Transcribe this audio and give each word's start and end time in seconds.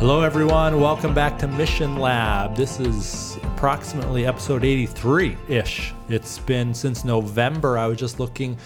Hello, 0.00 0.22
everyone. 0.22 0.80
Welcome 0.80 1.12
back 1.12 1.38
to 1.40 1.46
Mission 1.46 1.98
Lab. 1.98 2.56
This 2.56 2.80
is 2.80 3.36
approximately 3.42 4.24
episode 4.24 4.64
83 4.64 5.36
ish. 5.46 5.92
It's 6.08 6.38
been 6.38 6.72
since 6.72 7.04
November. 7.04 7.76
I 7.76 7.86
was 7.86 7.98
just 7.98 8.18
looking 8.18 8.56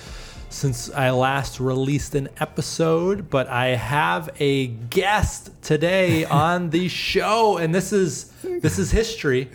since 0.49 0.93
I 0.93 1.11
last 1.11 1.59
released 1.59 2.15
an 2.15 2.29
episode, 2.39 3.31
but 3.31 3.49
I 3.49 3.71
have 3.71 4.31
a 4.39 4.69
guest 4.69 5.51
today 5.61 6.25
on 6.27 6.71
the 6.71 6.87
show, 6.87 7.57
and 7.57 7.75
this 7.75 7.93
is 7.93 8.27
this 8.45 8.79
is 8.79 8.93
history 8.93 9.51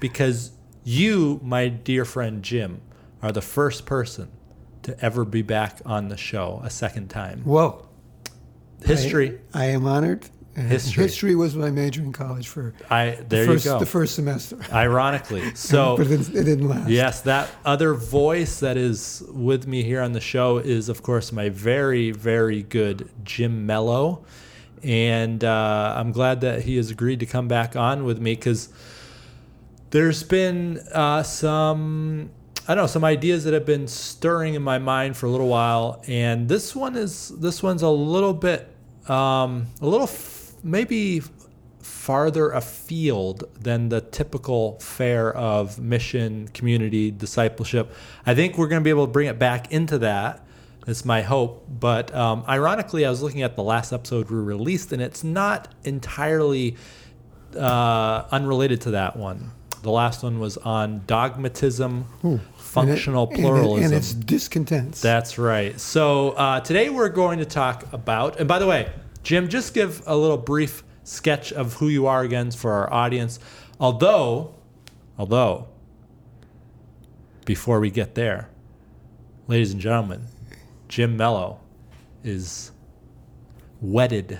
because 0.00 0.52
you, 0.82 1.40
my 1.42 1.68
dear 1.68 2.06
friend 2.06 2.42
Jim, 2.42 2.80
are 3.20 3.32
the 3.32 3.42
first 3.42 3.84
person 3.84 4.30
to 4.84 4.98
ever 5.04 5.26
be 5.26 5.42
back 5.42 5.82
on 5.84 6.08
the 6.08 6.16
show 6.16 6.62
a 6.64 6.70
second 6.70 7.08
time. 7.08 7.42
Whoa. 7.42 7.86
History. 8.82 9.38
I, 9.52 9.64
I 9.64 9.66
am 9.66 9.86
honored. 9.86 10.30
History. 10.66 11.02
History 11.02 11.34
was 11.34 11.54
my 11.54 11.70
major 11.70 12.02
in 12.02 12.12
college 12.12 12.48
for 12.48 12.74
I 12.90 13.18
there 13.28 13.44
the 13.44 13.52
first, 13.52 13.64
you 13.64 13.70
go. 13.72 13.78
the 13.78 13.86
first 13.86 14.14
semester. 14.14 14.58
Ironically, 14.72 15.54
so 15.54 15.96
but 15.96 16.06
it 16.06 16.10
didn't, 16.10 16.34
it 16.34 16.44
didn't 16.44 16.68
last. 16.68 16.88
Yes, 16.88 17.20
that 17.22 17.48
other 17.64 17.94
voice 17.94 18.60
that 18.60 18.76
is 18.76 19.22
with 19.28 19.66
me 19.66 19.82
here 19.82 20.00
on 20.00 20.12
the 20.12 20.20
show 20.20 20.58
is, 20.58 20.88
of 20.88 21.02
course, 21.02 21.32
my 21.32 21.48
very, 21.48 22.10
very 22.10 22.62
good 22.62 23.08
Jim 23.24 23.66
Mello. 23.66 24.24
And 24.82 25.42
uh, 25.42 25.94
I'm 25.96 26.12
glad 26.12 26.40
that 26.42 26.62
he 26.62 26.76
has 26.76 26.90
agreed 26.90 27.20
to 27.20 27.26
come 27.26 27.48
back 27.48 27.76
on 27.76 28.04
with 28.04 28.20
me 28.20 28.34
because 28.34 28.68
there's 29.90 30.22
been 30.22 30.78
uh, 30.92 31.22
some, 31.22 32.30
I 32.66 32.74
don't 32.74 32.84
know, 32.84 32.86
some 32.86 33.04
ideas 33.04 33.44
that 33.44 33.54
have 33.54 33.66
been 33.66 33.88
stirring 33.88 34.54
in 34.54 34.62
my 34.62 34.78
mind 34.78 35.16
for 35.16 35.26
a 35.26 35.30
little 35.30 35.48
while. 35.48 36.02
And 36.06 36.48
this 36.48 36.76
one 36.76 36.96
is, 36.96 37.28
this 37.28 37.62
one's 37.62 37.82
a 37.82 37.88
little 37.88 38.34
bit, 38.34 38.68
um, 39.08 39.66
a 39.80 39.86
little 39.86 40.06
maybe 40.62 41.22
farther 41.80 42.50
afield 42.50 43.44
than 43.60 43.88
the 43.88 44.00
typical 44.00 44.78
fare 44.80 45.32
of 45.34 45.78
mission, 45.78 46.48
community, 46.48 47.10
discipleship. 47.10 47.92
I 48.26 48.34
think 48.34 48.58
we're 48.58 48.68
going 48.68 48.80
to 48.80 48.84
be 48.84 48.90
able 48.90 49.06
to 49.06 49.12
bring 49.12 49.28
it 49.28 49.38
back 49.38 49.72
into 49.72 49.98
that. 49.98 50.44
That's 50.86 51.04
my 51.04 51.22
hope. 51.22 51.66
But 51.68 52.14
um, 52.14 52.44
ironically, 52.48 53.04
I 53.06 53.10
was 53.10 53.22
looking 53.22 53.42
at 53.42 53.56
the 53.56 53.62
last 53.62 53.92
episode 53.92 54.30
we 54.30 54.38
released, 54.38 54.92
and 54.92 55.00
it's 55.02 55.22
not 55.22 55.68
entirely 55.84 56.76
uh, 57.56 58.24
unrelated 58.30 58.80
to 58.82 58.90
that 58.92 59.16
one. 59.16 59.50
The 59.82 59.90
last 59.90 60.22
one 60.24 60.40
was 60.40 60.56
on 60.56 61.02
dogmatism, 61.06 62.04
functional 62.56 63.24
And 63.28 63.32
it- 63.32 63.36
and 63.38 63.46
it- 63.46 63.50
pluralism. 63.50 63.84
And, 63.84 63.94
its 63.94 64.12
discontents. 64.12 65.00
That's 65.00 65.38
right. 65.38 65.78
So 65.78 66.30
uh, 66.30 66.60
today 66.60 66.90
we're 66.90 67.08
going 67.10 67.38
to 67.38 67.44
talk 67.44 67.90
about, 67.92 68.38
and 68.40 68.48
by 68.48 68.58
the 68.58 68.66
way, 68.66 68.90
Jim, 69.28 69.46
just 69.46 69.74
give 69.74 70.02
a 70.06 70.16
little 70.16 70.38
brief 70.38 70.82
sketch 71.04 71.52
of 71.52 71.74
who 71.74 71.88
you 71.88 72.06
are 72.06 72.22
again 72.22 72.50
for 72.50 72.72
our 72.72 72.90
audience. 72.90 73.38
Although, 73.78 74.54
although, 75.18 75.68
before 77.44 77.78
we 77.78 77.90
get 77.90 78.14
there, 78.14 78.48
ladies 79.46 79.70
and 79.70 79.82
gentlemen, 79.82 80.24
Jim 80.88 81.18
Mello 81.18 81.60
is 82.24 82.72
wedded 83.82 84.38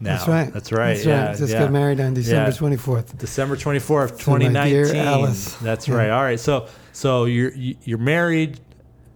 now. 0.00 0.16
That's 0.16 0.26
right. 0.28 0.50
That's 0.50 0.72
right. 0.72 0.94
That's 0.94 1.04
yeah, 1.04 1.26
right. 1.26 1.36
Just 1.36 1.52
yeah. 1.52 1.58
got 1.58 1.72
married 1.72 2.00
on 2.00 2.14
December 2.14 2.52
Yeah. 2.52 2.56
24th. 2.56 3.18
December 3.18 3.54
24th, 3.56 4.18
To 4.20 4.30
my 4.30 4.38
2019. 4.38 4.72
dear 4.72 4.96
Alice. 4.96 5.52
That's 5.56 5.90
right. 5.90 6.08
All 6.08 6.22
right. 6.22 6.40
So 6.40 6.68
so 6.92 7.26
you're 7.26 7.52
you- 7.52 7.76
you're 7.84 7.98
married, 7.98 8.60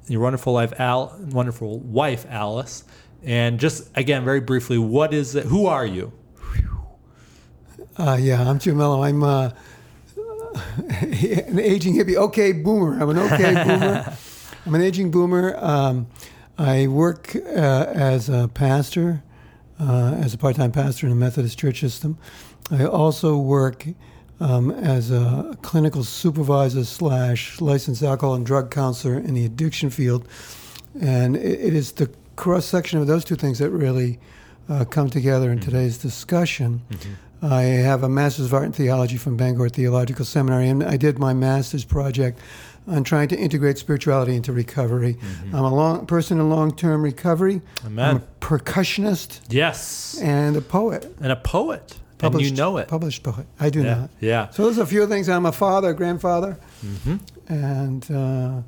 your 0.08 0.20
wonderful 0.20 0.52
wife 0.52 0.78
Al, 0.78 1.18
wonderful 1.30 1.78
wife 1.80 2.26
Alice, 2.28 2.84
and 3.26 3.58
just 3.58 3.90
again 3.96 4.24
very 4.24 4.40
briefly, 4.40 4.78
what 4.78 5.12
is 5.12 5.34
it? 5.34 5.44
Who 5.46 5.66
are 5.66 5.84
you? 5.84 6.12
Uh, 7.98 8.16
yeah, 8.20 8.48
I'm 8.48 8.58
Jim 8.58 8.76
Mello. 8.76 9.02
I'm 9.02 9.22
uh, 9.22 9.50
an 11.00 11.58
aging 11.58 11.94
hippie. 11.94 12.14
Okay, 12.14 12.52
boomer. 12.52 13.02
I'm 13.02 13.10
an 13.10 13.18
okay 13.18 13.54
boomer. 13.66 14.16
I'm 14.64 14.74
an 14.74 14.80
aging 14.80 15.10
boomer. 15.10 15.56
Um, 15.58 16.06
I 16.56 16.86
work 16.86 17.34
uh, 17.34 17.40
as 17.94 18.28
a 18.28 18.48
pastor, 18.48 19.22
uh, 19.80 20.14
as 20.22 20.32
a 20.32 20.38
part-time 20.38 20.72
pastor 20.72 21.06
in 21.06 21.12
a 21.12 21.16
Methodist 21.16 21.58
church 21.58 21.80
system. 21.80 22.16
I 22.70 22.84
also 22.84 23.36
work 23.36 23.86
um, 24.40 24.70
as 24.70 25.10
a 25.10 25.56
clinical 25.62 26.04
supervisor 26.04 26.84
slash 26.84 27.60
licensed 27.60 28.02
alcohol 28.02 28.34
and 28.34 28.46
drug 28.46 28.70
counselor 28.70 29.18
in 29.18 29.34
the 29.34 29.44
addiction 29.44 29.90
field, 29.90 30.28
and 31.00 31.36
it, 31.36 31.60
it 31.60 31.74
is 31.74 31.92
the 31.92 32.10
cross 32.36 32.64
section 32.64 32.98
of 33.00 33.06
those 33.06 33.24
two 33.24 33.36
things 33.36 33.58
that 33.58 33.70
really 33.70 34.18
uh, 34.68 34.84
come 34.84 35.08
together 35.10 35.50
in 35.50 35.58
today's 35.60 35.98
discussion. 35.98 36.82
I 37.42 37.62
have 37.62 38.02
a 38.02 38.08
Master's 38.08 38.46
of 38.46 38.54
Art 38.54 38.64
in 38.64 38.72
Theology 38.72 39.16
from 39.16 39.36
Bangor 39.36 39.68
Theological 39.68 40.24
Seminary, 40.24 40.68
and 40.68 40.82
I 40.82 40.96
did 40.96 41.18
my 41.18 41.32
master's 41.34 41.84
project 41.84 42.38
on 42.88 43.04
trying 43.04 43.28
to 43.28 43.36
integrate 43.38 43.78
spirituality 43.78 44.34
into 44.36 44.52
recovery. 44.52 45.18
I'm 45.52 45.64
a 45.64 45.74
long 45.74 46.06
person 46.06 46.38
in 46.40 46.48
long-term 46.48 47.02
recovery. 47.02 47.60
Amen. 47.84 48.08
I'm 48.08 48.16
a 48.16 48.22
percussionist 48.40 49.40
Yes, 49.50 50.18
and 50.22 50.56
a 50.56 50.60
poet. 50.60 51.14
and 51.20 51.30
a 51.32 51.36
poet, 51.36 51.98
Published, 52.18 52.48
and 52.48 52.56
you 52.58 52.62
know 52.62 52.76
it. 52.78 52.88
Published 52.88 53.22
poet. 53.22 53.46
I 53.60 53.70
do 53.70 53.82
Yeah, 53.82 53.94
not. 53.94 54.10
yeah. 54.20 54.50
So 54.50 54.64
there's 54.64 54.78
a 54.78 54.86
few 54.86 55.06
things. 55.06 55.28
I'm 55.28 55.46
a 55.46 55.52
father, 55.52 55.92
grandfather, 55.94 56.58
Mm-hmm. 56.84 57.16
and 57.52 58.10
uh, 58.10 58.62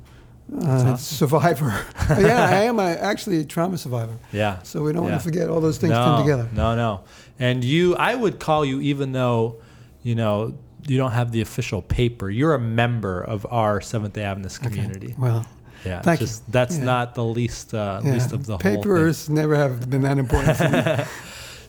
uh, 0.63 0.95
survivor. 0.97 1.85
yeah, 2.09 2.47
I 2.49 2.63
am 2.63 2.79
a, 2.79 2.83
actually 2.91 3.39
a 3.39 3.43
trauma 3.45 3.77
survivor. 3.77 4.17
Yeah. 4.31 4.61
So 4.63 4.83
we 4.83 4.93
don't 4.93 5.03
Yeah. 5.03 5.09
want 5.11 5.21
to 5.21 5.27
forget 5.27 5.49
all 5.49 5.61
those 5.61 5.77
things 5.77 5.91
no, 5.91 6.03
come 6.03 6.21
together. 6.25 6.49
No, 6.53 6.75
no. 6.75 7.01
And 7.39 7.63
you, 7.63 7.95
I 7.95 8.15
would 8.15 8.39
call 8.39 8.65
you, 8.65 8.81
even 8.81 9.11
though, 9.11 9.57
you 10.03 10.15
know, 10.15 10.55
you 10.87 10.97
don't 10.97 11.11
have 11.11 11.31
the 11.31 11.41
official 11.41 11.81
paper. 11.81 12.29
You're 12.29 12.55
a 12.55 12.59
member 12.59 13.21
of 13.21 13.45
our 13.49 13.79
Seventh 13.81 14.13
Day 14.13 14.23
Adventist 14.23 14.61
community. 14.61 15.07
Okay. 15.07 15.15
Well, 15.17 15.45
Yeah, 15.85 16.01
Thank 16.01 16.19
you. 16.21 16.27
just 16.27 16.51
that's 16.51 16.77
Yeah. 16.77 16.83
not 16.83 17.15
the 17.15 17.23
least 17.23 17.73
uh, 17.73 18.01
yeah, 18.03 18.13
least 18.13 18.33
of 18.33 18.45
the 18.45 18.53
whole 18.53 18.59
thing. 18.59 18.77
papers 18.81 19.29
never 19.29 19.55
have 19.55 19.89
been 19.89 20.01
that 20.01 20.17
important 20.17 20.57
to 20.57 20.69
me. 20.97 21.03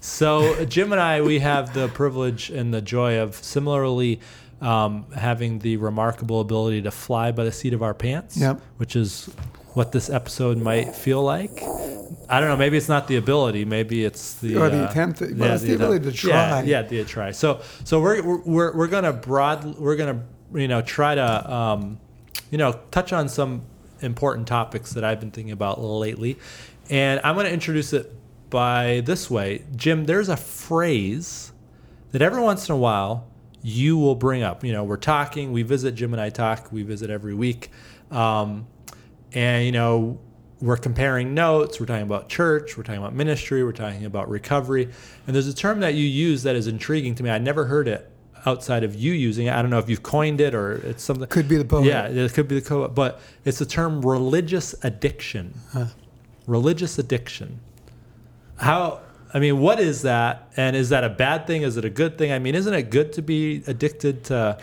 So 0.02 0.64
Jim 0.64 0.92
and 0.92 1.00
I, 1.00 1.20
we 1.20 1.41
have 1.41 1.74
the 1.74 1.88
privilege 1.88 2.48
and 2.48 2.72
the 2.72 2.80
joy 2.80 3.18
of 3.18 3.34
similarly 3.36 4.20
um, 4.60 5.06
having 5.16 5.59
the 5.60 5.76
remarkable 5.78 6.41
ability 6.41 6.82
to 6.82 6.91
fly 6.91 7.32
by 7.32 7.44
the 7.44 7.53
seat 7.53 7.72
of 7.72 7.82
our 7.82 7.94
pants, 7.94 8.37
Yep. 8.37 8.60
which 8.76 8.94
is 8.97 9.31
what 9.75 9.93
this 9.93 10.10
episode 10.10 10.59
might 10.59 10.94
feel 10.94 11.22
like. 11.22 11.62
I 12.28 12.41
don't 12.41 12.48
know. 12.48 12.56
Maybe 12.56 12.76
it's 12.76 12.88
not 12.88 13.06
the 13.09 13.16
ability. 13.16 13.65
Maybe 13.65 14.04
it's 14.04 14.34
the 14.34 14.56
Or 14.56 14.69
the 14.69 14.87
uh, 14.87 14.91
attempt 14.91 15.19
to- 15.21 15.32
well, 15.34 15.54
it's 15.54 15.62
the 15.62 15.75
ability 15.75 16.10
to 16.12 16.28
Yeah, 16.28 16.32
try. 16.50 16.62
yeah, 16.62 16.82
the 16.82 17.04
try. 17.04 17.31
So, 17.31 17.60
so 17.84 18.00
we're 18.00 18.22
we're 18.22 18.38
we're, 18.44 18.76
we're 18.76 18.87
gonna 18.88 19.12
broad. 19.12 19.78
We're 19.78 19.97
gonna 19.97 20.22
you 20.54 20.69
know 20.69 20.82
try 20.82 21.15
to 21.15 21.53
um, 21.53 21.98
you 22.50 22.59
know 22.59 22.78
touch 22.91 23.12
on 23.12 23.28
some 23.28 23.62
important 24.00 24.47
topics 24.48 24.92
that 24.94 25.04
I've 25.04 25.21
been 25.21 25.31
thinking 25.31 25.53
about 25.53 25.81
lately, 25.81 26.37
and 26.91 27.21
I'm 27.25 27.37
gonna 27.37 27.48
introduce 27.50 27.92
it 27.92 28.12
by 28.50 29.03
this 29.06 29.31
way, 29.31 29.65
Jim. 29.77 30.04
There's 30.06 30.28
a 30.28 30.37
phrase 30.37 31.53
that 32.10 32.22
every 32.22 32.42
once 32.42 32.68
in 32.68 32.74
a 32.74 32.78
while 32.78 33.28
you 33.62 33.98
will 33.98 34.15
bring 34.15 34.42
up. 34.42 34.65
You 34.65 34.72
know, 34.72 34.84
we're 34.84 34.97
talking, 34.97 35.53
we 35.53 35.62
visit, 35.62 35.95
Jim 35.95 36.12
and 36.12 36.21
I 36.21 36.30
talk, 36.30 36.72
we 36.72 36.83
visit 36.83 37.10
every 37.10 37.34
week. 37.34 37.71
Um, 38.10 38.66
and, 39.33 39.65
you 39.65 39.72
know, 39.72 40.18
we're 40.60 40.77
comparing 40.77 41.34
notes, 41.34 41.80
we're 41.80 41.86
talking 41.86 42.03
about 42.03 42.28
church, 42.28 42.77
we're 42.77 42.83
talking 42.83 43.01
about 43.01 43.15
ministry, 43.15 43.65
we're 43.65 43.72
talking 43.72 44.04
about 44.04 44.28
recovery. 44.28 44.89
And 45.27 45.34
there's 45.34 45.47
a 45.47 45.54
term 45.54 45.80
that 45.80 45.95
you 45.95 46.04
use 46.04 46.42
that 46.42 46.57
is 46.57 46.66
intriguing 46.66 47.15
to 47.16 47.22
me. 47.22 47.30
I 47.30 47.39
never 47.39 47.65
heard 47.65 47.89
it 47.89 48.10
outside 48.47 48.84
of 48.84 48.95
you 48.95 49.12
using 49.12 49.47
it. 49.47 49.54
I 49.54 49.62
don't 49.62 49.71
know 49.71 49.78
if 49.78 49.89
you've 49.89 50.03
coined 50.03 50.41
it 50.41 50.54
or 50.54 50.74
it's 50.86 51.03
something. 51.03 51.27
Could 51.28 51.48
be 51.48 51.57
the 51.57 51.65
poet. 51.65 51.86
Yeah, 51.86 52.07
it 52.07 52.33
could 52.33 52.48
be 52.48 52.60
the 52.60 52.66
co 52.66 52.89
but 52.89 53.21
it's 53.45 53.59
the 53.59 53.66
term 53.66 54.03
religious 54.03 54.74
addiction. 54.83 55.59
Religious 56.47 56.98
addiction. 56.98 57.60
How 58.57 59.01
I 59.32 59.38
mean, 59.38 59.60
what 59.60 59.78
is 59.80 60.03
that? 60.03 60.50
And 60.56 60.74
is 60.74 60.88
that 60.88 61.04
a 61.04 61.09
bad 61.09 61.47
thing? 61.47 61.62
Is 61.62 61.77
it 61.77 61.84
a 61.84 61.91
good 61.91 62.18
thing? 62.18 62.32
I 62.32 62.38
mean, 62.38 62.54
isn't 62.54 62.74
it 62.74 62.91
good 62.91 63.12
to 63.15 63.22
be 63.22 63.62
addicted 63.66 64.24
to 64.24 64.59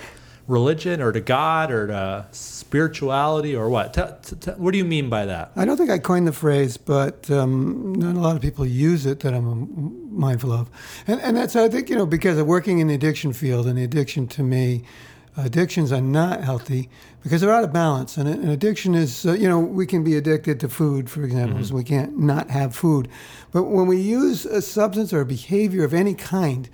religion 0.48 1.02
or 1.02 1.12
to 1.12 1.20
God 1.20 1.72
or 1.72 1.88
to 1.88 2.26
spirituality 2.32 3.56
or 3.56 3.70
what? 3.70 3.94
T- 3.94 4.02
t- 4.24 4.36
t- 4.36 4.52
what 4.52 4.72
do 4.72 4.78
you 4.78 4.86
mean 4.86 5.10
by 5.10 5.26
that? 5.26 5.52
I 5.56 5.66
don't 5.66 5.78
think 5.78 5.90
I 5.90 6.00
coined 6.00 6.28
the 6.28 6.34
phrase, 6.34 6.78
but 6.78 7.30
um, 7.32 7.94
not 7.96 8.16
a 8.16 8.20
lot 8.20 8.36
of 8.36 8.42
people 8.42 8.66
use 8.66 9.06
it 9.06 9.22
that 9.22 9.34
I'm 9.34 9.48
um, 9.48 10.10
mindful 10.12 10.52
of. 10.52 10.70
And, 11.08 11.22
and 11.22 11.38
that's, 11.38 11.56
I 11.56 11.70
think, 11.70 11.90
you 11.90 11.96
know, 11.96 12.06
because 12.06 12.38
of 12.38 12.48
working 12.48 12.80
in 12.80 12.88
the 12.88 12.96
addiction 12.96 13.34
field, 13.34 13.68
and 13.68 13.78
the 13.78 13.84
addiction 13.84 14.28
to 14.30 14.44
me, 14.44 14.84
addictions 15.46 15.92
are 15.92 16.02
not 16.02 16.44
healthy 16.44 16.90
because 17.24 17.42
they're 17.42 17.52
out 17.54 17.64
of 17.64 17.72
balance. 17.74 18.18
And 18.18 18.28
an 18.28 18.50
addiction 18.50 18.96
is, 18.96 19.26
uh, 19.26 19.34
you 19.34 19.48
know, 19.48 19.60
we 19.60 19.86
can 19.86 20.04
be 20.04 20.16
addicted 20.16 20.60
to 20.62 20.70
food, 20.70 21.10
for 21.10 21.24
example, 21.24 21.64
so 21.64 21.76
we 21.76 21.84
can't 21.84 22.18
not 22.18 22.50
have 22.50 22.76
food. 22.76 23.08
But 23.52 23.64
when 23.64 23.88
we 23.88 24.00
use 24.00 24.46
a 24.46 24.62
substance 24.62 25.14
or 25.14 25.22
a 25.22 25.26
behavior 25.26 25.84
of 25.84 25.94
any 25.94 26.14
kind 26.14 26.70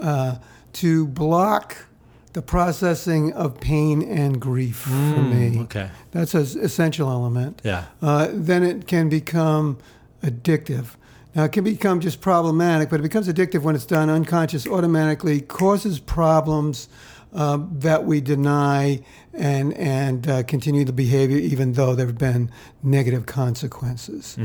uh, 0.00 0.36
to 0.74 1.06
block 1.06 1.86
the 2.32 2.42
processing 2.42 3.32
of 3.32 3.60
pain 3.60 4.02
and 4.02 4.40
grief 4.40 4.78
for 4.78 5.22
me, 5.22 5.60
Okay. 5.60 5.88
that's 6.10 6.34
an 6.34 6.42
essential 6.62 7.08
element 7.08 7.60
Yeah. 7.64 7.84
uh, 8.02 8.28
then 8.32 8.64
it 8.64 8.88
can 8.88 9.08
become 9.08 9.78
addictive. 10.20 10.96
Now, 11.36 11.44
it 11.44 11.52
can 11.52 11.62
become 11.64 12.00
just 12.00 12.20
problematic, 12.20 12.90
but 12.90 12.98
it 13.00 13.02
becomes 13.04 13.28
addictive 13.28 13.62
when 13.62 13.74
it's 13.76 13.86
done 13.86 14.08
unconscious, 14.10 14.66
automatically, 14.66 15.40
causes 15.40 15.98
problems 16.00 16.88
uh, 17.34 17.58
that 17.72 18.04
we 18.04 18.20
deny 18.20 19.00
and, 19.32 19.72
and 19.74 20.28
uh, 20.28 20.42
continue 20.44 20.84
the 20.84 20.92
behavior 20.92 21.36
even 21.38 21.72
though 21.72 21.94
there 21.94 22.06
have 22.06 22.18
been 22.18 22.50
negative 22.82 23.26
consequences. 23.26 24.38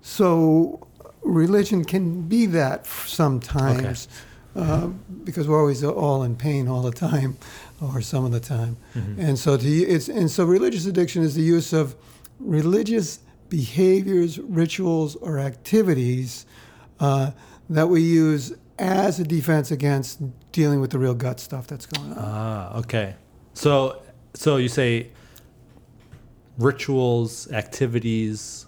So, 0.00 0.86
religion 1.22 1.84
can 1.84 2.22
be 2.22 2.46
that 2.46 2.86
sometimes 2.86 4.08
uh, 4.56 4.88
because 5.24 5.46
we're 5.48 5.58
always 5.60 5.82
all 5.84 6.22
in 6.24 6.36
pain 6.36 6.68
all 6.68 6.82
the 6.82 6.90
time 6.90 7.36
or 7.80 8.00
some 8.00 8.24
of 8.24 8.32
the 8.32 8.40
time. 8.40 8.76
And 9.18 9.38
so 9.38 9.56
to, 9.56 9.68
it's 9.68 10.08
and 10.08 10.30
so 10.30 10.44
religious 10.44 10.86
addiction 10.86 11.22
is 11.22 11.34
the 11.34 11.42
use 11.42 11.72
of 11.72 11.94
religious 12.38 13.20
behaviors, 13.48 14.38
rituals, 14.38 15.16
or 15.16 15.38
activities 15.38 16.46
uh, 17.00 17.30
that 17.70 17.88
we 17.88 18.00
use 18.02 18.54
as 18.78 19.20
a 19.20 19.24
defense 19.24 19.70
against 19.70 20.20
dealing 20.52 20.80
with 20.80 20.90
the 20.90 20.98
real 20.98 21.14
gut 21.14 21.40
stuff 21.40 21.66
that's 21.66 21.86
going 21.86 22.12
on. 22.12 22.18
Ah, 22.18 22.78
okay. 22.78 23.16
So, 23.54 24.02
so 24.34 24.56
you 24.56 24.68
say 24.68 25.10
rituals, 26.58 27.50
activities. 27.52 28.66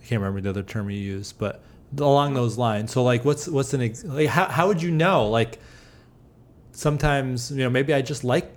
I 0.00 0.06
can't 0.06 0.20
remember 0.20 0.40
the 0.40 0.50
other 0.50 0.62
term 0.62 0.90
you 0.90 0.98
used, 0.98 1.38
but 1.38 1.62
along 1.96 2.34
those 2.34 2.56
lines. 2.58 2.92
So, 2.92 3.02
like, 3.02 3.24
what's 3.24 3.48
what's 3.48 3.74
an 3.74 3.82
ex- 3.82 4.04
like? 4.04 4.28
How 4.28 4.46
how 4.46 4.68
would 4.68 4.82
you 4.82 4.90
know? 4.90 5.28
Like, 5.28 5.58
sometimes 6.72 7.50
you 7.50 7.58
know 7.58 7.70
maybe 7.70 7.92
I 7.92 8.02
just 8.02 8.24
like 8.24 8.50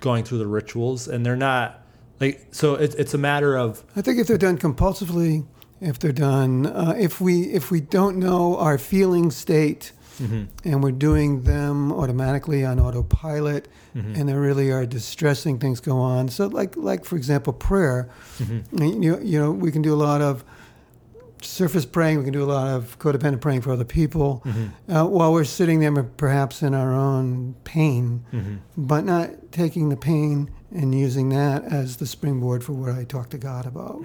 going 0.00 0.24
through 0.24 0.38
the 0.38 0.46
rituals, 0.46 1.08
and 1.08 1.24
they're 1.24 1.36
not 1.36 1.84
like. 2.20 2.46
So 2.50 2.74
it's 2.74 2.94
it's 2.96 3.14
a 3.14 3.18
matter 3.18 3.56
of 3.56 3.84
I 3.96 4.02
think 4.02 4.18
if 4.18 4.26
they're 4.26 4.38
done 4.38 4.58
compulsively, 4.58 5.46
if 5.80 5.98
they're 5.98 6.12
done, 6.12 6.66
uh, 6.66 6.94
if 6.98 7.20
we 7.20 7.42
if 7.44 7.70
we 7.70 7.80
don't 7.80 8.16
know 8.18 8.56
our 8.58 8.78
feeling 8.78 9.30
state, 9.30 9.92
Mm-hmm. 10.20 10.68
and 10.68 10.82
we're 10.82 10.92
doing 10.92 11.42
them 11.42 11.92
automatically 11.92 12.64
on 12.64 12.78
autopilot, 12.78 13.68
mm-hmm. 13.96 14.14
and 14.14 14.28
there 14.28 14.40
really 14.40 14.70
are 14.70 14.84
distressing 14.86 15.58
things 15.58 15.80
go 15.80 15.98
on. 15.98 16.28
So, 16.28 16.46
like 16.46 16.76
like 16.76 17.04
for 17.04 17.16
example, 17.16 17.52
prayer. 17.52 18.10
Mm-hmm. 18.38 19.02
You 19.02 19.18
you 19.22 19.38
know 19.38 19.50
we 19.50 19.72
can 19.72 19.82
do 19.82 19.94
a 19.94 19.96
lot 19.96 20.20
of 20.20 20.44
surface 21.40 21.84
praying. 21.84 22.18
We 22.18 22.24
can 22.24 22.32
do 22.32 22.42
a 22.42 22.46
lot 22.52 22.68
of 22.68 22.98
codependent 22.98 23.40
praying 23.40 23.62
for 23.62 23.72
other 23.72 23.84
people 23.84 24.42
uh, 24.88 25.04
while 25.06 25.32
we're 25.32 25.44
sitting 25.44 25.80
there, 25.80 26.02
perhaps 26.02 26.62
in 26.62 26.74
our 26.74 26.92
own 26.92 27.54
pain, 27.64 28.24
but 28.76 29.04
not 29.04 29.30
taking 29.50 29.88
the 29.88 29.96
pain 29.96 30.50
and 30.70 30.94
using 30.94 31.28
that 31.28 31.64
as 31.64 31.96
the 31.98 32.06
springboard 32.06 32.64
for 32.64 32.72
what 32.72 32.90
I 32.90 33.04
talk 33.04 33.28
to 33.30 33.38
God 33.38 33.66
about. 33.66 34.02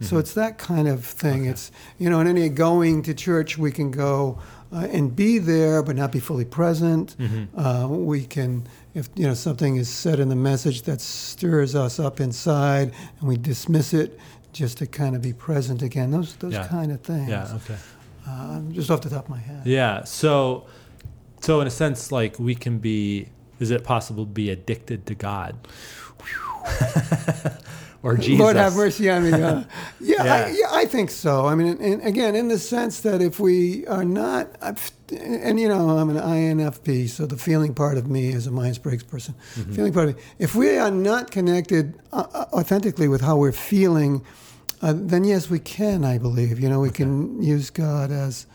So 0.00 0.18
it's 0.18 0.32
that 0.34 0.58
kind 0.58 0.88
of 0.88 1.04
thing. 1.04 1.44
It's 1.46 1.70
you 1.98 2.08
know, 2.08 2.20
in 2.20 2.26
any 2.26 2.48
going 2.48 3.02
to 3.02 3.14
church, 3.14 3.58
we 3.58 3.70
can 3.72 3.90
go 3.90 4.38
uh, 4.72 4.86
and 4.90 5.14
be 5.14 5.38
there, 5.38 5.82
but 5.82 5.96
not 5.96 6.12
be 6.12 6.20
fully 6.20 6.44
present. 6.44 7.16
Uh, 7.56 7.86
we 7.90 8.24
can. 8.24 8.66
If 8.94 9.08
you 9.14 9.26
know 9.26 9.34
something 9.34 9.76
is 9.76 9.88
said 9.88 10.20
in 10.20 10.28
the 10.28 10.36
message 10.36 10.82
that 10.82 11.00
stirs 11.00 11.74
us 11.74 11.98
up 11.98 12.20
inside, 12.20 12.92
and 13.20 13.28
we 13.28 13.36
dismiss 13.36 13.92
it, 13.92 14.18
just 14.52 14.78
to 14.78 14.86
kind 14.86 15.14
of 15.14 15.22
be 15.22 15.32
present 15.32 15.82
again. 15.82 16.10
Those 16.10 16.34
those 16.36 16.54
Yeah. 16.54 16.66
kind 16.68 16.90
of 16.92 17.00
things. 17.02 17.28
yeah 17.28 17.54
okay. 17.56 17.76
Uh, 18.28 18.60
just 18.72 18.90
off 18.90 19.02
the 19.02 19.10
top 19.10 19.24
of 19.24 19.30
my 19.30 19.38
head. 19.38 19.62
Yeah. 19.66 20.02
So, 20.04 20.66
so 21.40 21.60
in 21.60 21.66
a 21.66 21.70
sense, 21.70 22.10
like 22.10 22.38
we 22.38 22.54
can 22.54 22.78
be. 22.78 23.28
Is 23.58 23.70
it 23.70 23.84
possible 23.84 24.24
to 24.26 24.30
be 24.30 24.50
addicted 24.50 25.06
to 25.06 25.14
God? 25.14 25.56
or 28.06 28.16
Jesus? 28.16 28.38
Lord 28.40 28.54
have 28.56 28.76
mercy 28.76 29.10
on 29.10 29.24
me. 29.24 29.32
Uh, 29.32 29.64
yeah, 30.00 30.24
Yeah. 30.24 30.34
I, 30.34 30.50
yeah, 30.50 30.68
I 30.70 30.84
think 30.86 31.10
so. 31.10 31.46
I 31.46 31.54
mean, 31.56 31.76
and 31.80 32.02
again, 32.02 32.36
in 32.36 32.46
the 32.48 32.58
sense 32.58 33.00
that 33.00 33.20
if 33.20 33.40
we 33.40 33.84
are 33.88 34.04
not, 34.04 34.48
and 35.10 35.58
you 35.58 35.68
know, 35.68 35.90
I'm 35.98 36.08
an 36.10 36.16
INFP, 36.16 37.08
so 37.08 37.26
the 37.26 37.36
feeling 37.36 37.74
part 37.74 37.98
of 37.98 38.08
me 38.08 38.28
is 38.28 38.46
a 38.46 38.50
Myers 38.52 38.78
Briggs 38.78 39.02
person. 39.02 39.34
Mm-hmm. 39.56 39.72
Feeling 39.74 39.92
part 39.92 40.08
of 40.10 40.16
me. 40.16 40.22
If 40.38 40.54
we 40.54 40.78
are 40.78 40.90
not 40.90 41.30
connected 41.32 41.98
uh, 42.12 42.26
uh, 42.32 42.44
authentically 42.52 43.08
with 43.08 43.22
how 43.22 43.36
we're 43.36 43.50
feeling, 43.52 44.24
uh, 44.82 44.92
then 44.94 45.24
yes, 45.24 45.50
we 45.50 45.58
can. 45.58 46.04
I 46.04 46.18
believe. 46.18 46.60
You 46.60 46.68
know, 46.68 46.80
we 46.80 46.90
can 46.90 47.42
use 47.42 47.70
God 47.70 48.10
as 48.12 48.46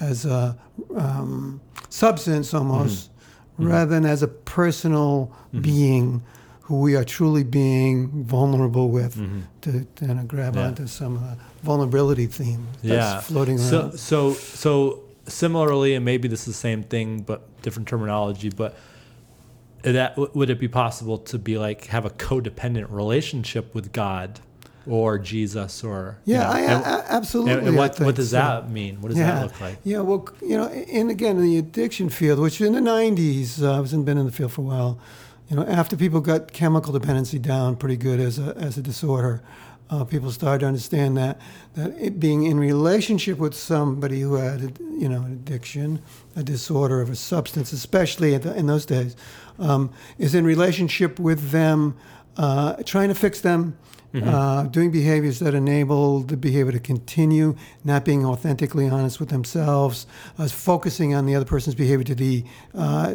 as 0.00 0.26
a 0.26 0.58
um, 0.96 1.60
substance 1.88 2.52
almost, 2.52 3.10
Mm-hmm. 3.58 3.68
rather 3.72 3.90
than 3.90 4.04
as 4.04 4.22
a 4.22 4.28
personal 4.28 5.32
being 5.62 6.22
who 6.66 6.80
we 6.80 6.96
are 6.96 7.04
truly 7.04 7.44
being 7.44 8.24
vulnerable 8.24 8.88
with 8.90 9.14
to, 9.60 9.86
to 9.94 10.06
kind 10.06 10.18
of 10.18 10.26
grab 10.26 10.54
Mm-hmm. 10.54 10.58
Yeah. 10.58 10.66
onto 10.66 10.86
some 10.86 11.18
uh, 11.18 11.34
vulnerability 11.62 12.26
theme 12.26 12.66
that's 12.82 12.92
yeah. 12.92 13.20
floating 13.20 13.58
around. 13.58 13.68
So, 13.68 13.90
so 13.92 14.32
so 14.32 15.00
similarly, 15.26 15.94
and 15.94 16.04
maybe 16.04 16.28
this 16.28 16.40
is 16.40 16.46
the 16.46 16.52
same 16.52 16.82
thing, 16.82 17.20
but 17.20 17.62
different 17.62 17.88
terminology. 17.88 18.50
But 18.50 18.76
that 19.82 20.16
would 20.16 20.50
it 20.50 20.58
be 20.58 20.68
possible 20.68 21.18
to 21.18 21.38
be 21.38 21.56
like 21.58 21.86
have 21.86 22.04
a 22.04 22.10
codependent 22.10 22.90
relationship 22.90 23.74
with 23.74 23.92
God 23.92 24.40
or 24.88 25.18
Jesus 25.18 25.84
or 25.84 26.18
you 26.24 26.34
yeah, 26.34 26.40
know, 26.40 26.50
I, 26.50 26.60
I, 26.60 27.04
absolutely. 27.08 27.68
and, 27.68 27.76
what 27.76 27.98
what 28.00 28.14
does 28.14 28.30
so. 28.30 28.36
that 28.36 28.70
mean? 28.70 29.00
What 29.00 29.10
does 29.10 29.18
yeah. 29.18 29.34
that 29.34 29.42
look 29.44 29.60
like? 29.60 29.78
Yeah, 29.84 30.00
well, 30.00 30.28
you 30.42 30.56
know, 30.56 30.66
and 30.68 31.10
again, 31.10 31.36
in 31.36 31.42
the 31.42 31.58
addiction 31.58 32.08
field, 32.08 32.38
which 32.38 32.60
in 32.60 32.72
the 32.72 32.80
90s, 32.80 33.62
uh, 33.62 33.72
I 33.72 33.76
haven't 33.76 34.04
been 34.04 34.18
in 34.18 34.26
the 34.26 34.32
field 34.32 34.52
for 34.52 34.62
a 34.62 34.64
while, 34.64 34.98
you 35.48 35.56
know, 35.56 35.64
after 35.64 35.96
people 35.96 36.20
got 36.20 36.52
chemical 36.52 36.92
dependency 36.92 37.38
down 37.38 37.76
pretty 37.76 37.96
good 37.96 38.20
as 38.20 38.38
a, 38.38 38.54
as 38.56 38.76
a 38.76 38.82
disorder, 38.82 39.42
uh, 39.88 40.04
people 40.04 40.30
started 40.32 40.60
to 40.60 40.66
understand 40.66 41.16
that, 41.16 41.40
that 41.74 41.92
it 41.98 42.18
being 42.18 42.44
in 42.44 42.58
relationship 42.58 43.38
with 43.38 43.54
somebody 43.54 44.20
who 44.20 44.34
had, 44.34 44.78
you 44.98 45.08
know, 45.08 45.22
an 45.22 45.32
addiction, 45.32 46.02
a 46.34 46.42
disorder 46.42 47.00
of 47.00 47.08
a 47.10 47.14
substance, 47.14 47.72
especially 47.72 48.34
at 48.34 48.42
the, 48.42 48.56
in 48.56 48.66
those 48.66 48.84
days, 48.84 49.14
um, 49.60 49.90
is 50.18 50.34
in 50.34 50.44
relationship 50.44 51.20
with 51.20 51.50
them, 51.50 51.96
uh, 52.36 52.74
trying 52.84 53.08
to 53.08 53.14
fix 53.14 53.40
them, 53.40 53.78
uh, 54.14 54.62
doing 54.64 54.90
behaviors 54.90 55.40
that 55.40 55.54
enable 55.54 56.20
the 56.20 56.36
behavior 56.36 56.72
to 56.72 56.80
continue, 56.80 57.54
not 57.84 58.04
being 58.04 58.24
authentically 58.24 58.88
honest 58.88 59.20
with 59.20 59.28
themselves, 59.28 60.06
uh, 60.38 60.48
focusing 60.48 61.14
on 61.14 61.26
the 61.26 61.34
other 61.34 61.44
person's 61.44 61.74
behavior 61.74 62.04
to 62.04 62.14
the 62.14 62.42
uh, 62.74 63.14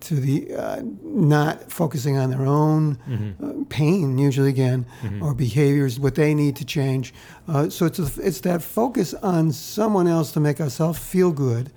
to 0.00 0.14
the 0.14 0.54
uh, 0.54 0.82
not 1.02 1.70
focusing 1.70 2.16
on 2.16 2.30
their 2.30 2.46
own 2.46 2.98
uh, 3.42 3.64
pain, 3.68 4.18
usually 4.18 4.48
again, 4.48 4.86
or 5.20 5.34
behaviors, 5.34 6.00
what 6.00 6.14
they 6.14 6.34
need 6.34 6.56
to 6.56 6.64
change. 6.64 7.12
Uh, 7.48 7.68
so 7.68 7.86
it's 7.86 7.98
a, 7.98 8.08
it's 8.26 8.40
that 8.40 8.62
focus 8.62 9.14
on 9.14 9.52
someone 9.52 10.06
else 10.06 10.32
to 10.32 10.40
make 10.40 10.60
ourselves 10.60 10.98
feel 10.98 11.32
good. 11.32 11.70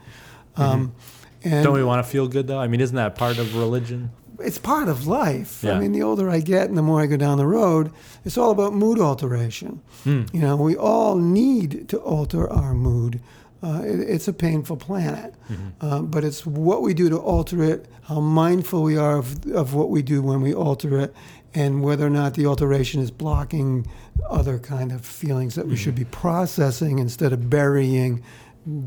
Um, 0.55 0.95
and 1.43 1.63
Don't 1.63 1.73
we 1.73 1.83
want 1.83 2.05
to 2.05 2.09
feel 2.09 2.27
good 2.27 2.47
though? 2.47 2.59
I 2.59 2.67
mean, 2.67 2.79
isn't 2.81 2.95
that 2.95 3.15
part 3.15 3.37
of 3.37 3.55
religion? 3.55 4.11
it's 4.39 4.57
part 4.57 4.89
of 4.89 5.07
life. 5.07 5.63
Yeah. 5.63 5.73
I 5.73 5.79
mean, 5.79 5.91
the 5.91 6.03
older 6.03 6.29
I 6.29 6.39
get 6.39 6.67
and 6.67 6.77
the 6.77 6.81
more 6.81 7.01
I 7.01 7.05
go 7.05 7.17
down 7.17 7.37
the 7.37 7.45
road, 7.45 7.91
it's 8.25 8.37
all 8.37 8.51
about 8.51 8.73
mood 8.73 8.99
alteration. 8.99 9.81
Hmm. 10.03 10.23
You 10.33 10.41
know, 10.41 10.55
we 10.55 10.75
all 10.75 11.15
need 11.15 11.87
to 11.89 11.97
alter 11.99 12.49
our 12.49 12.73
mood. 12.73 13.19
Uh, 13.63 13.81
it, 13.85 13.99
it's 14.01 14.27
a 14.27 14.33
painful 14.33 14.75
planet, 14.77 15.33
Mm-hmm. 15.49 15.85
uh, 15.85 16.01
but 16.01 16.23
it's 16.23 16.45
what 16.45 16.81
we 16.81 16.93
do 16.93 17.09
to 17.09 17.17
alter 17.17 17.63
it, 17.63 17.85
how 18.03 18.19
mindful 18.19 18.83
we 18.83 18.97
are 18.97 19.17
of, 19.17 19.45
of 19.51 19.73
what 19.73 19.89
we 19.89 20.01
do 20.01 20.21
when 20.21 20.41
we 20.41 20.53
alter 20.53 20.99
it, 20.99 21.13
and 21.53 21.81
whether 21.83 22.05
or 22.05 22.09
not 22.09 22.33
the 22.33 22.45
alteration 22.45 23.01
is 23.01 23.11
blocking 23.11 23.85
other 24.29 24.57
kind 24.59 24.91
of 24.91 25.05
feelings 25.05 25.55
that 25.55 25.67
we 25.67 25.75
should 25.77 25.95
be 25.95 26.05
processing 26.05 26.99
instead 26.99 27.31
of 27.33 27.49
burying 27.49 28.21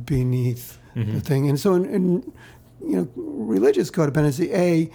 beneath 0.04 0.78
the 0.95 1.21
thing. 1.21 1.49
And 1.49 1.59
so, 1.61 1.75
in, 1.75 1.85
in 1.87 2.33
you 2.80 2.97
know, 2.97 3.09
religious 3.16 3.90
codependency, 3.90 4.50
a 4.52 4.90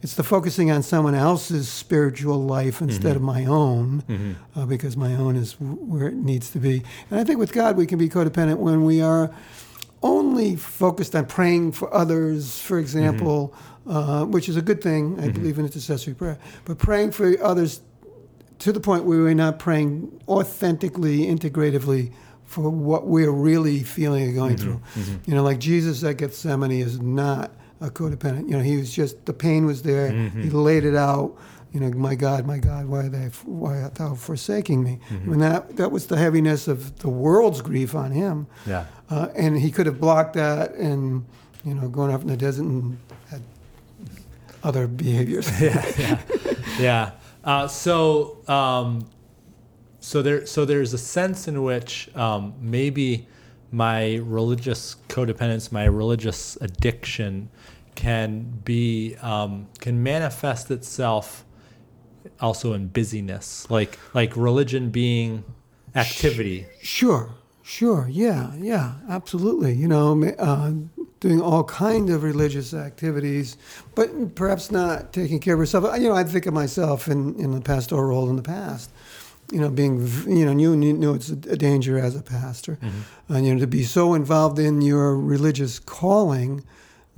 it's 0.00 0.14
the 0.14 0.22
focusing 0.22 0.70
on 0.70 0.82
someone 0.82 1.14
else's 1.14 1.68
spiritual 1.68 2.40
life 2.42 2.80
instead 2.80 3.16
of 3.16 3.22
mm-hmm. 3.22 3.24
my 3.24 3.44
own, 3.46 4.02
mm-hmm. 4.02 4.58
uh, 4.58 4.64
because 4.64 4.96
my 4.96 5.14
own 5.14 5.34
is 5.34 5.54
w- 5.54 5.74
where 5.74 6.08
it 6.08 6.14
needs 6.14 6.50
to 6.50 6.58
be. 6.58 6.82
And 7.10 7.18
I 7.18 7.24
think 7.24 7.38
with 7.38 7.52
God, 7.52 7.76
we 7.76 7.86
can 7.86 7.98
be 7.98 8.08
codependent 8.08 8.58
when 8.58 8.84
we 8.84 9.00
are 9.00 9.34
only 10.00 10.54
focused 10.54 11.16
on 11.16 11.26
praying 11.26 11.72
for 11.72 11.92
others, 11.92 12.60
for 12.60 12.78
example, 12.78 13.52
mm-hmm. 13.84 13.90
uh, 13.90 14.24
which 14.26 14.48
is 14.48 14.56
a 14.56 14.62
good 14.62 14.80
thing. 14.80 15.18
I 15.18 15.30
believe 15.30 15.58
in 15.58 15.64
intercessory 15.64 16.14
prayer, 16.14 16.38
but 16.64 16.78
praying 16.78 17.10
for 17.10 17.34
others 17.42 17.80
to 18.60 18.72
the 18.72 18.80
point 18.80 19.04
where 19.04 19.18
we're 19.18 19.34
not 19.34 19.58
praying 19.58 20.20
authentically, 20.28 21.26
integratively 21.26 22.12
for 22.44 22.70
what 22.70 23.06
we're 23.06 23.30
really 23.30 23.82
feeling 23.82 24.24
and 24.24 24.34
going 24.34 24.56
through. 24.56 24.80
You 25.26 25.34
know, 25.34 25.42
like 25.42 25.58
Jesus 25.58 26.02
at 26.04 26.16
Gethsemane 26.16 26.70
is 26.70 27.00
not 27.00 27.50
a 27.80 27.90
codependent. 27.90 28.48
You 28.48 28.56
know, 28.56 28.62
he 28.62 28.76
was 28.76 28.92
just 28.92 29.26
the 29.26 29.32
pain 29.32 29.66
was 29.66 29.82
there. 29.82 30.10
He 30.10 30.50
laid 30.50 30.84
it 30.84 30.96
out. 30.96 31.36
You 31.72 31.80
know, 31.80 31.90
my 31.90 32.14
God, 32.14 32.46
my 32.46 32.58
God, 32.58 32.86
why 32.86 33.00
are 33.00 33.08
they, 33.10 33.26
why 33.44 33.82
art 33.82 33.96
thou 33.96 34.14
forsaking 34.14 34.82
me? 34.82 35.00
I 35.10 35.14
mean, 35.14 35.40
that 35.40 35.76
that 35.76 35.90
was 35.90 36.06
the 36.06 36.16
heaviness 36.16 36.66
of 36.66 36.98
the 37.00 37.10
world's 37.10 37.60
grief 37.60 37.94
on 37.94 38.10
him. 38.10 38.46
Yeah. 38.66 38.86
Uh, 39.10 39.28
and 39.36 39.58
he 39.58 39.70
could 39.70 39.84
have 39.84 40.00
blocked 40.00 40.34
that 40.34 40.74
and, 40.74 41.26
you 41.64 41.74
know, 41.74 41.88
gone 41.88 42.10
off 42.10 42.22
in 42.22 42.28
the 42.28 42.38
desert 42.38 42.64
and 42.64 42.98
had 43.28 43.42
other 44.62 44.86
behaviors. 44.86 45.48
yeah, 45.60 45.84
yeah, 45.98 46.20
yeah. 46.78 47.10
Uh, 47.44 47.68
so, 47.68 48.38
um, 48.48 49.08
so 50.00 50.22
there, 50.22 50.46
so 50.46 50.64
there's 50.64 50.94
a 50.94 50.98
sense 50.98 51.48
in 51.48 51.62
which 51.62 52.08
um, 52.16 52.54
maybe 52.60 53.26
my 53.70 54.16
religious 54.16 54.96
codependence, 55.08 55.70
my 55.70 55.84
religious 55.84 56.56
addiction, 56.60 57.50
can 57.94 58.60
be 58.64 59.16
um, 59.16 59.68
can 59.80 60.02
manifest 60.02 60.70
itself 60.70 61.44
also 62.40 62.72
in 62.72 62.88
busyness, 62.88 63.68
like 63.70 63.98
like 64.14 64.36
religion 64.36 64.90
being 64.90 65.44
activity. 65.94 66.66
Sure, 66.80 67.34
sure, 67.62 68.08
yeah, 68.10 68.54
yeah, 68.56 68.94
absolutely. 69.08 69.74
You 69.74 69.88
know, 69.88 70.24
uh, 70.38 70.72
doing 71.20 71.40
all 71.40 71.64
kind 71.64 72.10
of 72.10 72.22
religious 72.22 72.72
activities, 72.72 73.56
but 73.94 74.34
perhaps 74.34 74.70
not 74.70 75.12
taking 75.12 75.40
care 75.40 75.54
of 75.54 75.60
yourself. 75.60 75.98
You 76.00 76.08
know, 76.08 76.14
I 76.14 76.24
think 76.24 76.46
of 76.46 76.54
myself 76.54 77.08
in, 77.08 77.34
in 77.38 77.52
the 77.52 77.60
pastoral 77.60 78.04
role 78.04 78.30
in 78.30 78.36
the 78.36 78.42
past. 78.42 78.90
You 79.50 79.60
know, 79.60 79.70
being 79.70 80.06
you 80.26 80.44
know, 80.44 80.52
you 80.52 80.76
knew 80.76 81.14
it's 81.14 81.30
a 81.30 81.56
danger 81.56 81.98
as 81.98 82.14
a 82.14 82.22
pastor, 82.22 82.78
mm-hmm. 82.82 83.32
and 83.34 83.46
you 83.46 83.54
know, 83.54 83.60
to 83.60 83.66
be 83.66 83.82
so 83.82 84.14
involved 84.14 84.58
in 84.58 84.82
your 84.82 85.16
religious 85.16 85.78
calling 85.78 86.64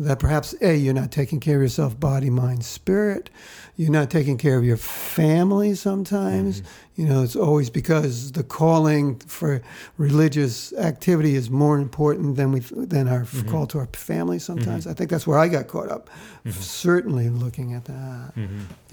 that 0.00 0.18
perhaps 0.18 0.54
a 0.62 0.75
you're 0.75 0.94
not 0.94 1.12
taking 1.12 1.40
care 1.40 1.56
of 1.56 1.62
yourself, 1.62 1.99
body, 2.00 2.30
mind, 2.30 2.64
spirit. 2.64 3.30
You're 3.76 3.90
not 3.90 4.10
taking 4.10 4.37
care 4.38 4.58
of 4.58 4.64
your 4.64 4.76
family 4.76 5.75
sometimes. 5.75 6.60
Mm-hmm. 6.60 7.02
You 7.02 7.08
know, 7.08 7.22
it's 7.22 7.37
always 7.37 7.70
because 7.70 8.32
the 8.32 8.42
calling 8.42 9.18
for 9.20 9.62
religious 9.96 10.72
activity 10.75 11.34
is 11.34 11.50
more 11.50 11.78
important 11.78 12.37
than 12.37 12.52
we 12.52 12.60
than 12.60 13.08
our 13.08 13.22
mm-hmm. 13.22 13.49
call 13.50 13.66
to 13.68 13.78
our 13.78 13.87
family. 13.92 14.38
Sometimes 14.38 14.87
I 14.87 14.94
think 14.94 15.10
that's 15.10 15.26
where 15.26 15.38
I 15.38 15.49
got 15.49 15.68
caught 15.68 15.88
up. 15.90 16.10
Certainly 16.50 17.28
looking 17.30 17.75
at 17.75 17.84
that. 17.84 18.32
you 18.37 18.49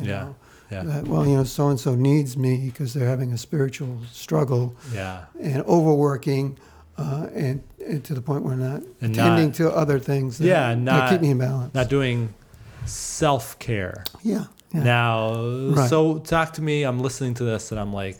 Yeah, 0.05 0.23
know, 0.23 0.35
yeah, 0.71 0.83
that, 0.83 1.07
well, 1.07 1.25
you 1.25 1.35
know, 1.37 1.43
so 1.43 1.69
and 1.69 1.79
so 1.79 1.95
needs 1.95 2.35
me 2.37 2.65
because 2.65 2.93
they're 2.93 3.07
having 3.07 3.31
a 3.33 3.37
spiritual 3.37 3.99
struggle 4.11 4.75
yeah. 4.93 5.25
and 5.39 5.63
overworking, 5.63 6.57
uh, 6.97 7.27
and, 7.33 7.63
and 7.85 8.03
to 8.03 8.13
the 8.13 8.21
point 8.21 8.43
where 8.43 8.55
not 8.55 8.81
And 9.01 9.13
tending 9.15 9.47
not- 9.47 9.55
to 9.55 9.71
other 9.71 9.99
things 9.99 10.37
that, 10.39 10.45
Yeah, 10.47 10.75
not- 10.75 11.09
keep 11.11 11.21
me 11.21 11.31
in 11.31 11.37
balance. 11.37 11.73
Not 11.73 11.89
doing 11.89 12.33
self 12.85 13.57
care. 13.59 14.03
yeah, 14.23 14.45
yeah. 14.73 14.83
Now, 14.83 15.41
Right. 15.71 15.89
so 15.89 16.19
talk 16.19 16.53
to 16.53 16.61
me. 16.61 16.83
I'm 16.83 16.99
listening 16.99 17.33
to 17.35 17.43
this 17.43 17.71
and 17.71 17.79
I'm 17.79 17.93
like, 17.93 18.17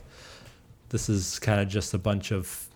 this 0.90 1.08
is 1.08 1.38
kind 1.38 1.60
of 1.60 1.68
just 1.68 1.92
a 1.94 1.98
bunch 1.98 2.30
of, 2.32 2.66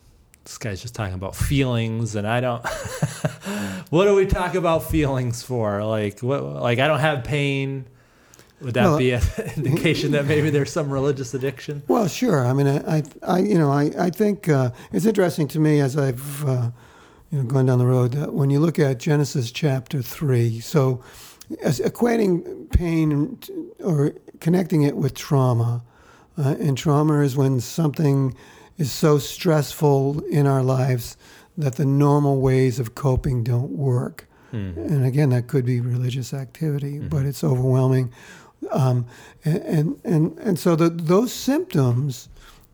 this 0.45 0.59
guy's 0.59 0.83
just 0.83 0.95
talking 0.95 1.14
about 1.14 1.35
feelings 1.37 2.14
and 2.17 2.26
I 2.26 2.41
don't, 2.41 2.67
what 3.91 4.05
do 4.05 4.14
we 4.14 4.26
talk 4.26 4.55
about 4.55 4.85
feelings 4.91 5.43
for? 5.43 5.85
Like, 5.85 6.21
what, 6.21 6.43
like 6.43 6.79
I 6.79 6.87
don't 6.88 7.00
have 7.00 7.25
pain. 7.25 7.87
Would 8.62 8.75
that 8.75 8.99
be 8.99 9.12
an 9.12 9.23
indication 9.57 10.12
that 10.12 10.26
maybe 10.26 10.50
there's 10.50 10.73
some 10.73 10.90
religious 10.90 11.35
addiction? 11.35 11.83
Well, 11.88 12.09
sure. 12.09 12.47
I 12.47 12.52
mean, 12.52 12.66
I, 12.66 12.99
I, 12.99 13.02
I 13.23 13.38
you 13.40 13.59
know, 13.59 13.71
I, 13.71 13.90
I 13.99 14.11
think 14.11 14.49
uh, 14.49 14.71
it's 14.92 15.07
interesting 15.07 15.49
to 15.49 15.61
me 15.61 15.81
as 15.81 15.97
I've, 15.97 16.45
uh, 16.49 16.71
you 17.31 17.38
know, 17.38 17.45
gone 17.45 17.66
down 17.66 17.78
the 17.78 17.87
road 17.87 18.12
that 18.12 18.33
when 18.33 18.50
you 18.50 18.61
look 18.61 18.78
at 18.78 18.99
Genesis 18.99 19.50
chapter 19.50 20.02
three, 20.02 20.61
so 20.61 21.02
equating 21.50 22.71
pain 22.71 23.38
or 23.83 24.14
connecting 24.40 24.83
it 24.83 24.97
with 24.97 25.14
trauma, 25.14 25.83
uh, 26.38 26.54
and 26.59 26.78
trauma 26.78 27.21
is 27.21 27.37
when 27.37 27.61
something 27.61 28.35
is 28.78 28.90
so 28.90 29.19
stressful 29.19 30.21
in 30.26 30.47
our 30.47 30.62
lives 30.62 31.16
that 31.59 31.76
the 31.76 31.85
normal 31.85 32.40
ways 32.40 32.78
of 32.81 32.95
coping 32.95 33.45
don't 33.45 33.71
work. 33.71 34.26
And 34.52 35.07
again, 35.07 35.31
that 35.31 35.49
could 35.49 35.64
be 35.64 35.81
religious 35.81 36.35
activity, 36.35 36.99
but 36.99 37.25
it's 37.25 37.42
overwhelming. 37.42 38.12
Um, 38.71 39.07
and, 39.45 40.00
and, 40.04 40.38
and, 40.38 40.59
so 40.59 40.76
the, 40.76 40.88
those 40.88 41.33
symptoms 41.33 42.28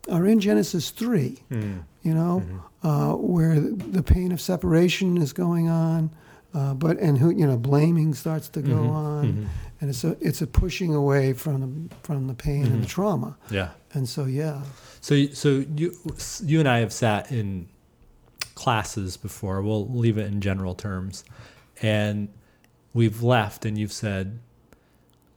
are 0.09 0.25
in 0.25 0.39
Genesis 0.39 0.91
3, 0.91 1.37
you 1.49 2.13
know, 2.13 2.43
uh, 2.83 3.13
where 3.13 3.59
the 3.59 4.03
pain 4.03 4.31
of 4.31 4.39
separation 4.39 5.17
is 5.17 5.33
going 5.33 5.67
on, 5.67 6.11
uh, 6.53 6.73
but, 6.73 6.97
and 6.99 7.17
who, 7.17 7.31
you 7.31 7.45
know, 7.45 7.57
blaming 7.57 8.13
starts 8.13 8.49
to 8.49 8.61
go 8.61 8.87
on. 8.87 9.49
And 9.81 9.89
it's 9.89 10.03
a, 10.03 10.17
it's 10.19 10.41
a 10.41 10.47
pushing 10.47 10.93
away 10.93 11.33
from 11.33 11.61
the, 11.61 11.95
from 12.03 12.27
the 12.27 12.33
pain 12.33 12.65
and 12.65 12.83
the 12.83 12.87
trauma. 12.87 13.37
Yeah. 13.49 13.69
And 13.93 14.07
so, 14.07 14.25
yeah. 14.25 14.61
So, 15.01 15.25
so 15.27 15.63
you, 15.75 15.95
you 16.43 16.59
and 16.59 16.67
I 16.67 16.79
have 16.79 16.93
sat 16.93 17.31
in 17.31 17.67
classes 18.59 19.15
before. 19.15 19.61
We'll 19.61 19.87
leave 19.87 20.17
it 20.17 20.27
in 20.27 20.41
general 20.41 20.75
terms, 20.75 21.23
and 21.81 22.27
we've 22.93 23.23
left, 23.23 23.63
and 23.63 23.77
you've 23.77 23.93
said 23.93 24.39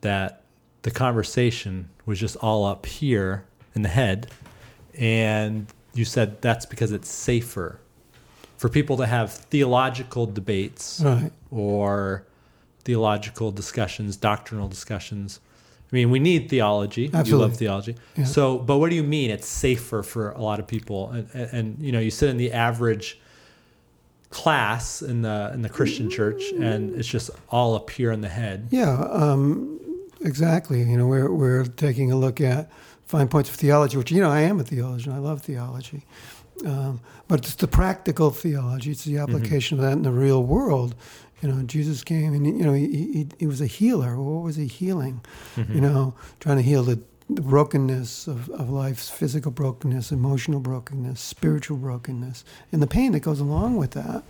that 0.01 0.42
the 0.83 0.91
conversation 0.91 1.89
was 2.07 2.19
just 2.19 2.37
all 2.37 2.65
up 2.65 2.87
here 2.87 3.45
in 3.75 3.83
the 3.83 3.89
head, 3.89 4.31
and 4.99 5.67
you 5.95 6.05
said 6.05 6.41
that's 6.43 6.67
because 6.67 6.93
it's 6.93 7.11
safer 7.11 7.79
for 8.57 8.69
people 8.69 8.97
to 8.99 9.07
have 9.07 9.33
theological 9.33 10.27
debates 10.27 11.01
Right. 11.05 11.33
or 11.51 12.25
theological 12.85 13.51
discussions, 13.53 14.17
doctrinal 14.17 14.69
discussions. 14.69 15.41
I 15.93 15.97
mean, 15.97 16.11
we 16.11 16.19
need 16.19 16.49
theology. 16.49 17.11
You 17.25 17.37
love 17.37 17.57
theology. 17.57 17.97
Yeah. 18.17 18.25
So, 18.25 18.59
but 18.59 18.79
what 18.79 18.89
do 18.91 18.97
you 18.97 19.03
mean 19.03 19.31
it's 19.31 19.47
safer 19.47 20.03
for 20.03 20.31
a 20.31 20.41
lot 20.41 20.59
of 20.59 20.67
people? 20.67 21.11
And, 21.11 21.29
and, 21.35 21.51
and 21.53 21.79
you 21.83 21.93
know, 21.93 22.01
you 22.01 22.11
sit 22.11 22.31
in 22.31 22.39
the 22.39 22.53
average 22.53 23.21
class 24.31 25.03
in 25.03 25.23
the 25.23 25.51
in 25.53 25.61
the 25.63 25.69
Christian 25.69 26.09
church, 26.09 26.43
and 26.53 26.95
it's 26.95 27.09
just 27.09 27.31
all 27.51 27.75
up 27.75 27.91
here 27.91 28.11
in 28.13 28.21
the 28.23 28.29
head. 28.29 28.69
Yeah, 28.71 28.95
um, 29.11 29.79
exactly. 30.25 30.83
You 30.83 30.97
know, 30.97 31.07
we're, 31.07 31.31
we're 31.33 31.65
taking 31.65 32.11
a 32.13 32.17
look 32.17 32.41
at 32.41 32.71
fine 33.07 33.29
points 33.29 33.51
of 33.51 33.57
theology, 33.57 33.97
which, 33.97 34.11
you 34.11 34.21
know, 34.21 34.31
I 34.31 34.41
am 34.41 34.61
a 34.61 34.65
theologian. 34.65 35.15
I 35.15 35.19
love 35.19 35.43
theology. 35.43 36.05
Um, 36.67 37.01
but 37.29 37.41
it's 37.41 37.55
the 37.57 37.67
practical 37.69 38.31
theology, 38.31 38.91
it's 38.93 39.05
the 39.05 39.19
application 39.19 39.79
of 39.79 39.85
that 39.85 39.93
in 39.93 40.03
the 40.03 40.13
real 40.13 40.43
world. 40.45 40.95
You 41.41 41.49
know, 41.49 41.63
Jesus 41.65 42.05
came 42.05 42.35
and, 42.35 42.47
you 42.47 42.65
know, 42.65 42.73
he, 42.73 42.87
he, 42.87 43.27
he 43.41 43.47
was 43.49 43.61
a 43.61 43.67
healer. 43.67 44.17
What 44.17 44.45
was 44.45 44.57
he 44.57 44.67
healing? 44.69 45.23
You 45.57 45.81
know, 45.81 46.15
trying 46.39 46.59
to 46.59 46.63
heal 46.63 46.85
the, 46.85 47.01
the 47.29 47.41
brokenness 47.43 48.29
of, 48.29 48.49
of 48.51 48.71
life's 48.71 49.09
physical 49.11 49.51
brokenness, 49.51 50.13
emotional 50.13 50.61
brokenness, 50.61 51.21
spiritual 51.21 51.79
brokenness, 51.79 52.45
and 52.71 52.81
the 52.81 52.87
pain 52.87 53.11
that 53.13 53.21
goes 53.21 53.41
along 53.41 53.77
with 53.77 53.93
that. 53.93 54.23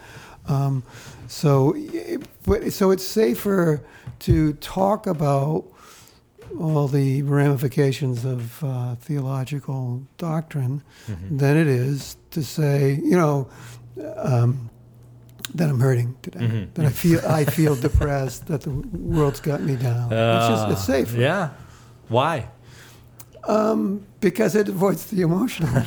Um, 0.48 0.84
so, 1.28 1.74
it- 1.76 2.22
but, 2.44 2.72
so 2.72 2.90
it's 2.92 3.06
safer 3.06 3.82
to 4.20 4.54
talk 4.54 5.06
about 5.06 5.66
all 6.58 6.86
the 6.88 7.22
ramifications 7.22 8.24
of 8.24 8.62
uh, 8.64 8.94
theological 8.96 10.02
doctrine 10.18 10.82
than 11.30 11.56
it 11.56 11.66
is 11.66 12.16
to 12.30 12.42
say, 12.42 12.94
you 13.02 13.16
know, 13.16 13.48
um, 14.16 14.68
that 15.54 15.68
I'm 15.68 15.80
hurting 15.80 16.14
today, 16.22 16.68
that 16.74 16.86
I 16.86 16.90
feel 16.90 17.20
I 17.26 17.44
feel 17.44 17.74
depressed, 17.76 18.46
that 18.46 18.62
the 18.62 18.70
world's 18.70 19.40
got 19.40 19.60
me 19.60 19.76
down. 19.76 20.12
it's 20.12 20.48
just 20.48 20.68
it's 20.70 20.84
safer 20.84 21.18
Yeah. 21.20 21.50
Why? 22.08 22.48
because 24.20 24.54
it 24.54 24.68
avoids 24.68 25.06
the 25.06 25.22
emotional, 25.22 25.82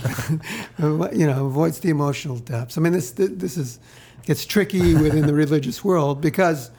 you 1.14 1.26
know, 1.28 1.46
avoids 1.46 1.80
the 1.80 1.90
emotional 1.90 2.38
depths. 2.38 2.78
I 2.78 2.82
mean, 2.82 2.94
this 2.94 3.12
this 3.12 3.58
is 3.58 3.80
gets 4.24 4.46
tricky 4.46 4.94
within 4.96 5.26
the 5.26 5.34
religious 5.46 5.84
world 5.84 6.22
because 6.22 6.72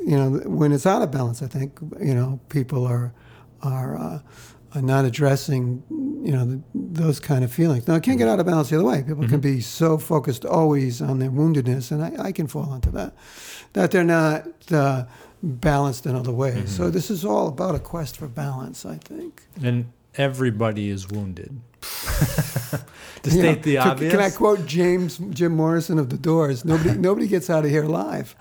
you 0.00 0.16
know 0.16 0.30
when 0.46 0.72
it's 0.72 0.86
out 0.86 1.02
of 1.02 1.10
balance. 1.10 1.42
I 1.42 1.46
think 1.46 1.78
you 2.00 2.14
know 2.14 2.40
people 2.48 2.84
are 2.86 3.12
are, 3.72 3.96
uh, 3.96 4.20
not 4.80 5.04
addressing 5.06 5.82
you 5.90 6.32
know 6.32 6.44
the, 6.44 6.60
those 6.74 7.18
kind 7.18 7.42
of 7.44 7.52
feelings. 7.52 7.88
Now 7.88 7.94
it 7.94 8.02
can't 8.02 8.18
get 8.18 8.28
out 8.28 8.40
of 8.40 8.46
balance 8.46 8.68
the 8.68 8.76
other 8.76 8.84
way. 8.84 9.02
People 9.02 9.26
can 9.26 9.40
be 9.40 9.60
so 9.60 9.96
focused 9.96 10.44
always 10.44 11.00
on 11.00 11.18
their 11.18 11.30
woundedness, 11.30 11.90
and 11.92 12.04
I, 12.04 12.26
I 12.26 12.32
can 12.32 12.46
fall 12.46 12.74
into 12.74 12.90
that. 12.90 13.14
That 13.72 13.90
they're 13.90 14.04
not. 14.04 14.46
Uh, 14.70 15.04
balanced 15.42 16.06
in 16.06 16.16
other 16.16 16.32
ways 16.32 16.74
so 16.74 16.90
this 16.90 17.10
is 17.10 17.24
all 17.24 17.46
about 17.46 17.74
a 17.74 17.78
quest 17.78 18.16
for 18.16 18.26
balance 18.26 18.86
i 18.86 18.96
think 18.96 19.42
And 19.62 19.92
everybody 20.18 20.88
is 20.90 21.08
wounded. 21.08 21.60
to 21.82 23.30
You 23.30 23.42
know, 23.42 23.52
state 23.52 23.62
the 23.62 23.78
obvious. 23.78 24.12
Can 24.12 24.20
I 24.20 24.30
quote 24.30 24.66
James 24.66 25.18
Jim 25.30 25.54
Morrison 25.54 25.98
of 25.98 26.10
the 26.10 26.16
Doors? 26.16 26.64
Nobody 26.64 26.98
nobody 27.08 27.28
gets 27.28 27.50
out 27.50 27.64
of 27.64 27.70
here 27.70 27.84
alive. 27.84 28.34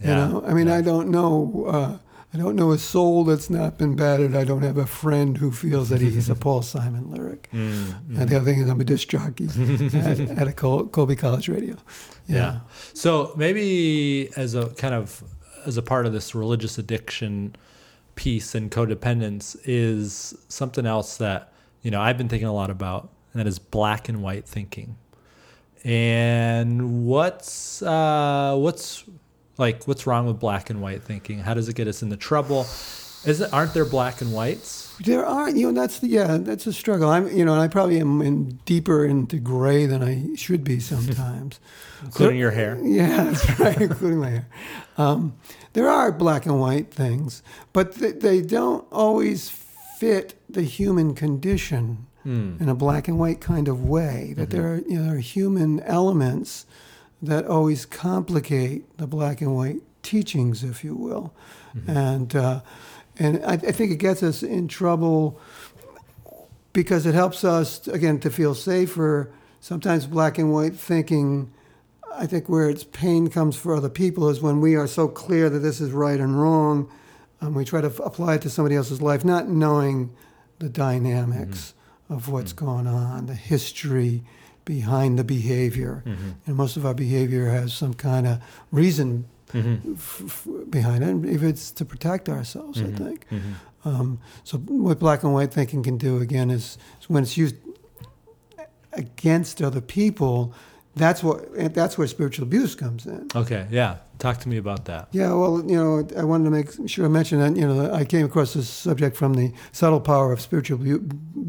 Yeah, 0.00 0.08
You 0.08 0.32
know, 0.32 0.44
I 0.46 0.54
mean, 0.54 0.66
yeah. 0.66 0.76
I 0.76 0.82
don't 0.82 1.08
know. 1.08 1.64
Uh, 1.66 1.98
I 2.32 2.38
don't 2.38 2.54
know 2.54 2.70
a 2.70 2.78
soul 2.78 3.24
that's 3.24 3.50
not 3.50 3.76
been 3.76 3.96
battered. 3.96 4.36
I 4.36 4.44
don't 4.44 4.62
have 4.62 4.76
a 4.78 4.86
friend 4.86 5.36
who 5.38 5.50
feels 5.50 5.88
that 5.88 6.00
he's 6.00 6.30
a 6.30 6.34
Paul 6.46 6.62
Simon 6.62 7.10
lyric. 7.10 7.48
Mm, 7.52 8.18
And 8.20 8.28
the 8.28 8.36
other 8.36 8.44
thing 8.44 8.60
is, 8.60 8.68
I'm 8.68 8.80
a 8.80 8.84
disc 8.84 9.08
jockey 9.08 9.46
at, 9.94 10.20
at 10.20 10.46
a 10.48 10.52
Col- 10.52 10.86
Colby 10.86 11.16
College 11.16 11.48
Radio. 11.48 11.76
Yeah. 12.28 12.60
So 12.94 13.32
maybe 13.36 14.30
as 14.36 14.54
a 14.54 14.68
kind 14.74 14.94
of 14.94 15.24
as 15.66 15.76
a 15.76 15.82
part 15.82 16.06
of 16.06 16.12
this 16.12 16.34
religious 16.34 16.78
addiction 16.78 17.56
piece 18.14 18.54
and 18.54 18.70
codependence 18.70 19.56
is 19.64 20.34
something 20.48 20.86
else 20.86 21.16
that 21.16 21.52
you 21.82 21.90
know 21.90 22.00
I've 22.00 22.16
been 22.16 22.28
thinking 22.28 22.48
a 22.48 22.52
lot 22.54 22.70
about, 22.70 23.10
and 23.32 23.40
that 23.40 23.48
is 23.48 23.58
black 23.58 24.08
and 24.08 24.22
white 24.22 24.46
thinking. 24.46 24.96
And 25.82 27.06
what's 27.06 27.82
uh, 27.82 28.54
what's 28.56 29.04
like 29.60 29.86
what's 29.86 30.06
wrong 30.06 30.26
with 30.26 30.40
black 30.40 30.70
and 30.70 30.82
white 30.82 31.04
thinking? 31.04 31.38
How 31.38 31.54
does 31.54 31.68
it 31.68 31.76
get 31.76 31.86
us 31.86 32.02
into 32.02 32.16
trouble? 32.16 32.62
Is 33.26 33.42
it 33.42 33.52
aren't 33.52 33.74
there 33.74 33.84
black 33.84 34.22
and 34.22 34.32
whites? 34.32 34.88
There 35.04 35.24
aren't. 35.26 35.56
you 35.56 35.70
know, 35.70 35.78
that's 35.80 35.98
the 36.00 36.08
yeah, 36.08 36.38
that's 36.38 36.66
a 36.66 36.72
struggle. 36.72 37.08
I'm, 37.10 37.28
you 37.36 37.44
know, 37.44 37.52
and 37.52 37.60
I 37.60 37.68
probably 37.68 38.00
am 38.00 38.22
in 38.22 38.58
deeper 38.64 39.04
into 39.04 39.36
gray 39.38 39.84
than 39.86 40.02
I 40.02 40.34
should 40.36 40.64
be 40.64 40.80
sometimes. 40.80 41.60
Including 42.02 42.38
your 42.38 42.50
hair. 42.50 42.78
Yeah, 42.82 43.24
that's 43.24 43.60
right, 43.60 43.80
including 43.88 44.18
my 44.18 44.30
hair. 44.30 44.46
Um, 44.96 45.34
there 45.74 45.88
are 45.88 46.10
black 46.10 46.46
and 46.46 46.58
white 46.60 46.90
things, 46.92 47.42
but 47.74 47.94
they, 47.96 48.12
they 48.12 48.40
don't 48.40 48.86
always 48.90 49.50
fit 49.50 50.34
the 50.48 50.62
human 50.62 51.14
condition 51.14 52.06
Hmm. 52.22 52.56
in 52.60 52.68
a 52.68 52.74
black 52.74 53.08
and 53.08 53.18
white 53.18 53.40
kind 53.40 53.66
of 53.66 53.82
way. 53.88 54.34
That 54.36 54.50
there, 54.50 54.74
are, 54.74 54.76
you 54.86 54.96
know, 54.98 55.04
there 55.04 55.14
are 55.16 55.18
human 55.20 55.80
elements 55.80 56.66
that 57.22 57.46
always 57.46 57.84
complicate 57.86 58.96
the 58.98 59.06
black 59.06 59.40
and 59.40 59.54
white 59.54 59.82
teachings, 60.02 60.64
if 60.64 60.82
you 60.82 60.94
will, 60.94 61.34
mm-hmm. 61.76 61.90
and 61.90 62.36
uh, 62.36 62.60
and 63.18 63.44
I, 63.44 63.52
I 63.52 63.72
think 63.72 63.92
it 63.92 63.96
gets 63.96 64.22
us 64.22 64.42
in 64.42 64.68
trouble 64.68 65.40
because 66.72 67.06
it 67.06 67.14
helps 67.14 67.44
us 67.44 67.86
again 67.88 68.20
to 68.20 68.30
feel 68.30 68.54
safer. 68.54 69.30
Sometimes 69.60 70.06
black 70.06 70.38
and 70.38 70.52
white 70.52 70.74
thinking, 70.74 71.52
I 72.14 72.26
think 72.26 72.48
where 72.48 72.70
its 72.70 72.84
pain 72.84 73.28
comes 73.28 73.56
for 73.56 73.74
other 73.74 73.90
people 73.90 74.30
is 74.30 74.40
when 74.40 74.60
we 74.60 74.74
are 74.74 74.86
so 74.86 75.06
clear 75.06 75.50
that 75.50 75.58
this 75.58 75.80
is 75.80 75.92
right 75.92 76.18
and 76.18 76.40
wrong, 76.40 76.90
and 77.40 77.54
we 77.54 77.64
try 77.64 77.82
to 77.82 77.88
f- 77.88 78.00
apply 78.00 78.36
it 78.36 78.42
to 78.42 78.50
somebody 78.50 78.76
else's 78.76 79.02
life, 79.02 79.24
not 79.24 79.48
knowing 79.48 80.14
the 80.58 80.70
dynamics 80.70 81.74
mm-hmm. 82.04 82.14
of 82.14 82.28
what's 82.28 82.54
mm-hmm. 82.54 82.64
going 82.64 82.86
on, 82.86 83.26
the 83.26 83.34
history 83.34 84.22
behind 84.64 85.18
the 85.18 85.24
behavior. 85.24 86.02
And 86.46 86.56
most 86.56 86.76
of 86.76 86.84
our 86.86 86.94
behavior 86.94 87.48
has 87.50 87.72
some 87.72 87.94
kind 87.94 88.26
of 88.26 88.38
reason 88.70 89.26
Mm-hmm. 89.52 89.94
f- 89.94 90.22
f- 90.26 90.46
behind 90.70 91.02
it. 91.02 91.28
If 91.34 91.42
it's 91.42 91.72
to 91.72 91.84
protect 91.84 92.28
ourselves, 92.28 92.80
Mm-hmm. 92.80 93.02
I 93.02 93.06
think. 93.06 93.26
Um, 93.84 94.20
so 94.44 94.58
what 94.58 95.00
black 95.00 95.24
and 95.24 95.34
white 95.34 95.52
thinking 95.52 95.82
can 95.82 95.96
do 95.98 96.18
again 96.20 96.50
is, 96.52 96.78
is 97.00 97.10
when 97.10 97.24
it's 97.24 97.36
used 97.36 97.56
against 98.92 99.62
other 99.62 99.80
people. 99.80 100.54
That's 100.96 101.22
what 101.22 101.52
that's 101.74 101.96
where 101.96 102.06
spiritual 102.06 102.44
abuse 102.46 102.74
comes 102.74 103.06
in. 103.06 103.28
Okay, 103.34 103.66
yeah. 103.70 103.96
Talk 104.18 104.38
to 104.38 104.48
me 104.48 104.56
about 104.58 104.84
that. 104.84 105.08
Yeah, 105.12 105.32
well, 105.32 105.62
you 105.66 105.76
know, 105.76 106.06
I 106.16 106.24
wanted 106.24 106.44
to 106.44 106.50
make 106.50 106.88
sure 106.88 107.04
I 107.06 107.08
mention 107.08 107.38
that. 107.40 107.56
You 107.56 107.66
know, 107.66 107.92
I 107.92 108.04
came 108.04 108.26
across 108.26 108.52
this 108.54 108.68
subject 108.68 109.16
from 109.16 109.34
the 109.34 109.52
subtle 109.72 110.00
power 110.00 110.32
of 110.32 110.40
spiritual 110.40 110.78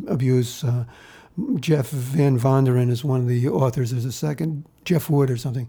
abuse. 0.08 0.64
Uh, 0.64 0.86
Jeff 1.60 1.90
Van 1.90 2.38
Vonderen 2.38 2.90
is 2.90 3.04
one 3.04 3.22
of 3.22 3.28
the 3.28 3.48
authors. 3.48 3.92
There's 3.92 4.06
a 4.06 4.12
second, 4.12 4.66
Jeff 4.86 5.10
Wood 5.10 5.30
or 5.30 5.38
something. 5.38 5.68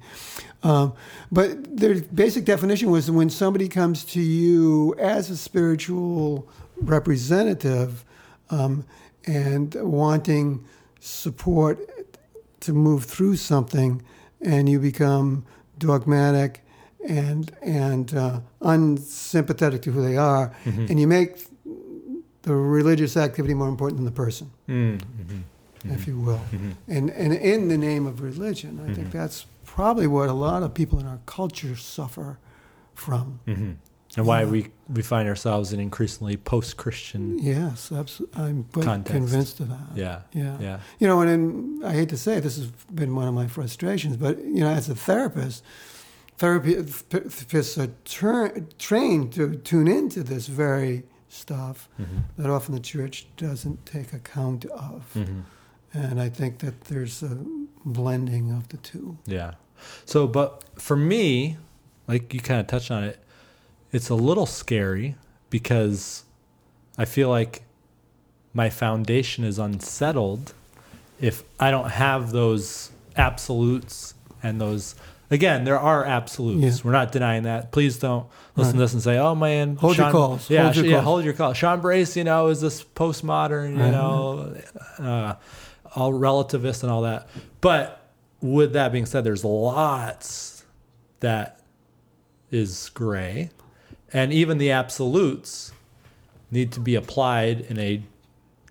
Um, 0.62 0.92
but 1.30 1.76
their 1.76 2.00
basic 2.00 2.44
definition 2.44 2.90
was 2.90 3.10
when 3.10 3.30
somebody 3.30 3.68
comes 3.68 4.04
to 4.06 4.20
you 4.20 4.94
as 4.98 5.30
a 5.30 5.36
spiritual 5.36 6.48
representative 6.80 8.04
um, 8.50 8.84
and 9.26 9.74
wanting 9.74 10.64
support 11.00 11.78
to 12.60 12.72
move 12.72 13.04
through 13.04 13.36
something, 13.36 14.02
and 14.40 14.68
you 14.68 14.78
become 14.78 15.44
dogmatic 15.78 16.64
and 17.08 17.52
and 17.62 18.14
uh, 18.14 18.40
unsympathetic 18.60 19.82
to 19.82 19.90
who 19.90 20.02
they 20.02 20.16
are, 20.16 20.54
and 20.64 21.00
you 21.00 21.06
make 21.08 21.46
the 22.42 22.54
religious 22.54 23.16
activity 23.16 23.54
more 23.54 23.68
important 23.68 23.96
than 23.98 24.04
the 24.04 24.10
person 24.12 24.50
Mm-hmm. 24.68 25.38
If 25.84 26.06
you 26.06 26.18
will. 26.18 26.40
And, 26.88 27.10
and 27.10 27.32
in 27.32 27.68
the 27.68 27.78
name 27.78 28.06
of 28.06 28.20
religion, 28.20 28.80
I 28.88 28.94
think 28.94 29.10
that's 29.10 29.46
probably 29.64 30.06
what 30.06 30.28
a 30.28 30.32
lot 30.32 30.62
of 30.62 30.74
people 30.74 30.98
in 30.98 31.06
our 31.06 31.20
culture 31.26 31.76
suffer 31.76 32.38
from. 32.94 33.40
Mm-hmm. 33.46 33.72
And 34.14 34.26
why 34.26 34.44
we, 34.44 34.68
we 34.92 35.00
find 35.00 35.26
ourselves 35.26 35.72
in 35.72 35.80
increasingly 35.80 36.36
post 36.36 36.76
Christian. 36.76 37.38
Yes, 37.38 37.88
abso- 37.88 38.28
I'm 38.36 38.64
quite 38.64 38.84
Context. 38.84 39.14
convinced 39.16 39.60
of 39.60 39.70
that. 39.70 39.96
Yeah. 39.96 40.20
Yeah. 40.34 40.58
Yeah. 40.60 40.80
You 40.98 41.08
know, 41.08 41.22
and 41.22 41.30
in, 41.30 41.82
I 41.82 41.92
hate 41.92 42.10
to 42.10 42.18
say 42.18 42.36
it, 42.36 42.42
this 42.42 42.56
has 42.58 42.66
been 42.92 43.14
one 43.14 43.26
of 43.26 43.32
my 43.32 43.46
frustrations, 43.46 44.18
but, 44.18 44.36
you 44.38 44.60
know, 44.60 44.68
as 44.68 44.90
a 44.90 44.94
therapist, 44.94 45.64
therapists 46.38 47.82
are 47.82 47.92
tur- 48.04 48.66
trained 48.78 49.32
to 49.32 49.56
tune 49.56 49.88
into 49.88 50.22
this 50.22 50.46
very 50.46 51.04
stuff 51.28 51.88
that 52.36 52.50
often 52.50 52.74
the 52.74 52.80
church 52.80 53.26
doesn't 53.38 53.86
take 53.86 54.12
account 54.12 54.66
of. 54.66 55.10
Mm-hmm. 55.14 55.40
And 55.94 56.20
I 56.20 56.28
think 56.28 56.58
that 56.60 56.82
there's 56.82 57.22
a 57.22 57.36
blending 57.84 58.50
of 58.52 58.68
the 58.68 58.76
two. 58.78 59.18
Yeah. 59.26 59.54
So, 60.04 60.26
but 60.26 60.64
for 60.76 60.96
me, 60.96 61.56
like 62.08 62.32
you 62.32 62.40
kind 62.40 62.60
of 62.60 62.66
touched 62.66 62.90
on 62.90 63.04
it, 63.04 63.18
it's 63.92 64.08
a 64.08 64.14
little 64.14 64.46
scary 64.46 65.16
because 65.50 66.24
I 66.96 67.04
feel 67.04 67.28
like 67.28 67.62
my 68.54 68.70
foundation 68.70 69.44
is 69.44 69.58
unsettled 69.58 70.54
if 71.20 71.42
I 71.60 71.70
don't 71.70 71.90
have 71.90 72.30
those 72.32 72.90
absolutes 73.16 74.14
and 74.42 74.60
those. 74.60 74.94
Again, 75.30 75.64
there 75.64 75.78
are 75.78 76.04
absolutes. 76.04 76.78
Yeah. 76.78 76.84
We're 76.84 76.92
not 76.92 77.10
denying 77.12 77.44
that. 77.44 77.72
Please 77.72 77.98
don't 77.98 78.26
listen 78.54 78.72
Right. 78.72 78.78
to 78.78 78.78
this 78.80 78.92
and 78.92 79.02
say, 79.02 79.16
"Oh 79.18 79.34
man, 79.34 79.76
Hold 79.76 79.96
your 79.96 80.10
calls. 80.10 80.50
Yeah, 80.50 80.64
Hold 80.64 80.76
your 80.76 80.84
yeah, 80.84 80.92
calls. 80.96 81.04
hold 81.04 81.24
your 81.24 81.32
call. 81.34 81.52
Sean 81.54 81.80
Brace, 81.80 82.16
you 82.16 82.24
know, 82.24 82.48
is 82.48 82.60
this 82.60 82.84
postmodern, 82.84 83.70
you 83.72 83.76
know, 83.78 84.54
uh, 84.98 85.34
all 85.94 86.12
relativist 86.12 86.82
and 86.82 86.90
all 86.92 87.02
that. 87.02 87.28
But 87.60 88.10
with 88.40 88.72
that 88.72 88.92
being 88.92 89.06
said, 89.06 89.24
there's 89.24 89.44
lots 89.44 90.64
that 91.20 91.60
is 92.50 92.90
gray, 92.94 93.50
and 94.12 94.32
even 94.32 94.58
the 94.58 94.70
absolutes 94.70 95.72
need 96.50 96.72
to 96.72 96.80
be 96.80 96.94
applied 96.94 97.60
in 97.62 97.78
a 97.78 98.02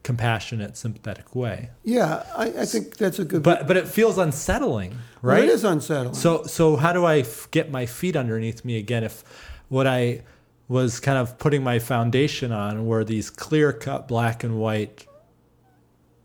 compassionate, 0.04 0.76
sympathetic 0.78 1.36
way. 1.36 1.70
Yeah, 1.84 2.24
I, 2.36 2.46
I 2.62 2.66
think 2.66 2.98
that's 2.98 3.20
a 3.20 3.26
good. 3.26 3.44
But 3.44 3.68
but 3.68 3.78
it 3.78 3.88
feels 3.88 4.18
unsettling, 4.18 4.92
Well, 5.22 5.36
right? 5.36 5.44
it 5.44 5.50
is 5.50 5.64
unsettling. 5.64 6.16
So 6.16 6.44
so 6.44 6.76
how 6.76 6.92
do 6.94 7.06
I 7.06 7.20
f- 7.20 7.48
get 7.52 7.72
my 7.72 7.86
feet 7.86 8.16
underneath 8.16 8.66
me 8.66 8.78
again 8.78 9.04
if 9.04 9.24
what 9.70 9.88
I 9.88 10.24
was 10.68 11.00
kind 11.00 11.18
of 11.18 11.38
putting 11.38 11.64
my 11.64 11.80
foundation 11.80 12.52
on 12.52 12.86
were 12.86 13.04
these 13.04 13.30
clear 13.30 13.74
cut 13.74 14.08
black 14.08 14.44
and 14.44 14.58
white, 14.60 15.06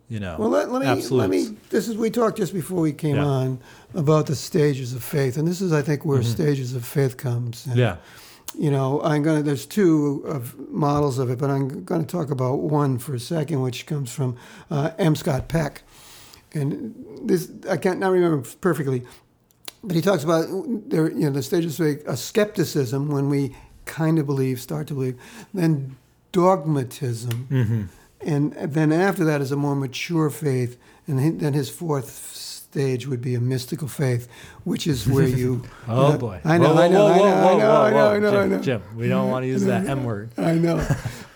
you 0.09 0.21
know, 0.21 0.37
Well, 0.39 0.49
let, 0.51 0.71
let 0.71 0.83
me 0.83 0.89
absolutes. 0.89 1.11
let 1.13 1.31
me. 1.31 1.57
This 1.71 1.89
is 1.89 1.97
we 1.97 2.11
talked 2.11 2.39
just 2.39 2.53
before 2.55 2.81
we 2.81 2.93
came 2.93 3.17
Yeah. 3.17 3.25
on 3.25 3.59
about 3.95 4.27
the 4.27 4.37
stages 4.37 4.93
of 4.93 5.03
faith, 5.03 5.37
and 5.37 5.47
this 5.49 5.61
is, 5.61 5.73
I 5.73 5.83
think, 5.83 6.05
where 6.05 6.23
stages 6.23 6.75
of 6.75 6.85
faith 6.85 7.17
comes. 7.17 7.67
And, 7.67 7.77
yeah. 7.77 7.97
You 8.59 8.71
know, 8.71 9.03
I'm 9.03 9.23
gonna. 9.23 9.43
There's 9.43 9.67
two 9.67 10.23
of 10.27 10.57
models 10.71 11.19
of 11.19 11.29
it, 11.31 11.39
but 11.39 11.51
I'm 11.51 11.85
going 11.85 12.01
to 12.01 12.07
talk 12.07 12.31
about 12.31 12.61
one 12.61 12.99
for 12.99 13.15
a 13.15 13.21
second, 13.21 13.61
which 13.61 13.85
comes 13.87 14.11
from 14.13 14.37
uh, 14.71 14.93
M. 14.99 15.15
Scott 15.17 15.49
Peck, 15.49 15.83
and 16.55 16.95
this 17.25 17.51
I 17.69 17.77
can't 17.77 17.99
not 18.01 18.13
remember 18.13 18.49
perfectly, 18.63 19.03
but 19.85 19.95
he 19.97 20.01
talks 20.01 20.23
about 20.25 20.47
there. 20.89 21.11
You 21.11 21.27
know, 21.27 21.31
the 21.31 21.43
stages 21.43 21.79
of 21.79 21.87
faith, 21.87 22.05
a 22.09 22.17
skepticism 22.17 23.09
when 23.09 23.29
we 23.29 23.55
kind 23.85 24.19
of 24.19 24.25
believe, 24.27 24.61
start 24.61 24.87
to 24.87 24.95
believe, 24.95 25.17
then 25.53 25.97
dogmatism, 26.33 27.49
Mm-hmm. 27.51 27.83
And 28.27 28.53
then 28.53 28.93
after 28.93 29.25
that 29.25 29.41
is 29.41 29.53
a 29.53 29.57
more 29.57 29.75
mature 29.77 30.29
faith, 30.31 30.77
and 31.07 31.41
then 31.41 31.53
his 31.55 31.71
fourth 31.71 32.11
stage 32.35 33.07
would 33.07 33.23
be 33.23 33.35
a 33.35 33.41
mystical 33.41 33.89
faith, 33.89 34.29
which 34.65 34.87
is 34.87 35.07
where 35.09 35.27
you. 35.29 35.63
Oh 35.89 36.19
boy! 36.19 36.41
I 36.45 36.59
know, 36.59 36.75
Whoa, 36.75 36.83
I 36.83 36.89
know, 36.89 37.05
whoa, 37.07 37.13
I 37.13 37.19
whoa, 37.19 37.29
know, 37.29 37.47
I 37.47 37.59
know, 37.59 37.67
whoa, 37.69 37.83
I 37.85 37.91
know, 37.91 37.97
whoa. 37.97 38.11
I 38.11 38.19
know, 38.19 38.31
Jim, 38.31 38.41
I 38.53 38.57
know. 38.57 38.63
Jim, 38.63 38.83
we 38.97 39.09
don't 39.09 39.31
want 39.31 39.45
to 39.45 39.47
use 39.49 39.65
that 39.65 39.87
M 39.89 40.05
word. 40.05 40.31
I 40.39 40.55
know, 40.55 40.85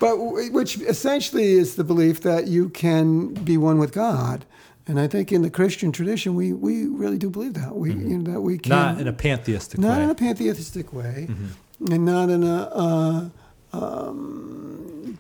but 0.01 0.17
which 0.19 0.79
essentially 0.83 1.53
is 1.53 1.77
the 1.77 1.85
belief 1.85 2.21
that 2.23 2.49
you 2.49 2.69
can 2.71 3.33
be 3.35 3.57
one 3.57 3.79
with 3.79 3.93
God, 3.93 4.45
and 4.89 4.99
I 5.01 5.07
think 5.07 5.31
in 5.33 5.43
the 5.43 5.51
Christian 5.51 5.93
tradition 5.93 6.35
we 6.35 6.53
we 6.53 6.87
really 6.87 7.17
do 7.19 7.31
believe 7.31 7.55
that 7.55 7.77
we 7.77 7.91
you 7.93 8.19
know 8.19 8.33
that 8.33 8.41
we 8.41 8.59
can 8.59 8.73
Mm-hmm. 8.73 8.93
Not 8.95 9.01
in 9.01 9.09
a 9.09 9.13
pantheistic 9.13 9.79
not 9.81 9.99
way. 9.99 10.05
in 10.05 10.11
a 10.11 10.15
pantheistic 10.17 10.93
way, 10.93 11.27
Mm-hmm. 11.31 11.93
and 11.93 12.05
not 12.05 12.29
in 12.29 12.43
a 12.43 12.57
uh, 12.75 13.29
um, 13.73 15.19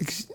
ex- 0.00 0.30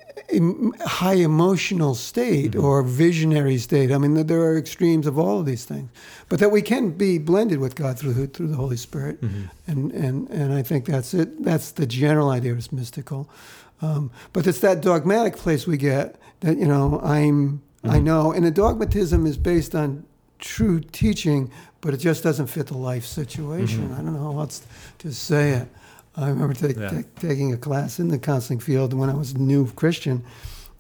high 0.81 1.15
emotional 1.15 1.95
state 1.95 2.51
mm-hmm. 2.51 2.63
or 2.63 2.83
visionary 2.83 3.57
state. 3.57 3.91
I 3.91 3.97
mean, 3.97 4.15
th- 4.15 4.27
there 4.27 4.41
are 4.41 4.57
extremes 4.57 5.07
of 5.07 5.17
all 5.17 5.39
of 5.39 5.45
these 5.45 5.65
things, 5.65 5.89
but 6.27 6.39
that 6.39 6.51
we 6.51 6.61
can 6.61 6.91
be 6.91 7.17
blended 7.17 7.59
with 7.59 7.75
God 7.75 7.97
through 7.97 8.13
the, 8.13 8.27
through 8.27 8.47
the 8.47 8.55
Holy 8.55 8.77
Spirit, 8.77 9.21
mm-hmm. 9.21 9.45
and 9.67 9.91
and 9.91 10.29
and 10.29 10.53
I 10.53 10.61
think 10.61 10.85
that's 10.85 11.13
it. 11.13 11.43
That's 11.43 11.71
the 11.71 11.85
general 11.85 12.29
idea. 12.29 12.53
It's 12.53 12.71
mystical, 12.71 13.29
um, 13.81 14.11
but 14.33 14.45
it's 14.45 14.59
that 14.59 14.81
dogmatic 14.81 15.35
place 15.35 15.65
we 15.65 15.77
get 15.77 16.19
that 16.41 16.57
you 16.57 16.67
know 16.67 16.99
I'm 17.03 17.61
I 17.83 17.87
mm-hmm. 17.87 18.03
know, 18.03 18.31
and 18.31 18.45
the 18.45 18.51
dogmatism 18.51 19.25
is 19.25 19.37
based 19.37 19.73
on 19.73 20.05
true 20.37 20.79
teaching, 20.79 21.51
but 21.81 21.93
it 21.93 21.97
just 21.97 22.23
doesn't 22.23 22.47
fit 22.47 22.67
the 22.67 22.77
life 22.77 23.05
situation. 23.05 23.93
I 23.93 23.97
don't 23.97 24.13
know 24.13 24.33
how 24.33 24.39
else 24.39 24.65
to 24.99 25.13
say 25.13 25.51
it. 25.51 25.67
I 26.19 26.29
remember 26.29 26.53
Yeah. 26.77 26.89
ta- 26.89 27.07
taking 27.19 27.53
a 27.53 27.57
class 27.57 27.99
in 27.99 28.09
the 28.09 28.19
counseling 28.19 28.59
field 28.59 28.93
when 28.93 29.09
I 29.09 29.13
was 29.13 29.31
a 29.33 29.37
new 29.37 29.67
Christian, 29.71 30.23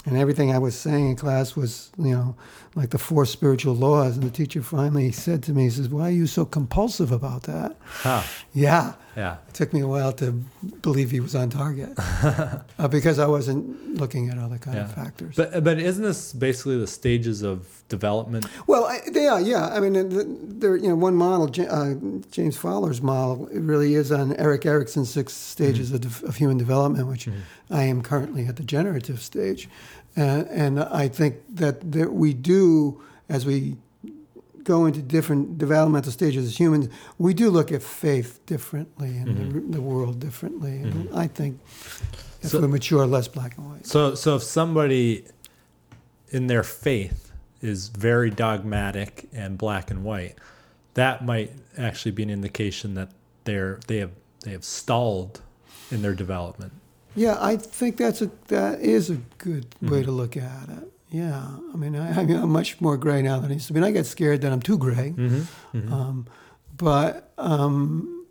and 0.05 0.17
everything 0.17 0.51
I 0.53 0.57
was 0.59 0.75
saying 0.75 1.09
in 1.09 1.15
class 1.15 1.55
was, 1.55 1.91
you 1.97 2.11
know, 2.15 2.35
like 2.75 2.89
the 2.89 2.97
four 2.97 3.25
spiritual 3.25 3.75
laws. 3.75 4.15
And 4.17 4.25
the 4.25 4.29
teacher 4.31 4.61
finally 4.61 5.11
said 5.11 5.43
to 5.43 5.53
me, 5.53 5.63
he 5.63 5.69
says, 5.69 5.89
"Why 5.89 6.07
are 6.09 6.11
you 6.11 6.27
so 6.27 6.45
compulsive 6.45 7.11
about 7.11 7.43
that?" 7.43 7.75
Huh. 8.01 8.21
Yeah, 8.53 8.93
Yeah. 9.19 9.37
it 9.49 9.53
took 9.53 9.73
me 9.73 9.81
a 9.81 9.87
while 9.87 10.13
to 10.13 10.31
believe 10.81 11.11
he 11.11 11.19
was 11.19 11.35
on 11.35 11.49
target 11.49 11.89
uh, 11.97 12.87
because 12.89 13.19
I 13.19 13.27
wasn't 13.27 13.95
looking 13.95 14.29
at 14.29 14.37
other 14.37 14.57
kind 14.57 14.77
of 14.77 14.93
factors. 14.93 15.35
But 15.35 15.61
but 15.63 15.77
isn't 15.77 16.03
this 16.03 16.31
basically 16.31 16.77
the 16.79 16.87
stages 16.87 17.41
of 17.41 17.67
development? 17.89 18.45
Well, 18.65 18.85
I, 18.85 18.99
they 19.11 19.27
are, 19.27 19.41
yeah. 19.41 19.67
I 19.67 19.79
mean, 19.81 20.59
there, 20.59 20.77
you 20.77 20.87
know, 20.89 20.95
one 20.95 21.15
model, 21.15 21.47
uh, 21.69 21.95
James 22.31 22.55
Fowler's 22.55 23.01
model, 23.01 23.49
really 23.51 23.95
is 23.95 24.11
on 24.11 24.35
Erik 24.37 24.65
Erikson's 24.65 25.09
six 25.09 25.33
stages 25.33 25.91
of, 25.91 26.01
de- 26.01 26.25
of 26.27 26.37
human 26.37 26.57
development, 26.57 27.07
which 27.07 27.27
I 27.69 27.83
am 27.83 28.01
currently 28.01 28.45
at 28.45 28.55
the 28.55 28.63
generative 28.63 29.21
stage, 29.21 29.67
uh, 30.15 30.45
and 30.49 30.79
I 30.79 31.09
think 31.09 31.35
that 31.55 31.91
there, 31.91 32.09
we 32.09 32.33
do 32.33 33.01
as 33.27 33.45
we 33.45 33.75
go 34.69 34.85
into 34.85 35.01
different 35.01 35.57
developmental 35.57 36.11
stages 36.11 36.45
as 36.45 36.59
humans, 36.59 36.87
we 37.17 37.33
do 37.33 37.49
look 37.49 37.71
at 37.71 37.81
faith 37.81 38.39
differently 38.45 39.17
and 39.17 39.27
the, 39.71 39.77
the 39.77 39.81
world 39.81 40.19
differently. 40.19 40.77
And 40.83 41.09
I 41.13 41.27
think 41.27 41.59
if 42.41 42.49
So- 42.51 42.61
we 42.61 42.67
mature, 42.67 43.05
less 43.07 43.27
black 43.27 43.57
and 43.57 43.65
white. 43.71 43.85
So 43.87 44.15
so 44.15 44.35
if 44.35 44.43
somebody 44.43 45.25
in 46.29 46.47
their 46.47 46.63
faith 46.63 47.31
is 47.61 47.89
very 47.89 48.29
dogmatic 48.29 49.27
and 49.33 49.57
black 49.57 49.89
and 49.91 50.03
white, 50.03 50.35
that 50.93 51.25
might 51.25 51.51
actually 51.77 52.11
be 52.11 52.23
an 52.23 52.29
indication 52.29 52.93
that 52.93 53.09
they're 53.45 53.79
they 53.87 53.97
have 53.97 54.11
they 54.45 54.51
have 54.51 54.63
stalled 54.63 55.41
in 55.91 56.01
their 56.03 56.13
development. 56.15 56.71
Yeah, 57.15 57.37
I 57.51 57.57
think 57.57 57.97
that's 57.97 58.21
a 58.21 58.29
that 58.47 58.79
is 58.81 59.09
a 59.09 59.17
good 59.39 59.65
Mm-hmm. 59.71 59.91
way 59.93 60.03
to 60.03 60.11
look 60.11 60.37
at 60.37 60.69
it. 60.69 60.85
Yeah, 61.11 61.43
I 61.73 61.75
mean, 61.75 61.95
I, 61.95 62.19
I'm 62.19 62.49
much 62.51 62.79
more 62.81 62.95
gray 62.95 63.21
now 63.21 63.39
than 63.39 63.51
I 63.51 63.55
used 63.55 63.67
to 63.67 63.73
be. 63.73 63.79
And 63.79 63.85
I 63.85 63.91
get 63.91 64.05
scared 64.05 64.41
that 64.41 64.51
I'm 64.51 64.61
too 64.61 64.77
gray. 64.77 65.13
Mm-hmm. 65.17 65.91
Um, 65.91 66.27
but 66.77 67.31
um, 67.37 68.25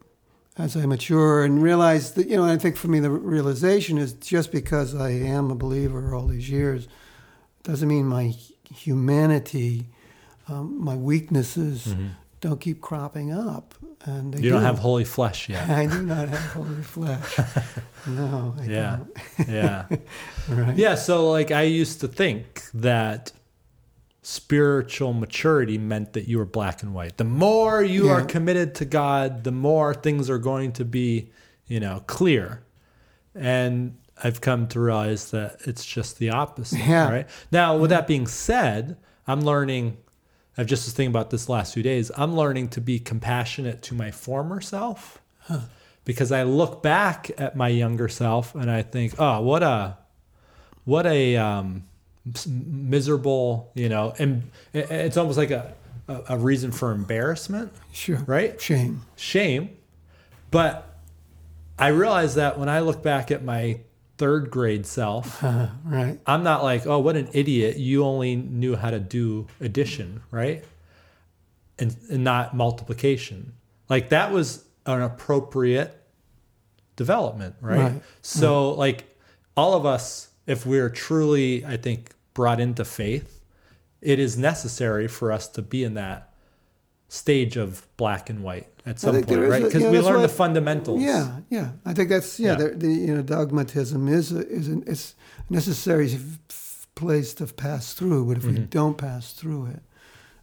as 0.57 0.77
I 0.77 0.87
mature 0.87 1.45
and 1.45 1.63
realize 1.63 2.13
that, 2.13 2.29
you 2.29 2.37
know, 2.37 2.45
I 2.45 2.57
think 2.57 2.77
for 2.77 2.89
me 2.89 3.01
the 3.01 3.11
realization 3.11 3.99
is 3.99 4.13
just 4.13 4.53
because 4.53 4.95
I 4.95 5.11
am 5.11 5.51
a 5.51 5.55
believer 5.55 6.15
all 6.15 6.27
these 6.27 6.49
years 6.49 6.89
doesn't 7.63 7.89
mean 7.89 8.07
my 8.07 8.35
humanity, 8.75 9.87
um, 10.49 10.83
my 10.83 10.95
weaknesses 10.95 11.95
don't 12.41 12.61
keep 12.61 12.81
cropping 12.81 13.33
up. 13.33 13.75
And 14.05 14.33
Mm-hmm. 14.35 14.45
You 14.45 14.51
don't 14.51 14.61
do. 14.61 14.67
have 14.67 14.79
holy 14.79 15.05
flesh 15.05 15.49
yet. 15.49 15.69
I 15.83 15.87
do 15.87 16.03
not 16.03 16.29
have 16.29 16.53
holy 16.53 16.83
flesh. 16.83 17.39
No, 18.07 18.55
I 18.59 18.65
Yeah. 18.65 18.97
don't. 19.37 19.49
Yeah. 19.49 19.87
Right. 20.49 20.77
Yeah, 20.79 20.95
so 20.95 21.31
like 21.31 21.51
I 21.51 21.63
used 21.63 22.01
to 22.01 22.09
think 22.09 22.63
that 22.73 23.33
spiritual 24.23 25.13
maturity 25.13 25.79
meant 25.79 26.13
that 26.15 26.27
you 26.29 26.39
were 26.39 26.45
black 26.47 26.83
and 26.83 26.95
white. 26.95 27.17
The 27.19 27.25
more 27.25 27.83
you 27.83 28.09
are 28.09 28.23
committed 28.23 28.75
to 28.77 28.85
God, 28.85 29.45
the 29.45 29.53
more 29.53 29.95
things 29.95 30.31
are 30.31 30.39
going 30.39 30.73
to 30.73 30.85
be, 30.85 31.31
you 31.67 31.81
know, 31.81 32.03
clear. 32.07 32.63
And 33.35 33.99
I've 34.23 34.41
come 34.41 34.67
to 34.69 34.81
realize 34.81 35.31
that 35.33 35.61
it's 35.67 35.85
just 35.85 36.19
the 36.19 36.31
opposite. 36.31 36.79
Yeah. 36.81 37.11
Right. 37.11 37.27
Now, 37.53 37.77
with 37.77 37.91
that 37.91 38.07
being 38.07 38.27
said, 38.27 38.97
I'm 39.27 39.41
learning. 39.43 39.99
I've 40.59 40.67
just 40.67 40.85
was 40.87 40.93
thinking 40.93 41.13
about 41.13 41.31
this 41.31 41.49
last 41.49 41.73
few 41.73 41.83
days. 41.85 42.11
I'm 42.17 42.35
learning 42.37 42.69
to 42.71 42.81
be 42.81 42.99
compassionate 42.99 43.81
to 43.83 43.95
my 43.95 44.11
former 44.11 44.61
self 44.61 45.23
because 46.05 46.33
I 46.33 46.43
look 46.43 46.83
back 46.83 47.31
at 47.39 47.55
my 47.57 47.69
younger 47.69 48.09
self 48.09 48.55
and 48.57 48.69
I 48.71 48.83
think, 48.83 49.15
oh, 49.21 49.41
what 49.41 49.63
a 49.63 49.97
what 50.85 51.07
a 51.07 51.37
um, 51.37 51.85
miserable, 52.47 53.71
you 53.75 53.89
know, 53.89 54.15
and 54.19 54.51
it's 54.75 55.17
almost 55.17 55.39
like 55.39 55.51
a, 55.51 55.75
a, 56.09 56.23
a 56.31 56.39
reason 56.39 56.73
for 56.73 56.93
embarrassment, 56.93 57.73
Sure. 57.93 58.17
right? 58.27 58.61
Shame. 58.61 59.03
Shame. 59.17 59.71
But 60.51 60.99
I 61.79 61.89
realize 61.89 62.35
that 62.37 62.59
when 62.59 62.69
I 62.69 62.81
look 62.81 63.03
back 63.03 63.31
at 63.31 63.45
my 63.45 63.81
third 64.19 64.51
grade 64.51 64.85
self, 64.85 65.43
Uh, 65.43 65.69
right. 65.85 66.19
I'm 66.27 66.43
not 66.43 66.63
like, 66.63 66.87
oh, 66.87 66.99
what 66.99 67.17
an 67.17 67.29
idiot. 67.33 67.77
You 67.79 68.05
only 68.05 68.37
knew 68.37 68.77
how 68.77 68.91
to 68.91 69.01
do 69.01 69.47
addition, 69.61 70.23
right? 70.31 70.65
And, 71.79 71.97
and 72.11 72.25
not 72.25 72.55
multiplication. 72.55 73.55
Like 73.89 74.11
that 74.11 74.33
was 74.33 74.65
an 74.85 75.01
appropriate 75.01 75.95
development, 76.97 77.55
right? 77.61 77.79
Right. 77.79 78.03
So, 78.23 78.73
like, 78.73 79.05
all 79.57 79.75
of 79.75 79.87
us, 79.87 80.29
if 80.47 80.67
we're 80.67 80.91
truly, 80.91 81.65
I 81.65 81.77
think, 81.77 82.11
brought 82.35 82.61
into 82.61 82.85
faith, 82.85 83.41
it 84.01 84.19
is 84.19 84.37
necessary 84.37 85.09
for 85.09 85.33
us 85.33 85.49
to 85.49 85.63
be 85.63 85.85
in 85.85 85.95
that 85.95 86.28
stage 87.09 87.57
of 87.57 87.87
black 87.97 88.29
and 88.31 88.43
white 88.43 88.69
at 88.87 88.99
some 89.01 89.23
point, 89.23 89.41
right? 89.49 89.63
Because 89.65 89.83
yeah, 89.83 89.91
we 89.91 90.01
learn 90.01 90.23
the 90.23 90.29
fundamentals. 90.29 91.03
Yeah, 91.03 91.41
yeah. 91.51 91.71
I 91.85 91.95
think 91.95 92.09
that's 92.11 92.39
yeah. 92.39 92.51
Yeah. 92.53 92.57
The, 92.57 92.69
the 92.77 92.89
you 92.93 93.15
know 93.15 93.23
dogmatism 93.23 94.09
is 94.09 94.33
a, 94.33 94.47
is 94.49 94.69
an, 94.69 94.85
it's 94.87 95.15
a 95.49 95.53
necessary 95.53 96.11
f- 96.13 96.87
place 96.95 97.33
to 97.35 97.47
pass 97.47 97.93
through, 97.95 98.27
but 98.27 98.37
if 98.39 98.45
we 98.45 98.53
Mm-hmm. 98.53 98.65
don't 98.67 98.99
pass 98.99 99.33
through 99.33 99.67
it, 99.67 99.83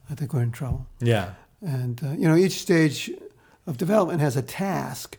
I 0.10 0.16
think 0.16 0.34
we're 0.34 0.44
in 0.44 0.52
trouble. 0.52 0.88
Yeah. 1.00 1.34
And 1.62 2.02
uh, 2.04 2.12
you 2.12 2.28
know, 2.28 2.36
each 2.36 2.60
stage 2.62 3.12
of 3.68 3.78
development 3.78 4.22
has 4.22 4.36
a 4.38 4.42
task, 4.42 5.18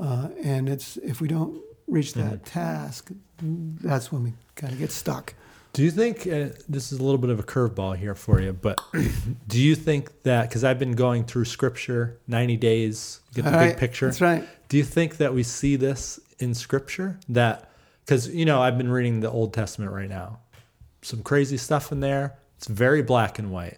uh, 0.00 0.28
and 0.42 0.68
it's 0.68 0.96
if 0.98 1.20
we 1.20 1.28
don't 1.28 1.60
reach 1.88 2.14
that 2.14 2.42
Mm-hmm. 2.44 2.44
task, 2.44 3.10
that's 3.40 4.10
when 4.12 4.22
we 4.24 4.32
kind 4.54 4.72
of 4.72 4.78
get 4.78 4.90
stuck. 4.92 5.34
Do 5.76 5.82
you 5.82 5.90
think 5.90 6.26
uh, 6.26 6.56
this 6.70 6.90
is 6.90 7.00
a 7.00 7.04
little 7.04 7.18
bit 7.18 7.28
of 7.28 7.38
a 7.38 7.42
curveball 7.42 7.98
here 7.98 8.14
for 8.14 8.40
you? 8.40 8.54
But 8.54 8.80
do 9.46 9.60
you 9.60 9.74
think 9.74 10.22
that 10.22 10.48
because 10.48 10.64
I've 10.64 10.78
been 10.78 10.92
going 10.92 11.24
through 11.24 11.44
Scripture, 11.44 12.18
ninety 12.26 12.56
days, 12.56 13.20
get 13.34 13.44
the 13.44 13.52
All 13.52 13.58
big 13.58 13.68
right, 13.72 13.76
picture. 13.76 14.06
That's 14.06 14.22
right. 14.22 14.48
Do 14.70 14.78
you 14.78 14.84
think 14.84 15.18
that 15.18 15.34
we 15.34 15.42
see 15.42 15.76
this 15.76 16.18
in 16.38 16.54
Scripture? 16.54 17.20
That 17.28 17.70
because 18.06 18.26
you 18.30 18.46
know 18.46 18.62
I've 18.62 18.78
been 18.78 18.90
reading 18.90 19.20
the 19.20 19.30
Old 19.30 19.52
Testament 19.52 19.92
right 19.92 20.08
now, 20.08 20.38
some 21.02 21.22
crazy 21.22 21.58
stuff 21.58 21.92
in 21.92 22.00
there. 22.00 22.38
It's 22.56 22.68
very 22.68 23.02
black 23.02 23.38
and 23.38 23.50
white. 23.50 23.76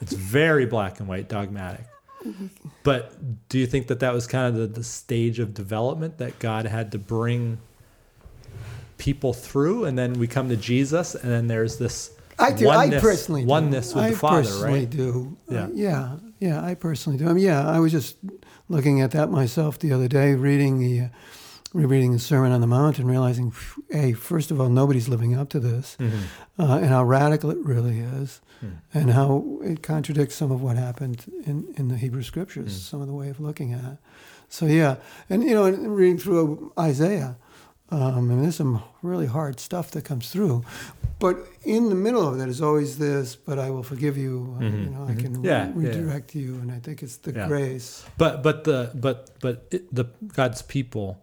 It's 0.00 0.14
very 0.14 0.64
black 0.64 0.98
and 0.98 1.06
white, 1.06 1.28
dogmatic. 1.28 1.84
But 2.84 3.48
do 3.50 3.58
you 3.58 3.66
think 3.66 3.88
that 3.88 4.00
that 4.00 4.14
was 4.14 4.26
kind 4.26 4.48
of 4.48 4.54
the, 4.58 4.66
the 4.66 4.82
stage 4.82 5.40
of 5.40 5.52
development 5.52 6.16
that 6.16 6.38
God 6.38 6.64
had 6.64 6.90
to 6.92 6.98
bring 6.98 7.58
people 8.98 9.32
through, 9.32 9.84
and 9.84 9.98
then 9.98 10.14
we 10.14 10.26
come 10.26 10.48
to 10.48 10.56
Jesus, 10.56 11.14
and 11.14 11.30
then 11.30 11.46
there's 11.46 11.76
this 11.78 12.10
I 12.38 12.52
do. 12.52 12.66
oneness, 12.66 13.02
I 13.02 13.06
personally 13.06 13.42
do. 13.42 13.46
oneness 13.48 13.94
with 13.94 14.04
I 14.04 14.10
the 14.10 14.16
Father, 14.16 14.42
personally 14.42 14.80
right? 14.80 14.90
do. 14.90 15.36
Uh, 15.50 15.54
Yeah. 15.54 15.68
yeah, 15.72 16.16
yeah. 16.40 16.64
I 16.64 16.74
personally 16.74 17.18
do. 17.18 17.28
I 17.28 17.32
mean, 17.32 17.44
yeah. 17.44 17.68
I 17.68 17.78
was 17.80 17.92
just 17.92 18.16
looking 18.68 19.00
at 19.00 19.10
that 19.12 19.30
myself 19.30 19.78
the 19.78 19.92
other 19.92 20.08
day, 20.08 20.34
reading 20.34 20.78
the, 20.78 21.00
uh, 21.00 21.08
rereading 21.72 22.12
the 22.12 22.18
Sermon 22.18 22.52
on 22.52 22.60
the 22.60 22.66
Mount, 22.66 22.98
and 22.98 23.08
realizing, 23.08 23.52
hey, 23.90 24.12
first 24.12 24.50
of 24.50 24.60
all, 24.60 24.68
nobody's 24.68 25.08
living 25.08 25.34
up 25.36 25.48
to 25.50 25.60
this, 25.60 25.96
Mm-hmm. 26.00 26.62
uh, 26.62 26.76
and 26.78 26.86
how 26.86 27.04
radical 27.04 27.50
it 27.50 27.58
really 27.58 27.98
is, 28.00 28.40
Hmm. 28.60 28.66
and 28.94 29.10
how 29.10 29.58
it 29.64 29.82
contradicts 29.82 30.36
some 30.36 30.52
of 30.52 30.62
what 30.62 30.76
happened 30.76 31.24
in 31.44 31.66
in 31.76 31.88
the 31.88 31.96
Hebrew 31.96 32.22
Scriptures, 32.22 32.72
Hmm. 32.72 32.78
some 32.90 33.00
of 33.00 33.08
the 33.08 33.12
way 33.14 33.28
of 33.28 33.40
looking 33.40 33.72
at 33.72 33.84
it. 33.84 33.98
So 34.48 34.66
yeah, 34.66 34.96
and 35.28 35.42
you 35.42 35.54
know, 35.54 35.64
and 35.64 35.94
reading 35.96 36.18
through 36.18 36.72
Isaiah. 36.78 37.36
Um, 37.90 38.30
and 38.30 38.42
there's 38.42 38.56
some 38.56 38.82
really 39.02 39.26
hard 39.26 39.60
stuff 39.60 39.90
that 39.92 40.04
comes 40.04 40.30
through, 40.30 40.64
but 41.18 41.36
in 41.62 41.90
the 41.90 41.94
middle 41.94 42.26
of 42.26 42.38
that 42.38 42.48
is 42.48 42.60
always 42.62 42.98
this. 42.98 43.36
But 43.36 43.58
I 43.58 43.70
will 43.70 43.82
forgive 43.82 44.16
you. 44.16 44.56
Uh, 44.58 44.64
You 44.64 44.70
know, 44.90 45.04
I 45.06 45.14
can 45.14 45.32
Mm-hmm. 45.34 45.44
Yeah, 45.44 45.70
re- 45.74 45.84
yeah. 45.84 45.90
redirect 45.90 46.34
you, 46.34 46.54
and 46.60 46.72
I 46.72 46.78
think 46.80 47.02
it's 47.02 47.18
the 47.18 47.32
Yeah. 47.32 47.46
grace. 47.46 48.04
But 48.16 48.42
but 48.42 48.64
the 48.64 48.90
but 48.94 49.30
but 49.40 49.66
it, 49.70 49.94
the 49.94 50.06
God's 50.34 50.62
people, 50.62 51.18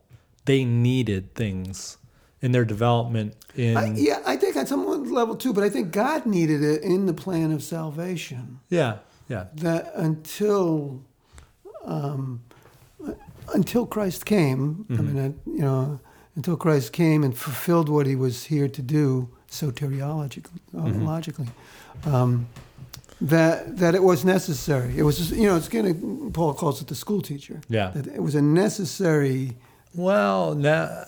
they 0.45 0.63
needed 0.63 1.33
things 1.35 1.97
in 2.41 2.51
their 2.51 2.65
development. 2.65 3.33
In 3.55 3.75
I, 3.77 3.93
yeah, 3.95 4.21
I 4.25 4.37
think 4.37 4.55
on 4.55 4.65
some 4.67 4.85
level 5.11 5.35
too. 5.35 5.53
But 5.53 5.63
I 5.63 5.69
think 5.69 5.91
God 5.91 6.25
needed 6.25 6.61
it 6.63 6.83
in 6.83 7.05
the 7.07 7.13
plan 7.13 7.51
of 7.51 7.61
salvation. 7.63 8.59
yeah 8.69 8.99
yeah 9.27 9.45
That 9.55 9.91
until 9.95 11.01
um, 11.85 12.41
until 13.53 13.85
Christ 13.87 14.25
came, 14.25 14.85
Mm-hmm. 14.89 14.99
I 14.99 15.01
mean, 15.01 15.17
uh, 15.25 15.51
you 15.51 15.61
know, 15.65 15.99
until 16.35 16.55
Christ 16.57 16.93
came 16.93 17.23
and 17.23 17.37
fulfilled 17.37 17.89
what 17.89 18.05
he 18.05 18.15
was 18.15 18.45
here 18.45 18.67
to 18.67 18.81
do 18.81 19.29
soteriologically, 19.49 20.59
uh, 20.77 20.87
logically, 21.03 21.47
um, 22.05 22.47
that 23.19 23.77
that 23.77 23.93
it 23.95 24.01
was 24.01 24.23
necessary. 24.23 24.97
It 24.97 25.03
was, 25.03 25.17
just, 25.17 25.31
you 25.31 25.47
know, 25.47 25.55
it's 25.57 25.67
kind 25.67 25.87
of 25.87 26.33
Paul 26.33 26.53
calls 26.53 26.81
it 26.81 26.87
the 26.87 26.95
school 26.95 27.21
teacher. 27.21 27.61
Yeah. 27.69 27.91
That 27.91 28.07
it 28.07 28.23
was 28.23 28.35
a 28.35 28.41
necessary. 28.41 29.57
Well, 29.93 30.55
now, 30.55 31.03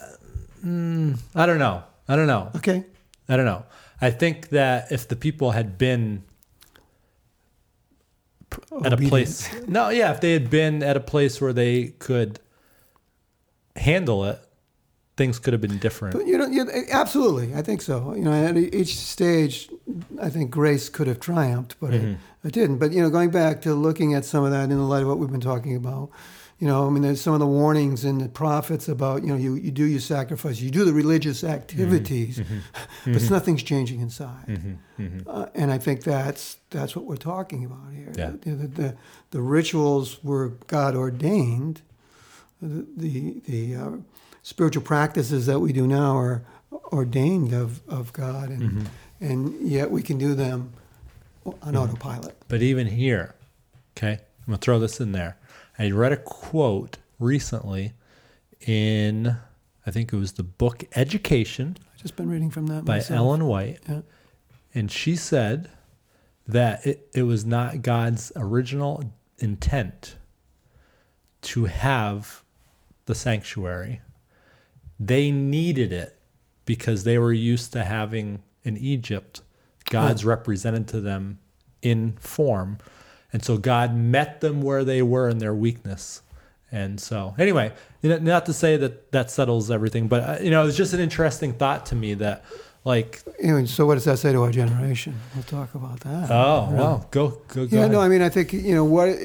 mm, 0.64 1.18
I 1.34 1.46
don't 1.46 1.58
know. 1.58 1.82
I 2.06 2.16
don't 2.16 2.26
know. 2.26 2.50
Okay. 2.56 2.84
I 3.28 3.36
don't 3.36 3.46
know. 3.46 3.64
I 4.00 4.10
think 4.10 4.50
that 4.50 4.92
if 4.92 5.08
the 5.08 5.16
people 5.16 5.52
had 5.52 5.78
been 5.78 6.22
at 8.84 8.92
a 8.92 8.96
place, 8.98 9.48
no, 9.66 9.88
yeah, 9.88 10.12
if 10.12 10.20
they 10.20 10.34
had 10.34 10.50
been 10.50 10.82
at 10.82 10.96
a 10.96 11.00
place 11.00 11.40
where 11.40 11.54
they 11.54 11.94
could 11.98 12.38
handle 13.74 14.24
it, 14.26 14.38
things 15.16 15.38
could 15.38 15.52
have 15.52 15.60
been 15.60 15.78
different. 15.78 16.16
But 16.16 16.26
you 16.26 16.36
know, 16.36 16.46
yeah, 16.46 16.64
absolutely, 16.90 17.54
I 17.54 17.62
think 17.62 17.82
so. 17.82 18.14
You 18.14 18.22
know, 18.22 18.32
at 18.32 18.56
each 18.56 18.96
stage, 18.96 19.68
I 20.20 20.28
think 20.28 20.50
grace 20.50 20.88
could 20.88 21.06
have 21.06 21.20
triumphed, 21.20 21.76
but 21.80 21.94
it, 21.94 22.02
mm-hmm. 22.02 22.48
it 22.48 22.52
didn't. 22.52 22.78
But 22.78 22.92
you 22.92 23.02
know, 23.02 23.10
going 23.10 23.30
back 23.30 23.62
to 23.62 23.74
looking 23.74 24.14
at 24.14 24.24
some 24.24 24.44
of 24.44 24.50
that 24.50 24.64
in 24.64 24.76
the 24.76 24.84
light 24.84 25.02
of 25.02 25.08
what 25.08 25.18
we've 25.18 25.30
been 25.30 25.40
talking 25.40 25.76
about, 25.76 26.10
you 26.58 26.66
know, 26.66 26.86
I 26.86 26.90
mean, 26.90 27.02
there's 27.02 27.20
some 27.20 27.34
of 27.34 27.40
the 27.40 27.46
warnings 27.46 28.04
in 28.04 28.18
the 28.18 28.28
prophets 28.28 28.88
about 28.88 29.22
you 29.22 29.28
know, 29.28 29.36
you, 29.36 29.54
you 29.54 29.70
do 29.70 29.84
your 29.84 30.00
sacrifice, 30.00 30.60
you 30.60 30.70
do 30.70 30.84
the 30.84 30.92
religious 30.92 31.42
mm-hmm. 31.42 31.54
activities, 31.54 32.38
mm-hmm. 32.38 33.12
but 33.12 33.30
nothing's 33.30 33.62
changing 33.62 34.00
inside. 34.00 34.78
Uh, 35.26 35.46
and 35.54 35.70
I 35.70 35.78
think 35.78 36.02
that's 36.02 36.56
that's 36.70 36.96
what 36.96 37.04
we're 37.04 37.16
talking 37.16 37.64
about 37.64 37.92
here. 37.92 38.12
Yeah. 38.16 38.32
The, 38.40 38.50
the, 38.50 38.66
the, 38.66 38.96
the 39.30 39.42
rituals 39.42 40.22
were 40.24 40.50
God 40.66 40.96
ordained. 40.96 41.82
The 42.60 42.86
the, 42.96 43.40
the 43.46 43.76
uh, 43.76 43.90
spiritual 44.44 44.82
practices 44.82 45.46
that 45.46 45.58
we 45.58 45.72
do 45.72 45.88
now 45.88 46.16
are 46.16 46.44
ordained 46.92 47.52
of, 47.52 47.80
of 47.88 48.12
God, 48.12 48.50
and 48.50 48.62
mm-hmm. 48.62 48.84
and 49.20 49.68
yet 49.68 49.90
we 49.90 50.02
can 50.02 50.18
do 50.18 50.34
them 50.34 50.72
on 51.44 51.54
mm-hmm. 51.54 51.76
autopilot. 51.76 52.36
But 52.46 52.62
even 52.62 52.86
here, 52.86 53.34
okay, 53.96 54.12
I'm 54.12 54.46
gonna 54.46 54.58
throw 54.58 54.78
this 54.78 55.00
in 55.00 55.10
there. 55.10 55.36
I 55.76 55.90
read 55.90 56.12
a 56.12 56.16
quote 56.16 56.98
recently 57.18 57.94
in, 58.60 59.36
I 59.84 59.90
think 59.90 60.12
it 60.12 60.16
was 60.16 60.32
the 60.34 60.44
book 60.44 60.84
Education 60.94 61.76
I've 61.94 62.02
just 62.02 62.16
been 62.16 62.28
reading 62.28 62.50
from 62.50 62.66
that 62.68 62.84
by 62.84 62.96
myself. 62.96 63.16
Ellen 63.16 63.46
White, 63.46 63.80
Yeah. 63.88 64.02
and 64.74 64.90
she 64.90 65.16
said 65.16 65.70
that 66.46 66.86
it, 66.86 67.08
it 67.14 67.22
was 67.22 67.44
not 67.44 67.82
God's 67.82 68.30
original 68.36 69.02
intent 69.38 70.16
to 71.42 71.64
have 71.64 72.42
the 73.06 73.14
sanctuary. 73.14 74.00
They 74.98 75.30
needed 75.30 75.92
it 75.92 76.18
because 76.64 77.04
they 77.04 77.18
were 77.18 77.32
used 77.32 77.72
to 77.72 77.84
having 77.84 78.42
in 78.62 78.76
Egypt 78.76 79.42
God's 79.90 80.24
represented 80.24 80.88
to 80.88 81.00
them 81.00 81.38
in 81.82 82.12
form. 82.18 82.78
And 83.32 83.44
so 83.44 83.58
God 83.58 83.94
met 83.94 84.40
them 84.40 84.62
where 84.62 84.84
they 84.84 85.02
were 85.02 85.28
in 85.28 85.38
their 85.38 85.54
weakness. 85.54 86.22
And 86.72 86.98
so, 86.98 87.34
anyway, 87.38 87.72
not 88.02 88.46
to 88.46 88.52
say 88.52 88.76
that 88.78 89.12
that 89.12 89.30
settles 89.30 89.70
everything, 89.70 90.08
but 90.08 90.22
uh, 90.22 90.42
you 90.42 90.50
know, 90.50 90.66
it's 90.66 90.76
just 90.76 90.92
an 90.92 91.00
interesting 91.00 91.52
thought 91.52 91.86
to 91.86 91.94
me 91.94 92.14
that, 92.14 92.44
like, 92.84 93.22
Anyway, 93.38 93.66
so 93.66 93.86
what 93.86 93.94
does 93.94 94.04
that 94.04 94.18
say 94.18 94.32
to 94.32 94.42
our 94.42 94.50
generation? 94.50 95.14
We'll 95.34 95.44
talk 95.44 95.74
about 95.74 96.00
that. 96.00 96.30
oh, 96.30 96.68
well, 96.72 97.06
go, 97.10 97.28
go, 97.28 97.38
go. 97.54 97.62
yeah, 97.70 97.78
ahead. 97.80 97.92
no, 97.92 98.00
I 98.00 98.08
mean, 98.08 98.22
I 98.22 98.28
think 98.28 98.52
you 98.52 98.74
know 98.74 98.84
what. 98.84 99.16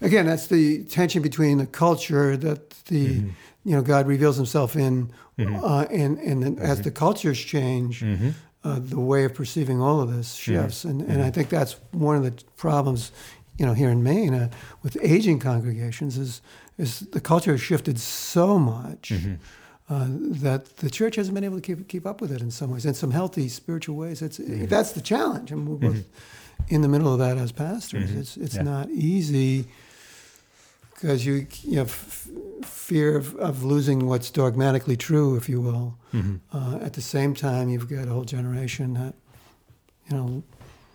Again, 0.00 0.26
that's 0.26 0.46
the 0.46 0.84
tension 0.84 1.22
between 1.22 1.58
the 1.58 1.66
culture 1.66 2.36
that 2.36 2.70
the 2.84 3.06
Mm-hmm. 3.16 3.28
You 3.64 3.72
know 3.76 3.82
God 3.82 4.06
reveals 4.06 4.36
Himself 4.36 4.76
in, 4.76 5.10
uh, 5.38 5.86
and 5.90 6.18
and 6.18 6.42
then 6.42 6.58
as 6.58 6.82
the 6.82 6.90
cultures 6.90 7.38
change, 7.38 8.00
Mm-hmm. 8.02 8.30
uh, 8.64 8.78
the 8.80 8.98
way 9.00 9.24
of 9.24 9.34
perceiving 9.34 9.80
all 9.80 10.00
of 10.00 10.14
this 10.14 10.34
shifts, 10.34 10.84
and 10.84 11.00
and 11.02 11.10
Mm-hmm. 11.10 11.22
I 11.22 11.30
think 11.30 11.48
that's 11.48 11.76
one 11.92 12.16
of 12.16 12.22
the 12.24 12.44
problems, 12.56 13.12
you 13.58 13.66
know, 13.66 13.74
here 13.74 13.90
in 13.90 14.02
Maine 14.02 14.34
uh, 14.34 14.48
with 14.82 14.96
aging 15.02 15.38
congregations 15.40 16.16
is 16.18 16.40
is 16.78 17.00
the 17.12 17.20
culture 17.20 17.52
has 17.52 17.60
shifted 17.60 17.98
so 17.98 18.58
much. 18.58 19.10
Mm-hmm. 19.10 19.34
Uh, 19.90 20.06
that 20.42 20.76
the 20.76 20.90
church 20.90 21.16
hasn't 21.16 21.34
been 21.34 21.44
able 21.44 21.56
to 21.56 21.62
keep 21.62 21.88
keep 21.88 22.06
up 22.06 22.20
with 22.20 22.30
it 22.30 22.42
in 22.42 22.50
some 22.50 22.70
ways, 22.70 22.84
in 22.84 22.92
some 22.94 23.10
healthy 23.10 23.48
spiritual 23.48 23.96
ways. 23.96 24.20
It's 24.22 24.38
Mm-hmm. 24.38 24.66
that's 24.66 24.92
the 24.92 25.00
challenge, 25.00 25.50
and 25.50 25.66
we're 25.66 25.76
both 25.90 26.04
in 26.68 26.82
the 26.82 26.88
middle 26.88 27.10
of 27.10 27.18
that 27.20 27.38
as 27.38 27.52
pastors. 27.52 28.10
It's 28.12 28.36
it's 28.36 28.54
Mm-hmm. 28.56 28.66
Yeah. 28.66 28.72
not 28.72 28.90
easy 28.90 29.64
because 31.00 31.24
you 31.24 31.46
you 31.62 31.78
have 31.78 31.88
f- 31.88 32.28
fear 32.64 33.16
of, 33.16 33.34
of 33.36 33.62
losing 33.62 34.06
what's 34.06 34.30
dogmatically 34.30 34.96
true, 34.96 35.36
if 35.36 35.48
you 35.48 35.60
will. 35.60 35.96
Mm-hmm. 36.12 36.36
Uh, 36.56 36.78
at 36.84 36.94
the 36.94 37.00
same 37.00 37.34
time, 37.34 37.68
you've 37.68 37.88
got 37.88 38.08
a 38.08 38.10
whole 38.10 38.24
generation 38.24 38.94
that 38.94 39.14
you 40.10 40.16
know 40.16 40.42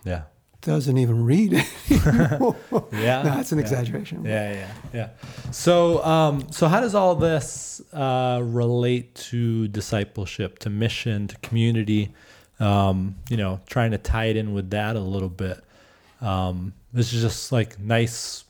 Yeah. 0.04 0.24
doesn't 0.62 0.98
even 0.98 1.24
read 1.24 1.54
anymore. 1.90 2.56
Yeah. 2.92 3.24
no, 3.24 3.40
it's 3.40 3.52
an 3.52 3.60
yeah. 3.60 3.64
exaggeration. 3.64 4.26
Yeah, 4.26 4.54
yeah, 4.54 4.72
yeah. 4.94 5.10
So, 5.52 6.04
um, 6.04 6.52
so 6.52 6.68
how 6.68 6.82
does 6.82 6.96
all 6.96 7.16
this 7.16 7.82
uh, 7.94 8.42
relate 8.44 9.16
to 9.32 9.68
discipleship, 9.70 10.60
to 10.60 10.70
mission, 10.70 11.28
to 11.28 11.38
community? 11.38 12.14
Um, 12.60 13.16
you 13.30 13.38
know, 13.38 13.60
trying 13.68 13.92
to 13.92 13.98
tie 13.98 14.26
it 14.26 14.38
in 14.38 14.54
with 14.54 14.70
that 14.72 14.96
a 14.96 15.00
little 15.00 15.30
bit. 15.30 15.64
Um, 16.22 16.74
this 16.94 17.12
is 17.14 17.22
just 17.22 17.52
like 17.52 17.80
nice 17.80 18.43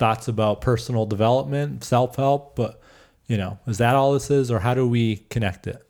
thoughts 0.00 0.26
about 0.26 0.60
personal 0.60 1.06
development, 1.06 1.84
self 1.84 2.16
help, 2.16 2.56
but 2.56 2.80
you 3.28 3.36
know, 3.36 3.60
is 3.68 3.78
that 3.78 3.94
all 3.94 4.12
this 4.12 4.30
is, 4.30 4.50
or 4.50 4.58
how 4.58 4.74
do 4.74 4.88
we 4.88 5.18
connect 5.28 5.68
it? 5.68 5.86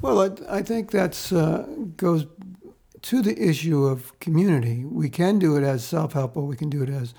Well, 0.00 0.20
I, 0.20 0.58
I 0.58 0.62
think 0.62 0.92
that's 0.92 1.32
uh, 1.32 1.66
goes 1.96 2.26
to 3.02 3.22
the 3.22 3.36
issue 3.42 3.84
of 3.84 4.16
community. 4.20 4.84
We 4.84 5.08
can 5.08 5.40
do 5.40 5.56
it 5.56 5.64
as 5.64 5.84
self 5.84 6.12
help, 6.12 6.36
or 6.36 6.46
we 6.46 6.56
can 6.56 6.70
do 6.70 6.82
it 6.82 6.90
as 6.90 7.14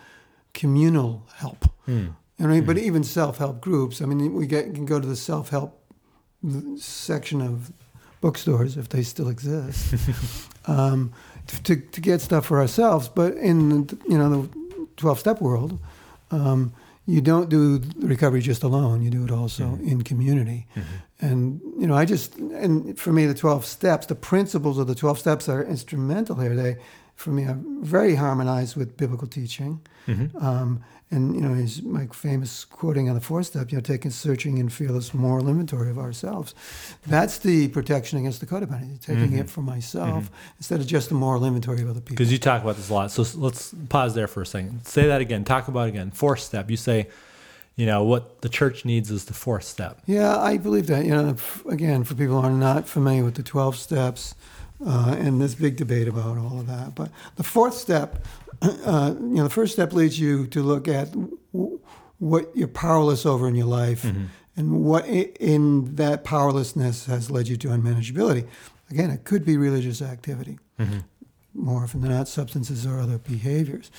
communal 0.53 1.27
help. 1.35 1.65
Hmm. 1.85 2.07
I 2.39 2.45
mean, 2.45 2.65
but 2.65 2.77
even 2.77 3.03
self 3.03 3.39
help 3.39 3.59
groups. 3.59 4.01
I 4.01 4.05
mean, 4.05 4.33
we 4.33 4.47
get, 4.47 4.73
can 4.73 4.85
go 4.85 4.99
to 4.99 5.07
the 5.07 5.15
self 5.15 5.49
help 5.49 5.83
section 6.77 7.41
of 7.41 7.73
bookstores 8.21 8.77
if 8.77 8.89
they 8.89 9.01
still 9.01 9.27
exist 9.27 9.95
um, 10.65 11.11
to, 11.63 11.75
to 11.75 12.01
get 12.01 12.21
stuff 12.21 12.45
for 12.45 12.61
ourselves. 12.61 13.09
But 13.09 13.33
in 13.35 13.87
the, 13.87 13.97
you 14.07 14.17
know 14.17 14.43
the 14.43 14.87
twelve 14.97 15.19
step 15.19 15.41
world, 15.41 15.79
um, 16.31 16.73
you 17.05 17.21
don't 17.21 17.49
do 17.49 17.81
recovery 17.99 18.41
just 18.41 18.63
alone. 18.63 19.01
You 19.01 19.09
do 19.09 19.23
it 19.23 19.31
also 19.31 19.79
in 19.83 20.01
community. 20.03 20.67
And 21.21 21.61
you 21.79 21.87
know, 21.87 21.95
I 21.95 22.05
just 22.05 22.35
and 22.37 22.97
for 22.99 23.11
me, 23.13 23.25
the 23.25 23.33
twelve 23.33 23.65
steps, 23.65 24.07
the 24.07 24.15
principles 24.15 24.77
of 24.77 24.87
the 24.87 24.95
twelve 24.95 25.17
steps 25.17 25.47
are 25.49 25.63
instrumental 25.63 26.35
here. 26.35 26.55
They, 26.55 26.77
for 27.15 27.31
me, 27.31 27.45
are 27.45 27.57
very 27.81 28.15
harmonized 28.15 28.75
with 28.75 28.97
biblical 28.97 29.27
teaching. 29.27 29.79
Um, 30.39 30.83
and 31.09 31.35
you 31.35 31.41
know, 31.41 31.53
his 31.53 31.81
my 31.81 32.07
famous 32.07 32.65
quoting 32.65 33.07
on 33.07 33.15
the 33.15 33.21
fourth 33.21 33.47
step, 33.47 33.71
you 33.71 33.77
know, 33.77 33.81
taking 33.81 34.11
searching 34.11 34.59
and 34.59 34.71
fearless 34.71 35.13
moral 35.13 35.47
inventory 35.47 35.89
of 35.89 35.97
ourselves. 35.97 36.53
That's 37.05 37.37
the 37.37 37.69
protection 37.69 38.19
against 38.19 38.41
the 38.41 38.45
codependency, 38.45 39.01
taking 39.01 39.37
it 39.37 39.49
for 39.49 39.61
myself 39.61 40.29
instead 40.57 40.81
of 40.81 40.87
just 40.87 41.09
the 41.09 41.15
moral 41.15 41.45
inventory 41.45 41.81
of 41.81 41.89
other 41.89 42.01
people. 42.01 42.15
Because 42.15 42.31
you 42.31 42.37
talk 42.37 42.61
about 42.61 42.75
this 42.75 42.89
a 42.89 42.93
lot. 42.93 43.11
So 43.11 43.23
let's 43.39 43.73
pause 43.87 44.15
there 44.15 44.27
for 44.27 44.41
a 44.41 44.45
second. 44.45 44.85
Say 44.85 45.07
that 45.07 45.21
again. 45.21 45.45
Talk 45.45 45.69
about 45.69 45.87
it 45.87 45.89
again. 45.89 46.11
Fourth 46.11 46.41
step. 46.41 46.69
You 46.69 46.77
say, 46.77 47.07
you 47.77 47.85
know, 47.85 48.03
what 48.03 48.41
the 48.41 48.49
church 48.49 48.83
needs 48.83 49.09
is 49.09 49.25
the 49.25 49.33
fourth 49.33 49.63
step. 49.63 50.01
Yeah, 50.07 50.37
I 50.37 50.57
believe 50.57 50.87
that. 50.87 51.05
You 51.05 51.11
know, 51.11 51.35
again, 51.69 52.03
for 52.03 52.15
people 52.15 52.41
who 52.41 52.47
are 52.47 52.51
not 52.51 52.87
familiar 52.87 53.23
with 53.23 53.35
the 53.35 53.43
12 53.43 53.77
steps 53.77 54.35
uh, 54.85 55.15
and 55.17 55.41
this 55.41 55.55
big 55.55 55.75
debate 55.75 56.07
about 56.07 56.37
all 56.37 56.59
of 56.59 56.67
that. 56.67 56.95
But 56.95 57.11
the 57.35 57.43
fourth 57.43 57.73
step, 57.73 58.25
uh, 58.61 59.13
you 59.19 59.35
know, 59.35 59.43
the 59.43 59.49
first 59.49 59.73
step 59.73 59.93
leads 59.93 60.19
you 60.19 60.47
to 60.47 60.61
look 60.63 60.87
at 60.87 61.11
w- 61.11 61.79
what 62.19 62.49
you're 62.55 62.67
powerless 62.67 63.25
over 63.25 63.47
in 63.47 63.55
your 63.55 63.67
life 63.67 64.03
and 64.55 64.83
what 64.83 65.03
i- 65.05 65.31
in 65.39 65.95
that 65.95 66.23
powerlessness 66.23 67.05
has 67.05 67.29
led 67.29 67.47
you 67.47 67.57
to 67.57 67.67
unmanageability. 67.69 68.47
Again, 68.89 69.11
it 69.11 69.23
could 69.23 69.45
be 69.45 69.57
religious 69.57 70.01
activity. 70.01 70.57
More 71.59 71.83
often 71.83 72.01
than 72.01 72.11
not, 72.11 72.27
substances 72.27 72.85
or 72.85 72.99
other 72.99 73.17
behaviors. 73.17 73.89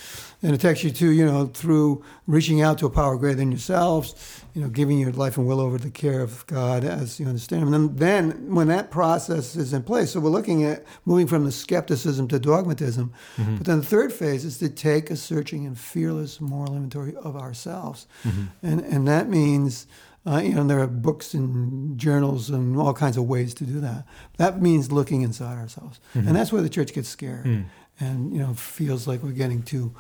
And 0.43 0.55
it 0.55 0.61
takes 0.61 0.85
you 0.85 0.93
to, 0.93 1.11
you 1.11 1.27
know, 1.27 1.47
through 1.47 2.05
reaching 2.29 2.63
out 2.63 2.79
to 2.79 2.87
a 2.87 2.91
power 2.91 3.17
greater 3.17 3.35
than 3.35 3.51
yourselves, 3.51 4.45
you 4.55 4.63
know, 4.63 4.69
giving 4.69 4.97
your 5.01 5.11
life 5.11 5.37
and 5.37 5.47
will 5.47 5.61
over 5.61 5.77
to 5.77 5.85
the 5.85 5.91
care 5.91 6.21
of 6.21 6.47
God 6.47 6.85
as 6.85 7.19
you 7.19 7.27
understand 7.27 7.63
Him. 7.63 7.75
And 7.75 7.97
then, 7.99 8.31
then 8.31 8.55
when 8.55 8.69
that 8.69 8.93
process 8.93 9.57
is 9.57 9.73
in 9.73 9.83
place, 9.83 10.13
so 10.13 10.21
we're 10.21 10.31
looking 10.31 10.63
at 10.63 10.85
moving 11.05 11.27
from 11.27 11.45
the 11.45 11.51
skepticism 11.51 12.29
to 12.29 12.39
dogmatism. 12.39 13.13
Mm-hmm. 13.37 13.57
But 13.57 13.67
then 13.67 13.81
the 13.81 13.87
third 13.87 14.13
phase 14.13 14.45
is 14.45 14.59
to 14.59 14.69
take 14.69 15.11
a 15.11 15.17
searching 15.17 15.67
and 15.67 15.77
fearless 15.77 16.41
moral 16.41 16.75
inventory 16.77 17.17
of 17.17 17.37
ourselves. 17.37 18.07
Mm-hmm. 18.23 18.45
And, 18.63 18.81
and 18.83 19.09
that 19.09 19.29
means, 19.29 19.89
uh, 20.29 20.39
you 20.41 20.55
know, 20.55 20.67
there 20.67 20.81
are 20.81 20.87
books 20.87 21.33
and 21.35 21.99
journals 21.99 22.51
and 22.51 22.77
all 22.77 22.93
kinds 22.93 23.17
of 23.17 23.25
ways 23.25 23.55
to 23.55 23.65
do 23.65 23.81
that. 23.81 24.05
That 24.37 24.61
means 24.61 24.93
looking 24.93 25.23
inside 25.23 25.57
ourselves. 25.57 26.01
And 26.15 26.37
that's 26.37 26.53
where 26.53 26.63
the 26.63 26.69
church 26.69 26.93
gets 26.93 27.09
scared 27.09 27.65
and, 28.01 28.33
you 28.33 28.39
know, 28.39 28.53
feels 28.55 29.07
like 29.07 29.23
we're 29.23 29.31
getting 29.33 29.63
too 29.63 29.95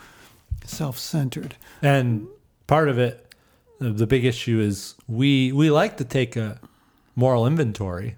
self 0.64 0.98
centered. 0.98 1.56
And 1.82 2.26
part 2.66 2.88
of 2.88 2.98
it, 2.98 3.34
the, 3.78 3.90
the 3.90 4.06
big 4.06 4.24
issue 4.24 4.60
is 4.60 4.94
we 5.06 5.52
we 5.52 5.70
like 5.70 5.96
to 5.98 6.04
take 6.04 6.36
a 6.36 6.60
moral 7.14 7.46
inventory, 7.46 8.16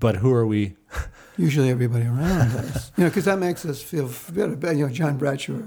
but 0.00 0.16
who 0.16 0.32
are 0.32 0.46
we? 0.46 0.76
Usually 1.36 1.68
everybody 1.68 2.04
around 2.06 2.52
us, 2.52 2.92
you 2.96 3.04
know, 3.04 3.10
because 3.10 3.24
that 3.24 3.38
makes 3.38 3.64
us 3.66 3.82
feel 3.82 4.08
better. 4.32 4.72
You 4.74 4.86
know, 4.86 4.92
John 4.92 5.18
Bradshaw 5.18 5.62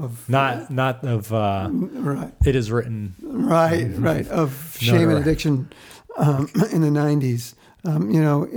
of 0.00 0.28
Not 0.28 0.70
not 0.70 1.04
of 1.04 1.32
uh, 1.32 1.68
right, 1.70 2.32
it 2.44 2.54
is 2.56 2.70
written. 2.70 3.14
right, 3.22 3.88
right 3.98 4.28
of 4.28 4.76
shame 4.80 5.10
and 5.10 5.18
addiction 5.18 5.70
um, 6.16 6.48
in 6.72 6.80
the 6.82 6.88
'90s. 6.88 7.54
Um, 7.84 8.10
you 8.10 8.20
know, 8.20 8.44
it, 8.44 8.50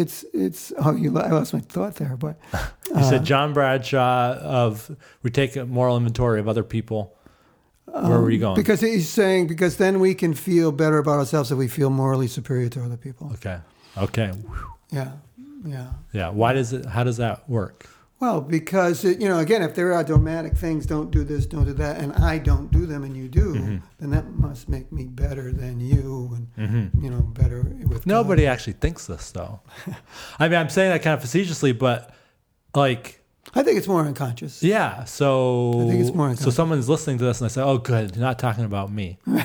it's 0.00 0.24
it's 0.32 0.72
oh, 0.78 0.94
you 0.96 1.16
I 1.18 1.28
lost 1.30 1.52
my 1.52 1.60
thought 1.60 1.96
there, 1.96 2.16
but 2.16 2.38
You 2.88 2.96
Uh, 2.96 3.02
said 3.02 3.24
John 3.24 3.52
Bradshaw 3.52 4.32
of 4.34 4.94
we 5.22 5.30
take 5.30 5.56
a 5.56 5.64
moral 5.66 5.96
inventory 5.96 6.40
of 6.40 6.48
other 6.48 6.64
people. 6.64 7.14
Where 7.86 8.20
were 8.20 8.30
you 8.30 8.38
going? 8.38 8.52
Um, 8.56 8.56
because 8.62 8.80
he's 8.80 9.08
saying 9.08 9.46
because 9.48 9.76
then 9.76 10.00
we 10.00 10.14
can 10.14 10.32
feel 10.34 10.72
better 10.72 10.98
about 10.98 11.18
ourselves 11.18 11.52
if 11.52 11.58
we 11.58 11.68
feel 11.68 11.90
morally 11.90 12.26
superior 12.28 12.68
to 12.70 12.82
other 12.84 12.96
people. 12.96 13.30
okay, 13.34 13.58
okay, 13.98 14.32
Yeah, 14.90 15.12
yeah. 15.66 15.88
yeah. 16.12 16.30
Why 16.30 16.54
does 16.54 16.72
it? 16.72 16.86
How 16.86 17.04
does 17.04 17.18
that 17.18 17.48
work? 17.48 17.86
Well, 18.22 18.40
because 18.40 19.04
it, 19.04 19.20
you 19.20 19.28
know, 19.28 19.40
again, 19.40 19.62
if 19.62 19.74
there 19.74 19.92
are 19.92 20.04
dogmatic 20.04 20.56
things, 20.56 20.86
don't 20.86 21.10
do 21.10 21.24
this, 21.24 21.44
don't 21.44 21.64
do 21.64 21.72
that, 21.72 21.96
and 22.00 22.12
I 22.12 22.38
don't 22.38 22.70
do 22.70 22.86
them, 22.86 23.02
and 23.02 23.16
you 23.16 23.26
do, 23.26 23.52
Mm-hmm. 23.54 23.76
then 23.98 24.10
that 24.10 24.30
must 24.36 24.68
make 24.68 24.92
me 24.92 25.06
better 25.06 25.50
than 25.52 25.80
you, 25.80 26.38
and 26.56 26.90
you 27.02 27.10
know, 27.10 27.20
better 27.22 27.62
with 27.64 27.90
God. 27.90 28.06
Nobody 28.06 28.46
actually 28.46 28.74
thinks 28.74 29.06
this 29.08 29.32
though. 29.32 29.58
I 30.38 30.48
mean, 30.48 30.56
I'm 30.60 30.68
saying 30.68 30.92
that 30.92 31.02
kind 31.02 31.14
of 31.14 31.20
facetiously, 31.20 31.72
but 31.72 32.14
like, 32.76 33.20
I 33.56 33.64
think 33.64 33.76
it's 33.78 33.88
more 33.88 34.02
unconscious. 34.02 34.62
yeah. 34.62 35.02
So 35.02 35.70
I 35.82 35.88
think 35.90 36.00
it's 36.02 36.14
more 36.14 36.28
so 36.28 36.30
unconscious. 36.30 36.54
someone's 36.54 36.88
listening 36.88 37.18
to 37.18 37.24
this 37.24 37.40
and 37.40 37.50
they 37.50 37.54
say, 37.54 37.60
"Oh, 37.62 37.78
good, 37.78 38.14
you're 38.14 38.24
not 38.24 38.38
talking 38.38 38.64
about 38.64 38.92
me." 38.92 39.18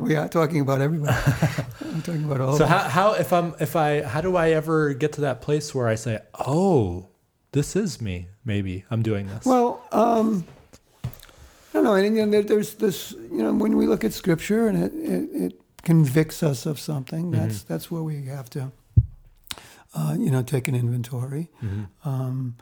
We 0.00 0.16
are 0.16 0.28
talking 0.28 0.60
about 0.60 0.80
everybody. 0.80 1.14
I'm 1.84 2.02
talking 2.02 2.24
about 2.24 2.40
all. 2.40 2.56
So 2.58 2.64
of 2.64 2.70
how, 2.70 2.88
how 2.88 3.12
if 3.14 3.32
I'm 3.32 3.54
if 3.60 3.76
I 3.76 4.02
how 4.02 4.20
do 4.20 4.34
I 4.34 4.50
ever 4.50 4.92
get 4.94 5.12
to 5.12 5.20
that 5.22 5.40
place 5.40 5.72
where 5.72 5.86
I 5.86 5.94
say, 5.94 6.18
"Oh, 6.34 7.06
this 7.52 7.76
is 7.76 8.00
me. 8.00 8.28
Maybe 8.44 8.84
I'm 8.90 9.02
doing 9.02 9.26
this." 9.26 9.44
Well, 9.44 9.80
um, 9.92 10.44
I 11.04 11.08
don't 11.72 11.84
know. 11.84 11.94
And, 11.94 12.16
you 12.16 12.24
know, 12.24 12.30
there, 12.32 12.42
there's 12.42 12.74
this. 12.74 13.12
You 13.12 13.42
know, 13.42 13.52
when 13.52 13.76
we 13.76 13.86
look 13.86 14.04
at 14.04 14.12
Scripture 14.12 14.68
and 14.68 14.82
it, 14.82 14.92
it, 14.94 15.42
it 15.42 15.60
convicts 15.82 16.42
us 16.42 16.66
of 16.66 16.78
something, 16.78 17.30
that's 17.30 17.62
that's 17.62 17.90
where 17.90 18.02
we 18.02 18.24
have 18.26 18.48
to, 18.50 18.72
uh, 19.94 20.16
you 20.18 20.30
know, 20.30 20.42
take 20.42 20.68
an 20.68 20.74
inventory. 20.74 21.48
Um, 22.04 22.56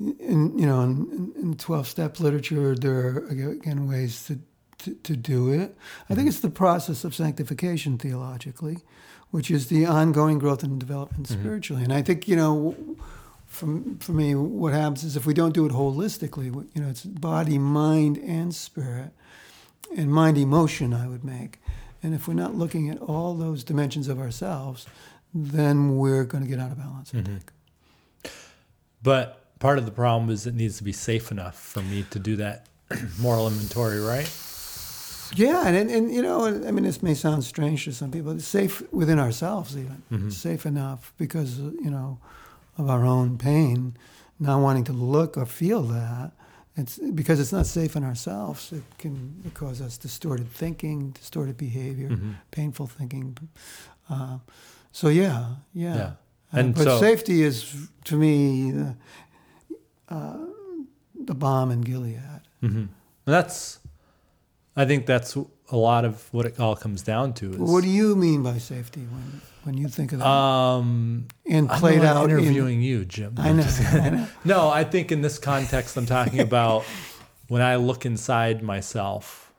in 0.00 0.58
you 0.58 0.66
know, 0.66 0.82
in, 0.82 1.32
in 1.36 1.54
twelve-step 1.56 2.20
literature, 2.20 2.74
there 2.74 2.94
are 2.94 3.26
again 3.28 3.88
ways 3.88 4.26
to, 4.26 4.38
to 4.78 4.94
to 4.94 5.16
do 5.16 5.50
it. 5.52 5.76
I 6.10 6.14
think 6.14 6.28
it's 6.28 6.40
the 6.40 6.50
process 6.50 7.04
of 7.04 7.14
sanctification 7.14 7.98
theologically, 7.98 8.78
which 9.30 9.50
is 9.50 9.66
the 9.68 9.86
ongoing 9.86 10.38
growth 10.38 10.62
and 10.62 10.78
development 10.78 11.26
spiritually. 11.28 11.82
And 11.82 11.92
I 11.92 12.02
think 12.02 12.28
you 12.28 12.36
know 12.36 12.76
from 13.48 13.98
for 13.98 14.12
me, 14.12 14.34
what 14.34 14.74
happens 14.74 15.02
is 15.02 15.16
if 15.16 15.26
we 15.26 15.34
don't 15.34 15.54
do 15.54 15.66
it 15.66 15.72
holistically, 15.72 16.46
you 16.74 16.82
know, 16.82 16.88
it's 16.88 17.02
body, 17.02 17.58
mind, 17.58 18.18
and 18.18 18.54
spirit, 18.54 19.10
and 19.96 20.12
mind 20.12 20.38
emotion. 20.38 20.92
I 20.92 21.08
would 21.08 21.24
make, 21.24 21.58
and 22.02 22.14
if 22.14 22.28
we're 22.28 22.34
not 22.34 22.54
looking 22.54 22.90
at 22.90 22.98
all 23.00 23.34
those 23.34 23.64
dimensions 23.64 24.06
of 24.06 24.20
ourselves, 24.20 24.86
then 25.34 25.96
we're 25.96 26.24
going 26.24 26.44
to 26.44 26.48
get 26.48 26.60
out 26.60 26.70
of 26.70 26.78
balance. 26.78 27.12
I 27.12 27.18
mm-hmm. 27.18 27.36
think. 27.36 27.52
but 29.02 29.58
part 29.58 29.78
of 29.78 29.86
the 29.86 29.90
problem 29.90 30.30
is 30.30 30.46
it 30.46 30.54
needs 30.54 30.76
to 30.78 30.84
be 30.84 30.92
safe 30.92 31.32
enough 31.32 31.58
for 31.58 31.82
me 31.82 32.04
to 32.10 32.18
do 32.18 32.36
that 32.36 32.68
moral 33.18 33.48
inventory, 33.48 34.00
right? 34.00 34.30
Yeah, 35.34 35.66
and, 35.66 35.76
and 35.76 35.90
and 35.90 36.14
you 36.14 36.22
know, 36.22 36.46
I 36.46 36.70
mean, 36.70 36.84
this 36.84 37.02
may 37.02 37.14
sound 37.14 37.44
strange 37.44 37.84
to 37.84 37.92
some 37.92 38.10
people. 38.10 38.32
It's 38.32 38.46
safe 38.46 38.82
within 38.92 39.18
ourselves, 39.18 39.76
even 39.76 40.02
mm-hmm. 40.12 40.30
safe 40.30 40.64
enough 40.66 41.12
because 41.18 41.58
you 41.58 41.90
know 41.90 42.18
of 42.78 42.88
our 42.88 43.04
own 43.04 43.36
pain, 43.38 43.96
not 44.38 44.60
wanting 44.60 44.84
to 44.84 44.92
look 44.92 45.36
or 45.36 45.46
feel 45.46 45.82
that. 45.82 46.32
It's 46.76 46.96
because 47.14 47.40
it's 47.40 47.52
not 47.52 47.66
safe 47.66 47.96
in 47.96 48.04
ourselves. 48.04 48.72
It 48.72 48.84
can 48.98 49.50
cause 49.54 49.80
us 49.80 49.98
distorted 49.98 50.48
thinking, 50.52 51.10
distorted 51.10 51.56
behavior, 51.56 52.16
painful 52.52 52.86
thinking. 52.86 53.36
Uh, 54.08 54.38
so 54.92 55.08
yeah, 55.08 55.56
yeah. 55.74 55.94
Yeah. 55.96 56.02
Uh, 56.52 56.58
And 56.60 56.74
but 56.74 56.84
so- 56.84 57.00
safety 57.00 57.42
is 57.42 57.88
to 58.04 58.16
me 58.16 58.70
the, 58.70 58.94
uh, 60.08 60.36
the 61.24 61.34
balm 61.34 61.70
in 61.72 61.80
Gilead. 61.80 62.20
Mm-hmm. 62.62 62.84
That's, 63.24 63.80
I 64.76 64.84
think 64.86 65.04
that's 65.06 65.36
a 65.70 65.76
lot 65.76 66.04
of 66.04 66.32
what 66.32 66.46
it 66.46 66.58
all 66.60 66.76
comes 66.76 67.02
down 67.02 67.32
to. 67.34 67.50
Is, 67.52 67.58
What 67.58 67.82
do 67.82 67.90
you 67.90 68.14
mean 68.16 68.42
by 68.42 68.58
safety 68.58 69.00
when 69.10 69.40
when 69.68 69.76
you 69.76 69.86
think 69.86 70.12
of 70.12 70.18
that? 70.20 70.26
um, 70.26 71.26
and 71.46 71.68
played 71.68 72.00
out 72.02 72.24
in- 72.30 72.38
interviewing 72.38 72.80
you, 72.80 73.04
Jim. 73.04 73.34
I 73.36 73.52
know, 73.52 73.66
I 73.92 74.08
know. 74.10 74.28
No, 74.46 74.68
I 74.70 74.82
think 74.82 75.12
in 75.12 75.20
this 75.20 75.38
context, 75.38 75.96
I'm 75.98 76.06
talking 76.06 76.40
about 76.40 76.84
when 77.48 77.60
I 77.60 77.76
look 77.76 78.06
inside 78.06 78.62
myself, 78.62 79.52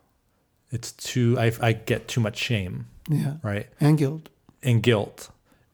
it's 0.72 0.92
too, 0.94 1.38
I, 1.40 1.52
I 1.62 1.74
get 1.74 2.08
too 2.08 2.22
much 2.22 2.38
shame, 2.38 2.88
Yeah, 3.08 3.36
right? 3.44 3.68
and 3.80 3.98
guilt. 4.00 4.30
And 4.64 4.82
guilt. 4.82 5.30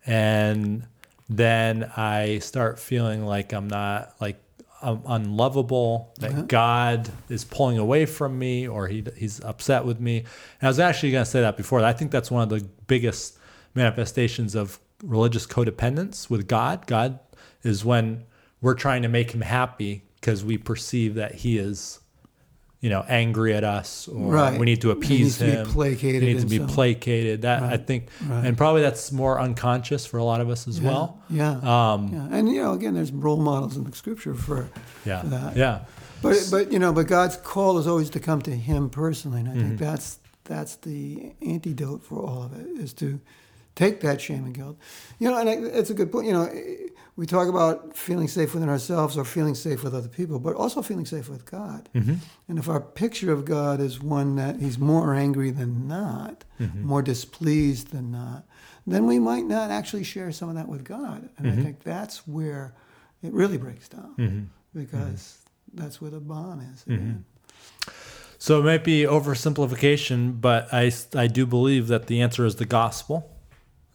And 0.05 0.85
then 1.29 1.89
I 1.95 2.39
start 2.39 2.77
feeling 2.77 3.25
like 3.25 3.53
I'm 3.53 3.69
not, 3.69 4.15
like, 4.19 4.41
I'm 4.81 5.01
unlovable, 5.07 6.13
that 6.19 6.47
God 6.49 7.09
is 7.29 7.45
pulling 7.45 7.77
away 7.77 8.05
from 8.05 8.37
me 8.37 8.67
or 8.67 8.87
he, 8.89 9.03
he's 9.15 9.41
upset 9.43 9.85
with 9.85 9.99
me. 10.01 10.19
And 10.19 10.27
I 10.63 10.67
was 10.67 10.79
actually 10.79 11.11
going 11.11 11.23
to 11.23 11.29
say 11.31 11.39
that 11.41 11.55
before. 11.57 11.83
I 11.83 11.93
think 11.93 12.11
that's 12.11 12.29
one 12.29 12.43
of 12.43 12.49
the 12.49 12.67
biggest 12.87 13.34
manifestations 13.75 14.55
of 14.55 14.79
religious 15.03 15.45
codependence 15.45 16.29
with 16.29 16.47
God. 16.47 16.87
God 16.87 17.19
is 17.63 17.83
when 17.85 18.23
we're 18.61 18.73
trying 18.73 19.01
to 19.03 19.07
make 19.09 19.31
him 19.31 19.41
happy 19.41 20.03
because 20.19 20.43
we 20.43 20.57
perceive 20.57 21.15
that 21.15 21.35
he 21.35 21.57
is, 21.57 21.99
you 22.79 22.89
know, 22.89 23.03
angry 23.07 23.53
at 23.53 23.63
us 23.63 24.07
or 24.07 24.31
Right. 24.31 24.59
we 24.59 24.65
need 24.65 24.81
to 24.81 24.87
He 24.87 24.93
appease 24.93 25.37
to 25.39 25.45
be 25.45 25.51
him. 25.51 25.65
placated 25.67 26.23
He 26.23 26.29
needs 26.29 26.43
to 26.43 26.49
be 26.49 26.57
some- 26.57 26.67
placated. 26.67 27.41
That 27.43 27.61
I 27.63 27.77
think, 27.77 28.07
Right. 28.27 28.45
and 28.45 28.57
probably 28.57 28.81
that's 28.81 29.11
more 29.11 29.39
unconscious 29.39 30.05
for 30.05 30.17
a 30.17 30.23
lot 30.23 30.41
of 30.41 30.49
us 30.49 30.67
as 30.67 30.79
well. 30.81 31.19
Yeah, 31.29 31.51
Um, 31.59 32.09
yeah, 32.13 32.27
and 32.31 32.49
you 32.49 32.61
know, 32.61 32.73
again, 32.73 32.93
there's 32.95 33.11
role 33.11 33.37
models 33.37 33.75
in 33.77 33.83
the 33.83 33.91
scripture 33.95 34.33
for 34.33 34.69
Yeah. 35.05 35.21
for 35.21 35.27
that. 35.27 35.57
Yeah. 35.57 35.79
But 36.21 36.47
but 36.49 36.71
you 36.71 36.79
know, 36.79 36.91
but 36.93 37.07
God's 37.07 37.37
call 37.37 37.77
is 37.77 37.85
always 37.85 38.09
to 38.11 38.19
come 38.19 38.41
to 38.43 38.51
Him 38.55 38.89
personally, 38.89 39.41
and 39.41 39.49
I 39.49 39.51
Mm-hmm. 39.51 39.67
think 39.67 39.79
that's 39.79 40.19
that's 40.45 40.75
the 40.77 41.33
antidote 41.45 42.03
for 42.03 42.21
all 42.23 42.43
of 42.43 42.53
it 42.53 42.67
is 42.79 42.93
to 42.93 43.19
take 43.75 44.01
that 44.01 44.21
shame 44.21 44.45
and 44.45 44.53
guilt. 44.53 44.77
You 45.19 45.29
know, 45.29 45.37
and 45.37 45.49
I, 45.49 45.53
it's 45.53 45.89
a 45.89 45.93
good 45.93 46.11
point. 46.11 46.27
You 46.27 46.33
know, 46.33 46.49
we 47.17 47.25
talk 47.25 47.47
about 47.47 47.95
feeling 47.95 48.27
safe 48.27 48.53
within 48.53 48.67
ourselves 48.69 49.17
or 49.17 49.23
feeling 49.23 49.55
safe 49.55 49.83
with 49.83 49.93
other 49.93 50.09
people, 50.09 50.37
but 50.39 50.55
also 50.55 50.81
feeling 50.81 51.05
safe 51.05 51.29
with 51.29 51.45
God. 51.49 51.87
Mm-hmm. 51.95 52.15
And 52.49 52.59
if 52.59 52.67
our 52.67 52.81
picture 52.81 53.31
of 53.31 53.45
God 53.45 53.79
is 53.79 54.01
one 54.01 54.35
that 54.35 54.59
He's 54.59 54.77
more 54.77 55.13
angry 55.13 55.51
than 55.51 55.87
not, 55.87 56.43
Mm-hmm. 56.59 56.87
more 56.87 57.01
displeased 57.01 57.89
than 57.91 58.11
not, 58.11 58.45
then 58.87 59.05
we 59.07 59.19
might 59.19 59.43
not 59.45 59.71
actually 59.71 60.03
share 60.05 60.31
some 60.31 60.47
of 60.47 60.55
that 60.55 60.69
with 60.69 60.83
God. 60.85 61.27
And 61.37 61.47
Mm-hmm. 61.47 61.59
I 61.59 61.63
think 61.63 61.83
that's 61.83 62.25
where 62.27 62.73
it 63.21 63.33
really 63.33 63.57
breaks 63.57 63.89
down 63.89 64.49
because 64.73 65.37
that's 65.73 65.99
where 65.99 66.11
the 66.11 66.21
balm 66.21 66.61
is. 66.73 66.85
Mm-hmm. 66.87 67.91
So 68.37 68.59
it 68.59 68.63
might 68.63 68.83
be 68.83 69.03
oversimplification, 69.03 70.39
but 70.39 70.73
I, 70.73 70.91
I 71.15 71.27
do 71.27 71.45
believe 71.45 71.87
that 71.87 72.07
the 72.07 72.21
answer 72.21 72.45
is 72.45 72.55
the 72.55 72.65
gospel. 72.65 73.31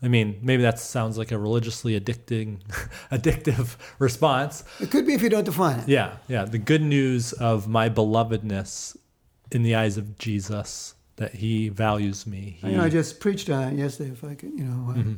I 0.02 0.08
mean, 0.08 0.38
maybe 0.42 0.62
that 0.62 0.78
sounds 0.78 1.18
like 1.18 1.30
a 1.30 1.38
religiously 1.38 1.98
addicting, 2.00 2.60
addictive 3.12 3.76
response. 3.98 4.64
It 4.80 4.90
could 4.90 5.06
be 5.06 5.14
if 5.14 5.22
you 5.22 5.28
don't 5.28 5.44
define 5.44 5.80
it. 5.80 5.88
Yeah, 5.88 6.16
yeah. 6.28 6.44
The 6.46 6.58
good 6.58 6.82
news 6.82 7.32
of 7.34 7.68
my 7.68 7.88
belovedness 7.90 8.96
in 9.52 9.62
the 9.62 9.74
eyes 9.74 9.96
of 9.98 10.16
Jesus, 10.18 10.94
that 11.16 11.34
he 11.34 11.68
values 11.68 12.26
me. 12.26 12.56
He, 12.62 12.70
You 12.70 12.76
know, 12.78 12.84
I 12.84 12.88
just 12.88 13.20
preached 13.20 13.50
on 13.50 13.72
it 13.74 13.78
yesterday. 13.78 14.10
If 14.10 14.24
I 14.24 14.34
could, 14.34 14.52
you 14.52 14.64
know, 14.64 14.94
Mm-hmm. 14.94 15.14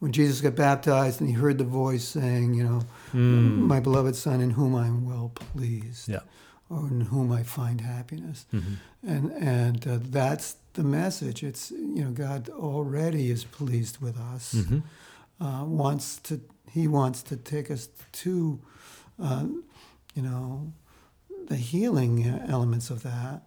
when 0.00 0.10
Jesus 0.12 0.40
got 0.40 0.56
baptized 0.56 1.20
and 1.20 1.28
he 1.30 1.36
heard 1.36 1.58
the 1.58 1.64
voice 1.64 2.02
saying, 2.04 2.54
you 2.54 2.64
know, 2.64 2.80
my 3.12 3.78
beloved 3.80 4.16
Son, 4.16 4.40
in 4.40 4.50
whom 4.50 4.74
I'm 4.74 5.06
well 5.06 5.30
pleased, 5.34 6.08
Mm. 6.08 6.14
yeah. 6.14 6.20
or 6.70 6.88
in 6.88 7.02
whom 7.02 7.30
I 7.30 7.42
find 7.44 7.80
happiness, 7.80 8.46
Mm-hmm. 8.52 8.74
and 9.06 9.32
and 9.32 9.86
uh, 9.86 9.98
that's 10.10 10.56
the 10.74 10.84
message. 10.84 11.42
It's 11.42 11.70
you 11.70 12.04
know, 12.04 12.10
God 12.10 12.48
already 12.50 13.30
is 13.30 13.44
pleased 13.44 13.98
with 14.00 14.18
us. 14.18 14.54
Mm-hmm. 14.54 15.44
Uh, 15.44 15.64
wants 15.64 16.18
to 16.18 16.40
He 16.70 16.86
wants 16.88 17.22
to 17.24 17.36
take 17.36 17.70
us 17.70 17.88
to, 18.12 18.60
uh, 19.22 19.46
you 20.14 20.22
know, 20.22 20.72
the 21.48 21.56
healing 21.56 22.24
elements 22.48 22.90
of 22.90 23.02
that, 23.02 23.42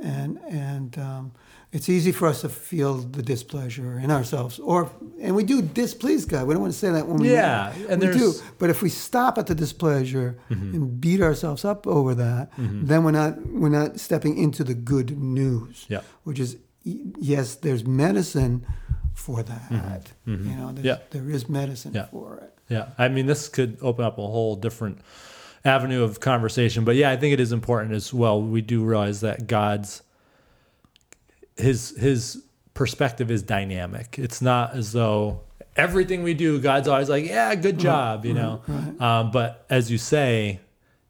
and 0.00 0.38
and 0.48 0.98
um, 0.98 1.32
it's 1.72 1.88
easy 1.88 2.12
for 2.12 2.28
us 2.28 2.42
to 2.42 2.48
feel 2.48 2.94
the 2.98 3.22
displeasure 3.22 3.98
in 3.98 4.10
ourselves, 4.10 4.58
or 4.58 4.90
and 5.20 5.34
we 5.34 5.42
do 5.44 5.62
displease 5.62 6.24
God. 6.26 6.46
We 6.46 6.54
don't 6.54 6.62
want 6.62 6.72
to 6.74 6.78
say 6.78 6.90
that 6.90 7.06
when 7.06 7.16
we 7.16 7.32
Yeah, 7.32 7.72
and 7.88 8.00
we 8.00 8.08
do. 8.08 8.32
Mm-hmm. 8.32 8.56
But 8.58 8.70
if 8.70 8.82
we 8.82 8.88
stop 8.88 9.38
at 9.38 9.46
the 9.46 9.54
displeasure 9.54 10.38
and 10.48 11.00
beat 11.00 11.20
ourselves 11.20 11.64
up 11.64 11.86
over 11.86 12.14
that, 12.14 12.50
then 12.56 13.04
we're 13.04 13.10
not 13.12 13.44
we're 13.46 13.68
not 13.68 13.98
stepping 14.00 14.38
into 14.38 14.64
the 14.64 14.74
good 14.74 15.18
news. 15.18 15.86
Yeah. 15.88 16.02
which 16.24 16.38
is 16.38 16.56
yes, 16.84 17.54
there's 17.56 17.86
medicine 17.86 18.66
for 19.14 19.42
that. 19.42 19.62
You 19.70 19.76
know, 20.36 20.72
there's, 20.72 20.78
Mm-hmm. 20.78 20.84
Yeah. 20.86 20.98
there 21.10 21.30
is 21.30 21.48
medicine 21.48 21.92
Yeah. 21.94 22.06
for 22.06 22.38
it. 22.38 22.52
Yeah, 22.68 22.88
I 22.98 23.08
mean, 23.08 23.26
this 23.26 23.48
could 23.48 23.76
open 23.82 24.04
up 24.04 24.18
a 24.18 24.22
whole 24.26 24.56
different 24.56 24.98
avenue 25.64 26.02
of 26.02 26.20
conversation, 26.20 26.84
but 26.84 26.96
yeah, 26.96 27.10
I 27.10 27.16
think 27.16 27.32
it 27.34 27.40
is 27.40 27.52
important 27.52 27.92
as 27.92 28.12
well. 28.14 28.40
We 28.40 28.62
do 28.62 28.82
realize 28.84 29.20
that 29.20 29.46
God's 29.46 30.02
his 31.56 31.90
his 31.98 32.42
perspective 32.74 33.30
is 33.30 33.42
dynamic. 33.42 34.18
It's 34.18 34.40
not 34.40 34.74
as 34.74 34.92
though 34.92 35.40
everything 35.76 36.22
we 36.22 36.34
do, 36.34 36.58
God's 36.60 36.88
always 36.88 37.08
like, 37.10 37.26
"Yeah, 37.26 37.54
good 37.54 37.78
job," 37.78 38.24
you 38.24 38.32
know. 38.34 38.62
Um, 38.98 39.30
but 39.30 39.66
as 39.68 39.90
you 39.90 39.98
say, 39.98 40.60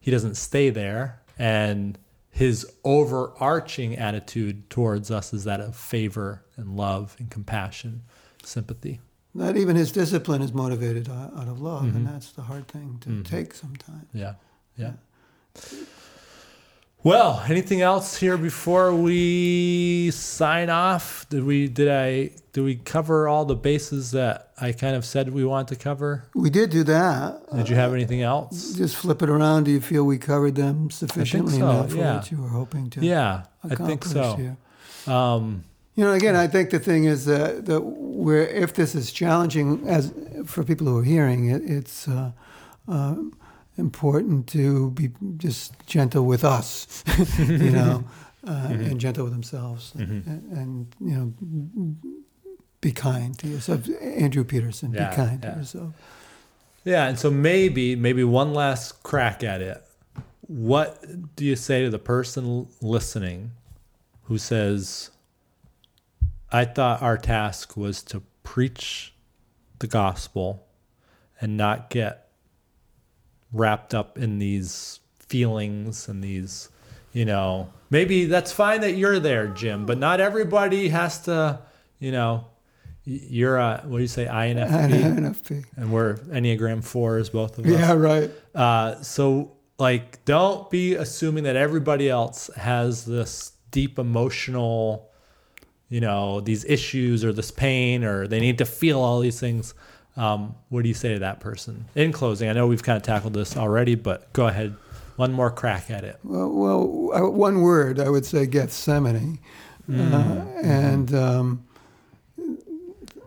He 0.00 0.10
doesn't 0.10 0.36
stay 0.36 0.70
there, 0.70 1.20
and 1.38 1.96
His 2.34 2.66
overarching 2.82 3.94
attitude 3.96 4.68
towards 4.70 5.10
us 5.10 5.32
is 5.34 5.44
that 5.44 5.60
of 5.60 5.76
favor 5.76 6.42
and 6.56 6.76
love 6.76 7.14
and 7.18 7.30
compassion, 7.30 8.02
sympathy. 8.42 9.00
Not 9.34 9.56
even 9.58 9.76
his 9.76 9.92
discipline 9.92 10.40
is 10.42 10.52
motivated 10.52 11.08
out 11.10 11.46
of 11.46 11.60
love, 11.60 11.84
Mm-hmm. 11.84 11.96
and 11.98 12.06
that's 12.06 12.32
the 12.32 12.42
hard 12.42 12.68
thing 12.68 12.98
to 13.02 13.22
take 13.22 13.54
sometimes. 13.54 14.06
Yeah. 14.14 14.34
Yeah. 14.76 14.92
Well, 17.04 17.42
anything 17.48 17.80
else 17.80 18.16
here 18.16 18.36
before 18.36 18.94
we 18.94 20.12
sign 20.12 20.70
off? 20.70 21.26
Did 21.28 21.42
we 21.42 21.66
did 21.66 21.88
I 21.88 22.30
did 22.52 22.62
we 22.62 22.76
cover 22.76 23.26
all 23.26 23.44
the 23.44 23.56
bases 23.56 24.12
that 24.12 24.52
I 24.60 24.70
kind 24.70 24.94
of 24.94 25.04
said 25.04 25.32
we 25.32 25.44
want 25.44 25.66
to 25.68 25.76
cover? 25.76 26.24
We 26.34 26.48
did 26.48 26.70
do 26.70 26.84
that. 26.84 27.40
Did 27.56 27.68
you 27.68 27.74
have 27.74 27.92
anything 27.92 28.22
else? 28.22 28.74
Just 28.74 28.94
flip 28.94 29.20
it 29.20 29.28
around. 29.28 29.64
Do 29.64 29.72
you 29.72 29.80
feel 29.80 30.04
we 30.04 30.18
covered 30.18 30.54
them 30.54 30.90
sufficiently 30.90 31.58
so, 31.58 31.68
enough 31.68 31.90
for 31.90 31.96
what 31.96 32.30
you 32.30 32.40
were 32.40 32.48
hoping 32.48 32.88
to 32.90 33.00
Yeah, 33.00 33.44
I 33.68 33.74
think 33.74 34.04
so. 34.04 34.56
Um, 35.08 35.64
You 35.94 36.04
know, 36.04 36.12
again, 36.12 36.36
I 36.36 36.46
think 36.46 36.70
the 36.70 36.78
thing 36.78 37.04
is 37.04 37.26
that, 37.26 37.66
that 37.66 37.80
where 37.80 38.46
if 38.46 38.72
this 38.72 38.94
is 38.94 39.12
challenging 39.12 39.86
as 39.86 40.12
for 40.46 40.64
people 40.64 40.86
who 40.86 40.98
are 40.98 41.04
hearing 41.04 41.50
it, 41.50 41.62
it's 41.64 42.08
uh, 42.08 42.30
uh, 42.88 43.16
important 43.78 44.46
to 44.48 44.90
be 44.92 45.10
just 45.38 45.74
gentle 45.86 46.24
with 46.26 46.44
us, 46.44 47.02
you 47.38 47.70
know, 47.70 48.04
uh, 48.46 48.50
Mm-hmm. 48.68 48.84
and 48.90 49.00
gentle 49.00 49.24
with 49.24 49.32
themselves, 49.32 49.92
and, 49.96 50.24
and 50.52 50.86
you 51.00 51.14
know, 51.14 51.96
be 52.80 52.90
kind 52.92 53.38
to 53.38 53.46
yourself. 53.48 53.88
Andrew 54.00 54.42
Peterson, 54.44 54.92
Yeah, 54.92 55.10
be 55.10 55.16
kind 55.16 55.40
yeah. 55.44 55.50
to 55.52 55.58
yourself. 55.58 55.94
yeah, 56.84 57.06
and 57.08 57.16
so 57.18 57.30
maybe 57.30 57.94
maybe 57.96 58.24
one 58.24 58.52
last 58.52 59.02
crack 59.04 59.44
at 59.44 59.60
it. 59.62 59.82
What 60.48 61.04
do 61.36 61.44
you 61.44 61.54
say 61.56 61.84
to 61.84 61.90
the 61.90 62.00
person 62.00 62.66
listening 62.80 63.52
who 64.24 64.38
says, 64.38 65.10
"I 66.50 66.64
thought 66.64 67.00
our 67.00 67.16
task 67.16 67.76
was 67.76 68.02
to 68.04 68.22
preach 68.42 69.14
the 69.78 69.86
gospel 69.86 70.66
and 71.40 71.56
not 71.56 71.90
get 71.90 72.28
wrapped 73.52 73.94
up 73.94 74.18
in 74.18 74.38
these 74.38 75.00
feelings 75.18 76.08
and 76.08 76.22
these, 76.22 76.68
you 77.12 77.24
know, 77.24 77.72
maybe 77.90 78.26
that's 78.26 78.52
fine 78.52 78.80
that 78.80 78.92
you're 78.92 79.18
there, 79.18 79.48
Jim, 79.48 79.86
but 79.86 79.98
not 79.98 80.20
everybody 80.20 80.88
has 80.88 81.20
to, 81.20 81.60
you 81.98 82.12
know, 82.12 82.46
you're 83.04 83.56
a, 83.56 83.82
what 83.84 83.98
do 83.98 84.02
you 84.02 84.08
say, 84.08 84.26
INFP? 84.26 84.90
NFP. 85.18 85.64
and 85.76 85.92
we're 85.92 86.14
Enneagram 86.14 86.80
4s, 86.80 87.32
both 87.32 87.58
of 87.58 87.66
us. 87.66 87.70
Yeah, 87.70 87.92
right. 87.92 88.30
Uh, 88.54 89.00
so, 89.02 89.56
like, 89.78 90.24
don't 90.24 90.70
be 90.70 90.94
assuming 90.94 91.44
that 91.44 91.56
everybody 91.56 92.08
else 92.08 92.48
has 92.56 93.04
this 93.04 93.52
deep 93.72 93.98
emotional, 93.98 95.10
you 95.88 96.00
know, 96.00 96.40
these 96.40 96.64
issues 96.64 97.24
or 97.24 97.32
this 97.32 97.50
pain 97.50 98.04
or 98.04 98.28
they 98.28 98.38
need 98.38 98.58
to 98.58 98.64
feel 98.64 99.00
all 99.00 99.18
these 99.18 99.40
things. 99.40 99.74
Um, 100.16 100.54
what 100.68 100.82
do 100.82 100.88
you 100.88 100.94
say 100.94 101.14
to 101.14 101.20
that 101.20 101.40
person? 101.40 101.86
In 101.94 102.12
closing, 102.12 102.48
I 102.48 102.52
know 102.52 102.66
we've 102.66 102.82
kind 102.82 102.96
of 102.96 103.02
tackled 103.02 103.34
this 103.34 103.56
already, 103.56 103.94
but 103.94 104.32
go 104.32 104.46
ahead. 104.46 104.76
One 105.16 105.32
more 105.32 105.50
crack 105.50 105.90
at 105.90 106.04
it. 106.04 106.18
Well, 106.22 106.50
well 106.50 107.30
one 107.32 107.60
word 107.60 108.00
I 108.00 108.08
would 108.08 108.24
say 108.24 108.46
Gethsemane, 108.46 109.38
uh, 109.90 110.44
and 110.62 111.14
um, 111.14 111.66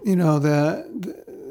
you 0.04 0.16
know 0.16 0.40
the, 0.40 0.86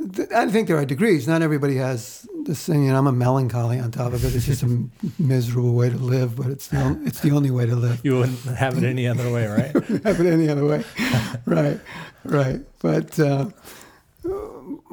the, 0.05 0.28
I 0.37 0.49
think 0.49 0.68
there 0.68 0.76
are 0.76 0.85
degrees. 0.85 1.26
Not 1.26 1.43
everybody 1.43 1.76
has 1.76 2.26
this 2.45 2.64
thing. 2.64 2.85
You 2.85 2.93
know, 2.93 2.99
I'm 2.99 3.07
a 3.07 3.12
melancholy 3.12 3.78
on 3.78 3.91
top 3.91 4.12
of 4.12 4.24
it. 4.24 4.35
It's 4.35 4.47
just 4.47 4.62
a 4.62 4.89
miserable 5.18 5.72
way 5.72 5.91
to 5.91 5.97
live, 5.97 6.37
but 6.37 6.47
it's 6.47 6.68
the 6.68 6.78
on, 6.78 7.07
it's 7.07 7.20
the 7.20 7.30
only 7.30 7.51
way 7.51 7.66
to 7.66 7.76
live. 7.76 8.01
You 8.05 8.18
wouldn't 8.18 8.45
have 8.57 8.76
it 8.78 8.85
any 8.85 9.07
other 9.07 9.30
way, 9.32 9.47
right? 9.47 9.72
have 10.05 10.20
it 10.20 10.26
any 10.26 10.49
other 10.49 10.64
way. 10.64 10.85
right, 11.47 11.80
right. 12.24 12.61
But 12.80 13.18
uh, 13.18 13.47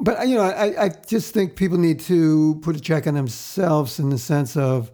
but 0.02 0.28
you 0.28 0.34
know, 0.34 0.42
I, 0.42 0.84
I 0.84 0.88
just 1.06 1.32
think 1.34 1.56
people 1.56 1.78
need 1.78 2.00
to 2.00 2.56
put 2.62 2.76
a 2.76 2.80
check 2.80 3.06
on 3.06 3.14
themselves 3.14 3.98
in 3.98 4.10
the 4.10 4.18
sense 4.18 4.56
of 4.56 4.90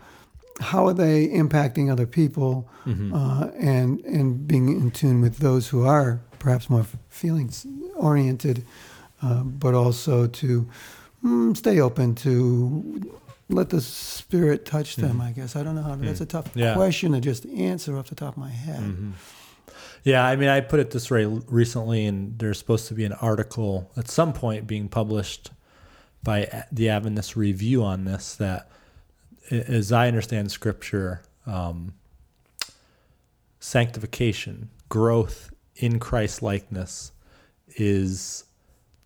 how 0.60 0.86
are 0.88 0.94
they 0.94 1.28
impacting 1.28 1.90
other 1.90 2.06
people, 2.06 2.68
uh, 2.86 3.50
and 3.58 4.00
and 4.04 4.46
being 4.46 4.68
in 4.68 4.90
tune 4.90 5.20
with 5.20 5.38
those 5.38 5.68
who 5.68 5.84
are 5.86 6.20
perhaps 6.38 6.68
more 6.70 6.86
feelings 7.08 7.66
oriented, 7.96 8.64
uh, 9.22 9.42
but 9.44 9.74
also 9.74 10.26
to 10.26 10.66
mm, 11.24 11.56
stay 11.56 11.80
open 11.80 12.14
to. 12.16 13.00
Let 13.50 13.70
the 13.70 13.80
spirit 13.80 14.66
touch 14.66 14.96
them. 14.96 15.22
I 15.22 15.32
guess 15.32 15.56
I 15.56 15.62
don't 15.62 15.74
know 15.74 15.82
how. 15.82 15.96
That's 15.96 16.20
a 16.20 16.26
tough 16.26 16.48
Yeah. 16.54 16.74
question 16.74 17.12
to 17.12 17.20
just 17.20 17.46
answer 17.46 17.96
off 17.96 18.08
the 18.10 18.14
top 18.14 18.34
of 18.34 18.38
my 18.38 18.50
head. 18.50 18.94
Yeah, 20.08 20.24
I 20.24 20.36
mean, 20.36 20.48
I 20.48 20.62
put 20.62 20.80
it 20.80 20.90
this 20.90 21.10
way 21.10 21.26
recently, 21.26 22.06
and 22.06 22.38
there's 22.38 22.56
supposed 22.56 22.88
to 22.88 22.94
be 22.94 23.04
an 23.04 23.12
article 23.12 23.90
at 23.94 24.08
some 24.08 24.32
point 24.32 24.66
being 24.66 24.88
published 24.88 25.50
by 26.22 26.64
the 26.72 26.88
Adventist 26.88 27.36
Review 27.36 27.84
on 27.84 28.06
this. 28.06 28.34
That, 28.36 28.70
as 29.50 29.92
I 29.92 30.08
understand 30.08 30.50
Scripture, 30.50 31.20
um, 31.44 31.92
sanctification, 33.60 34.70
growth 34.88 35.52
in 35.76 35.98
Christ 35.98 36.40
likeness, 36.40 37.12
is 37.76 38.44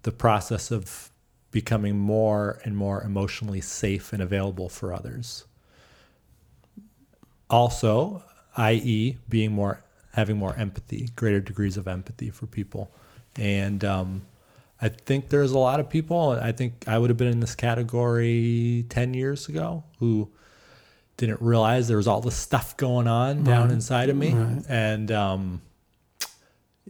the 0.03 0.13
process 0.13 0.71
of 0.71 1.11
becoming 1.51 1.99
more 1.99 2.61
and 2.63 2.77
more 2.77 3.03
emotionally 3.03 3.61
safe 3.61 4.13
and 4.13 4.23
available 4.23 4.69
for 4.69 4.95
others 4.95 5.47
also 7.51 8.23
i.e 8.57 9.19
being 9.29 9.53
more 9.53 9.83
having 10.13 10.37
more 10.37 10.55
empathy 10.57 11.09
greater 11.17 11.41
degrees 11.41 11.77
of 11.77 11.89
empathy 11.89 12.31
for 12.31 12.47
people. 12.47 12.91
And 13.37 13.85
um, 13.85 14.23
i 14.81 14.89
think 14.89 15.29
there's 15.29 15.53
a 15.53 15.59
lot 15.59 15.79
of 15.79 15.89
people 15.89 16.31
i 16.43 16.51
think 16.51 16.89
i 16.89 16.99
would 16.99 17.09
have 17.09 17.17
been 17.17 17.29
in 17.29 17.39
this 17.39 17.55
category 17.55 18.85
10 18.89 19.15
years 19.15 19.49
ago 19.49 19.85
who 20.01 20.29
didn't 21.17 21.41
realize 21.41 21.87
there 21.89 21.97
was 21.97 22.09
all 22.09 22.21
this 22.21 22.35
stuff 22.35 22.77
going 22.77 23.07
on 23.07 23.45
down 23.45 23.71
inside 23.71 24.09
of 24.09 24.17
me. 24.17 24.31
And 24.69 25.13
um, 25.13 25.63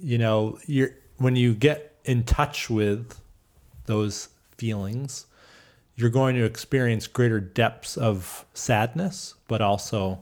you 0.01 0.19
know 0.19 0.59
you're 0.67 0.91
when 1.19 1.37
you 1.37 1.55
get 1.55 1.99
in 2.05 2.25
touch 2.25 2.71
with 2.71 3.21
those 3.87 4.29
feelings 4.57 5.27
you're 5.95 6.11
going 6.11 6.35
to 6.35 6.45
experience 6.45 7.07
greater 7.07 7.41
depths 7.41 7.97
of 7.97 8.47
sadness 8.55 9.35
but 9.49 9.61
also 9.61 10.21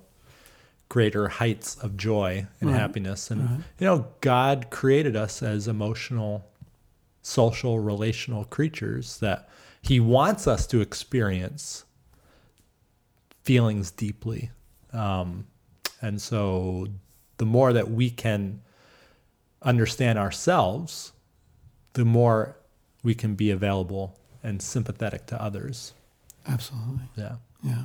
greater 0.90 1.28
heights 1.28 1.76
of 1.76 1.96
joy 1.96 2.44
and 2.60 2.68
happiness 2.70 3.30
and 3.30 3.62
you 3.78 3.86
know 3.86 4.06
god 4.20 4.66
created 4.70 5.14
us 5.16 5.40
as 5.42 5.66
emotional 5.68 6.44
social 7.22 7.78
relational 7.78 8.44
creatures 8.44 9.18
that 9.20 9.48
he 9.80 10.00
wants 10.00 10.46
us 10.48 10.66
to 10.66 10.80
experience 10.80 11.84
feelings 13.44 13.90
deeply 13.92 14.50
um, 14.92 15.46
and 16.02 16.20
so 16.20 16.86
the 17.36 17.46
more 17.46 17.72
that 17.72 17.88
we 17.90 18.10
can 18.10 18.60
understand 19.62 20.18
ourselves 20.18 21.12
the 21.92 22.04
more 22.04 22.56
we 23.04 23.14
can 23.14 23.34
be 23.36 23.50
available 23.52 24.18
and 24.42 24.60
sympathetic 24.60 25.24
to 25.26 25.40
others 25.40 25.94
Absolutely. 26.48 27.04
yeah 27.16 27.36
Yeah. 27.62 27.84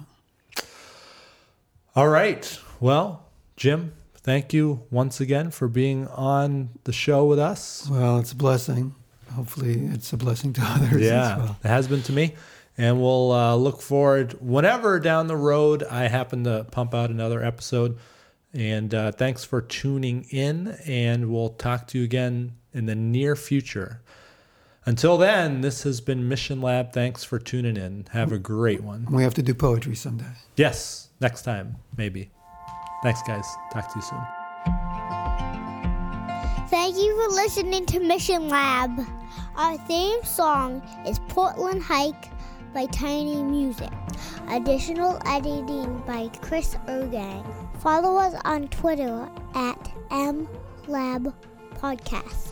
all 1.96 2.08
right. 2.08 2.60
Well, 2.80 3.26
Jim, 3.56 3.94
thank 4.18 4.54
you 4.54 4.84
once 4.92 5.20
again 5.22 5.52
for 5.52 5.68
being 5.68 6.08
on 6.08 6.70
the 6.84 6.94
show 6.94 7.26
with 7.26 7.40
us. 7.40 7.88
Well, 7.90 8.20
it's 8.20 8.32
a 8.32 8.36
blessing. 8.36 8.96
Hopefully, 9.34 9.86
it's 9.94 10.12
a 10.14 10.18
blessing 10.18 10.54
to 10.54 10.62
others 10.64 11.02
Yeah, 11.02 11.32
as 11.34 11.38
well. 11.40 11.58
it 11.64 11.68
has 11.68 11.88
been 11.88 12.02
to 12.04 12.14
me. 12.14 12.36
And 12.78 13.00
we'll 13.02 13.32
uh, 13.32 13.56
look 13.56 13.82
forward 13.82 14.34
whenever 14.42 15.00
down 15.00 15.28
the 15.28 15.38
road 15.38 15.84
I 15.84 16.10
happen 16.10 16.44
to 16.44 16.66
pump 16.72 16.94
out 16.94 17.10
another 17.10 17.42
episode. 17.42 17.98
And 18.54 18.94
uh, 18.94 19.12
thanks 19.14 19.46
for 19.46 19.62
tuning 19.62 20.26
in. 20.30 20.76
And 20.86 21.32
we'll 21.32 21.50
talk 21.52 21.88
to 21.88 22.00
you 22.00 22.04
again 22.04 22.54
in 22.74 22.86
the 22.86 22.96
near 22.96 23.38
future. 23.38 24.02
Until 24.86 25.18
then, 25.18 25.62
this 25.62 25.84
has 25.84 26.02
been 26.02 26.28
Mission 26.28 26.62
Lab. 26.62 26.92
Thanks 26.92 27.24
for 27.24 27.40
tuning 27.40 27.78
in. 27.78 28.08
Have 28.12 28.34
a 28.34 28.38
great 28.38 28.84
one. 28.84 29.08
We 29.10 29.24
have 29.24 29.34
to 29.36 29.42
do 29.42 29.54
poetry 29.54 29.96
someday. 29.96 30.26
Yes, 30.58 31.10
next 31.22 31.42
time, 31.44 31.78
maybe. 31.98 32.30
Thanks, 33.04 33.22
guys. 33.24 33.58
Talk 33.72 33.92
to 33.92 34.00
you 34.00 34.02
soon. 34.02 34.26
Thank 36.70 36.98
you 36.98 37.16
for 37.16 37.36
listening 37.36 37.86
to 37.88 38.00
Mission 38.00 38.50
Lab. 38.50 39.00
Our 39.56 39.78
theme 39.80 40.24
song 40.24 40.82
is 41.06 41.20
Portland 41.30 41.82
Hike 41.82 42.32
by 42.74 42.86
Tiny 42.88 43.42
Music. 43.44 43.92
Additional 44.50 45.20
editing 45.26 45.98
by 46.06 46.30
Chris 46.42 46.76
Ergang. 46.88 47.46
Follow 47.80 48.18
us 48.18 48.34
on 48.44 48.68
Twitter 48.68 49.30
at 49.54 49.92
MLab 50.10 51.34
Podcast. 51.76 52.52